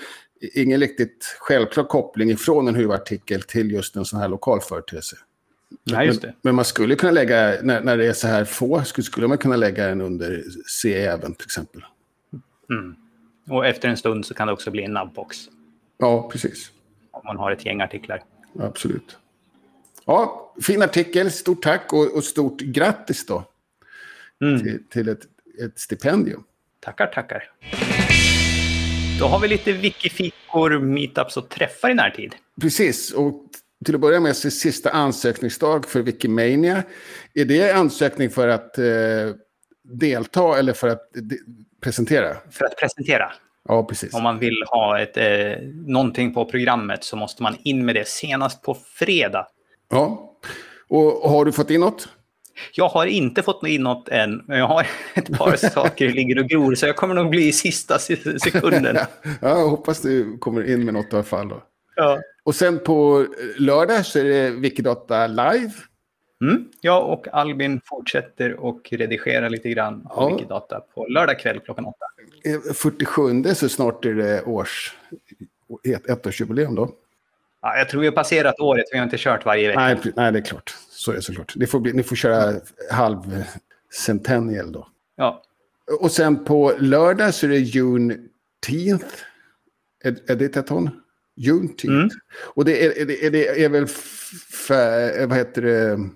ingen 0.53 0.79
riktigt 0.79 1.35
självklar 1.39 1.83
koppling 1.83 2.31
ifrån 2.31 2.67
en 2.67 2.75
huvudartikel 2.75 3.41
till 3.41 3.71
just 3.71 3.95
en 3.95 4.05
sån 4.05 4.19
här 4.19 4.27
lokal 4.29 4.61
företeelse. 4.61 5.15
Nej, 5.83 6.07
just 6.07 6.21
det. 6.21 6.27
Men, 6.27 6.35
men, 6.41 6.55
man 6.55 6.65
skulle 6.65 6.95
kunna 6.95 7.11
lägga, 7.11 7.57
när, 7.61 7.81
när 7.81 7.97
det 7.97 8.05
är 8.05 8.13
så 8.13 8.27
här 8.27 8.45
få, 8.45 8.83
skulle, 8.83 9.05
skulle 9.05 9.27
man 9.27 9.37
kunna 9.37 9.55
lägga 9.55 9.89
en 9.89 10.01
under 10.01 10.43
C 10.67 10.93
även 10.93 11.33
till 11.33 11.45
exempel. 11.45 11.81
Mm. 12.69 12.95
Och 13.49 13.65
efter 13.65 13.89
en 13.89 13.97
stund 13.97 14.25
så 14.25 14.33
kan 14.33 14.47
det 14.47 14.53
också 14.53 14.71
bli 14.71 14.83
en 14.83 14.93
nabbbox. 14.93 15.37
Ja, 15.97 16.29
precis. 16.31 16.71
Om 17.11 17.21
man 17.25 17.37
har 17.37 17.51
ett 17.51 17.65
gäng 17.65 17.81
artiklar. 17.81 18.23
Absolut. 18.59 19.17
Ja, 20.05 20.53
fin 20.61 20.81
artikel. 20.81 21.31
Stort 21.31 21.63
tack 21.63 21.93
och, 21.93 22.15
och 22.15 22.23
stort 22.23 22.61
grattis 22.61 23.25
då. 23.25 23.43
Mm. 24.41 24.59
Till, 24.59 24.83
till 24.89 25.09
ett, 25.09 25.21
ett, 25.63 25.79
stipendium. 25.79 26.43
Tackar, 26.79 27.07
tackar. 27.07 27.51
Då 29.19 29.25
har 29.27 29.39
vi 29.39 29.47
lite 29.47 29.71
wikifikor, 29.71 30.79
meetups 30.79 31.37
och 31.37 31.49
träffar 31.49 31.89
i 31.89 31.93
närtid. 31.93 32.35
Precis, 32.61 33.11
och 33.11 33.45
till 33.85 33.95
att 33.95 34.01
börja 34.01 34.19
med 34.19 34.35
sista 34.35 34.89
ansökningsdag 34.89 35.85
för 35.85 36.01
Wikimania. 36.01 36.83
Är 37.33 37.45
det 37.45 37.71
ansökning 37.71 38.29
för 38.29 38.47
att 38.47 38.77
eh, 38.77 38.85
delta 39.83 40.59
eller 40.59 40.73
för 40.73 40.87
att 40.87 41.11
presentera? 41.81 42.37
För 42.51 42.65
att 42.65 42.77
presentera. 42.77 43.31
Ja, 43.67 43.83
precis. 43.83 44.13
Om 44.13 44.23
man 44.23 44.39
vill 44.39 44.63
ha 44.67 44.99
ett, 44.99 45.17
eh, 45.17 45.63
någonting 45.85 46.33
på 46.33 46.45
programmet 46.45 47.03
så 47.03 47.15
måste 47.15 47.43
man 47.43 47.55
in 47.63 47.85
med 47.85 47.95
det 47.95 48.07
senast 48.07 48.61
på 48.61 48.77
fredag. 48.93 49.47
Ja. 49.89 50.37
Och 50.87 51.29
har 51.29 51.45
du 51.45 51.51
fått 51.51 51.69
in 51.69 51.81
något? 51.81 52.09
Jag 52.73 52.89
har 52.89 53.05
inte 53.05 53.43
fått 53.43 53.67
in 53.67 53.83
något 53.83 54.09
än, 54.09 54.43
men 54.47 54.59
jag 54.59 54.67
har 54.67 54.87
ett 55.15 55.37
par 55.37 55.55
saker 55.55 56.09
ligger 56.13 56.39
och 56.39 56.49
gror, 56.49 56.75
så 56.75 56.85
jag 56.85 56.95
kommer 56.95 57.15
nog 57.15 57.29
bli 57.29 57.47
i 57.47 57.53
sista 57.53 57.99
sekunden. 57.99 58.97
ja, 59.23 59.35
jag 59.41 59.69
hoppas 59.69 60.01
du 60.01 60.37
kommer 60.37 60.69
in 60.69 60.85
med 60.85 60.93
något 60.93 61.13
i 61.13 61.15
alla 61.15 61.23
fall. 61.23 61.49
Då. 61.49 61.63
Ja. 61.95 62.19
Och 62.43 62.55
sen 62.55 62.79
på 62.79 63.27
lördag 63.57 64.05
så 64.05 64.19
är 64.19 64.23
det 64.23 64.51
Wikidata 64.51 65.27
live. 65.27 65.71
Mm. 66.41 66.65
Jag 66.81 67.09
och 67.09 67.27
Albin 67.33 67.81
fortsätter 67.85 68.53
och 68.53 68.87
redigerar 68.91 69.49
lite 69.49 69.69
grann 69.69 70.01
på 70.01 70.09
ja. 70.15 70.29
Wikidata 70.29 70.79
på 70.79 71.07
lördag 71.07 71.39
kväll 71.39 71.59
klockan 71.59 71.85
åtta. 71.85 72.05
47 72.73 73.43
så 73.43 73.69
snart 73.69 74.05
är 74.05 74.13
det 74.13 74.43
års, 74.43 74.95
ett, 75.83 76.09
ettårsjubileum 76.09 76.75
då. 76.75 76.91
Ja, 77.61 77.77
jag 77.77 77.89
tror 77.89 78.01
vi 78.01 78.07
har 78.07 78.13
passerat 78.13 78.59
året, 78.59 78.85
vi 78.91 78.97
har 78.97 79.03
inte 79.03 79.17
kört 79.17 79.45
varje 79.45 79.67
vecka. 79.67 79.79
Nej, 79.79 79.97
nej 80.15 80.31
det 80.31 80.39
är 80.39 80.43
klart. 80.43 80.75
Så 80.89 81.11
är 81.11 81.15
det 81.15 81.21
såklart. 81.21 81.53
Ni 81.55 81.67
får, 81.67 81.79
bli, 81.79 81.93
ni 81.93 82.03
får 82.03 82.15
köra 82.15 82.53
halv 82.91 83.43
centennial 84.05 84.71
då. 84.71 84.87
Ja. 85.15 85.43
Och 85.99 86.11
sen 86.11 86.45
på 86.45 86.73
lördag 86.79 87.33
så 87.33 87.45
är 87.45 87.49
det 87.49 87.57
June 87.57 88.17
10th. 88.67 89.05
Är, 90.03 90.35
är 91.37 91.43
det 91.43 91.65
ett 91.65 91.77
ton? 91.77 91.91
June 91.91 91.97
10th. 91.97 91.99
Mm. 91.99 92.09
Och 92.55 92.65
det 92.65 92.85
är, 92.85 93.05
det, 93.05 93.25
är, 93.25 93.31
det 93.31 93.63
är 93.63 93.69
väl, 93.69 93.87
för, 94.67 95.27
vad 95.27 95.37
heter 95.37 95.61
det, 95.61 96.09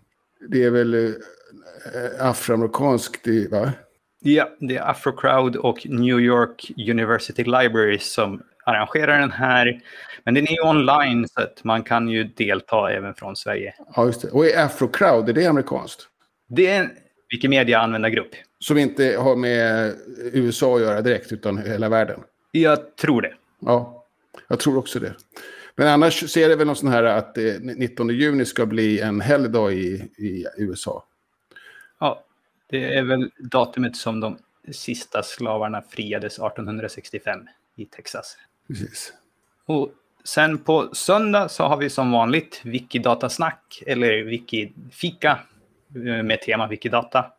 det 0.49 0.63
är 0.63 0.69
väl 0.69 0.93
äh, 0.93 2.27
afroamerikanskt, 2.27 3.27
va? 3.51 3.71
Ja, 4.19 4.49
det 4.59 4.75
är 4.75 4.89
Afrocrowd 4.89 5.55
och 5.55 5.87
New 5.89 6.19
York 6.19 6.71
University 6.89 7.43
Library 7.43 7.99
som 7.99 8.41
arrangerar 8.65 9.19
den 9.19 9.31
här. 9.31 9.81
Men 10.23 10.33
den 10.33 10.47
är 10.47 10.65
online 10.65 11.27
så 11.27 11.41
att 11.41 11.63
man 11.63 11.83
kan 11.83 12.09
ju 12.09 12.23
delta 12.23 12.91
även 12.91 13.13
från 13.13 13.35
Sverige. 13.35 13.73
Ja, 13.95 14.05
just 14.05 14.21
det. 14.21 14.29
Och 14.29 14.45
är 14.45 14.65
Afrocrowd, 14.65 15.29
är 15.29 15.33
det 15.33 15.45
amerikanskt? 15.45 16.07
Det 16.49 16.67
är 16.67 16.79
en 16.79 16.89
Wikimedia-användargrupp. 17.29 18.31
Som 18.59 18.77
inte 18.77 19.17
har 19.19 19.35
med 19.35 19.93
USA 20.33 20.75
att 20.75 20.81
göra 20.81 21.01
direkt, 21.01 21.31
utan 21.31 21.57
hela 21.57 21.89
världen? 21.89 22.19
Jag 22.51 22.95
tror 22.95 23.21
det. 23.21 23.33
Ja, 23.59 23.94
jag 24.47 24.59
tror 24.59 24.77
också 24.77 24.99
det. 24.99 25.15
Men 25.75 25.87
annars 25.87 26.29
ser 26.29 26.49
det 26.49 26.55
väl 26.55 26.67
någon 26.67 26.75
sån 26.75 26.89
här 26.89 27.03
att 27.03 27.37
19 27.61 28.09
juni 28.09 28.45
ska 28.45 28.65
bli 28.65 28.99
en 28.99 29.21
helgdag 29.21 29.73
i, 29.73 30.11
i 30.17 30.45
USA. 30.57 31.05
Ja, 31.99 32.23
det 32.69 32.97
är 32.97 33.03
väl 33.03 33.31
datumet 33.37 33.95
som 33.95 34.19
de 34.19 34.37
sista 34.71 35.23
slavarna 35.23 35.81
friades 35.81 36.33
1865 36.33 37.39
i 37.75 37.85
Texas. 37.85 38.37
Precis. 38.67 39.13
Och 39.65 39.91
sen 40.23 40.57
på 40.57 40.89
söndag 40.93 41.49
så 41.49 41.63
har 41.63 41.77
vi 41.77 41.89
som 41.89 42.11
vanligt 42.11 42.61
Wikidatasnack 42.63 43.83
eller 43.87 44.23
Wikifika 44.23 45.39
eh, 45.95 46.23
med 46.23 46.41
tema 46.41 46.67
Wikidata. 46.67 47.31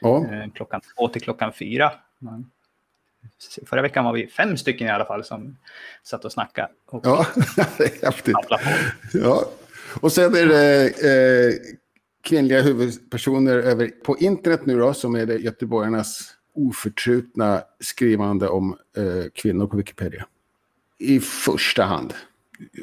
Ja. 0.00 0.26
Eh, 0.32 0.50
klockan 0.54 0.80
två 0.80 1.08
till 1.08 1.22
klockan 1.22 1.52
fyra. 1.52 1.92
Man 2.18 2.50
Förra 3.66 3.82
veckan 3.82 4.04
var 4.04 4.12
vi 4.12 4.26
fem 4.26 4.56
stycken 4.56 4.86
i 4.86 4.90
alla 4.90 5.04
fall 5.04 5.24
som 5.24 5.56
satt 6.02 6.24
och 6.24 6.32
snackade. 6.32 6.68
Och 6.86 7.06
Ja, 7.06 7.26
häftigt. 8.02 8.36
Ja. 9.12 9.50
Och 10.00 10.12
sen 10.12 10.34
är 10.36 10.46
det 10.46 10.84
eh, 10.86 11.54
kvinnliga 12.22 12.62
huvudpersoner 12.62 13.56
över, 13.56 13.90
på 14.04 14.18
internet 14.18 14.66
nu 14.66 14.78
då, 14.78 14.94
som 14.94 15.14
är 15.14 15.26
det 15.26 15.36
göteborgarnas 15.36 16.34
oförtrutna 16.54 17.62
skrivande 17.80 18.48
om 18.48 18.76
eh, 18.96 19.30
kvinnor 19.34 19.66
på 19.66 19.76
Wikipedia. 19.76 20.26
I 20.98 21.20
första 21.20 21.84
hand. 21.84 22.14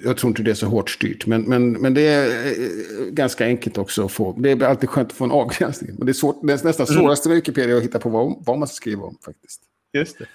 Jag 0.04 0.18
tror 0.18 0.30
inte 0.30 0.44
det 0.44 0.52
är 0.52 0.56
så 0.56 0.66
hårt 0.66 0.90
styrt, 0.90 1.26
men, 1.26 1.42
men, 1.42 1.72
men 1.72 1.94
det 1.94 2.02
är 2.02 2.48
eh, 2.48 3.06
ganska 3.10 3.46
enkelt 3.46 3.78
också 3.78 4.06
att 4.06 4.12
få. 4.12 4.36
Det 4.38 4.52
är 4.52 4.64
alltid 4.64 4.90
skönt 4.90 5.12
att 5.12 5.18
få 5.18 5.24
en 5.24 5.32
avgränsning. 5.32 5.96
Men 5.98 6.06
det 6.06 6.12
är, 6.12 6.14
svårt, 6.14 6.40
det 6.44 6.54
är 6.54 6.66
nästan 6.66 6.88
svåraste 6.88 7.30
med 7.30 7.36
Wikipedia 7.36 7.78
att 7.78 7.84
hitta 7.84 8.00
på 8.00 8.10
vad, 8.10 8.44
vad 8.46 8.60
man 8.60 8.68
ska 8.68 8.76
skriva 8.76 9.04
om 9.04 9.18
faktiskt. 9.26 9.62
Just 9.94 10.20
det. 10.20 10.26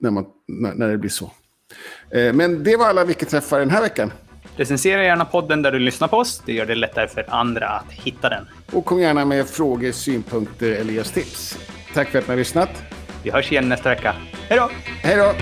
När, 0.00 0.10
man, 0.10 0.26
när, 0.46 0.74
när 0.74 0.88
det 0.88 0.98
blir 0.98 1.10
så. 1.10 1.32
Eh, 2.10 2.32
men 2.32 2.64
det 2.64 2.76
var 2.76 2.86
alla 2.86 3.04
Wiki-träffar 3.04 3.58
den 3.58 3.70
här 3.70 3.82
veckan. 3.82 4.12
Recensera 4.56 5.04
gärna 5.04 5.24
podden 5.24 5.62
där 5.62 5.72
du 5.72 5.78
lyssnar 5.78 6.08
på 6.08 6.16
oss. 6.16 6.42
Det 6.46 6.52
gör 6.52 6.66
det 6.66 6.74
lättare 6.74 7.08
för 7.08 7.24
andra 7.28 7.68
att 7.68 7.92
hitta 7.92 8.28
den. 8.28 8.44
Och 8.72 8.84
kom 8.84 9.00
gärna 9.00 9.24
med 9.24 9.46
frågor, 9.46 9.92
synpunkter 9.92 10.70
eller 10.72 10.92
just 10.92 11.14
tips. 11.14 11.58
Tack 11.94 12.08
för 12.08 12.18
att 12.18 12.26
ni 12.26 12.32
har 12.32 12.38
lyssnat. 12.38 12.70
Vi 13.22 13.30
hörs 13.30 13.52
igen 13.52 13.68
nästa 13.68 13.88
vecka. 13.88 14.14
Hej 14.48 14.58
då! 14.58 14.70
Hej 15.02 15.16
då! 15.16 15.32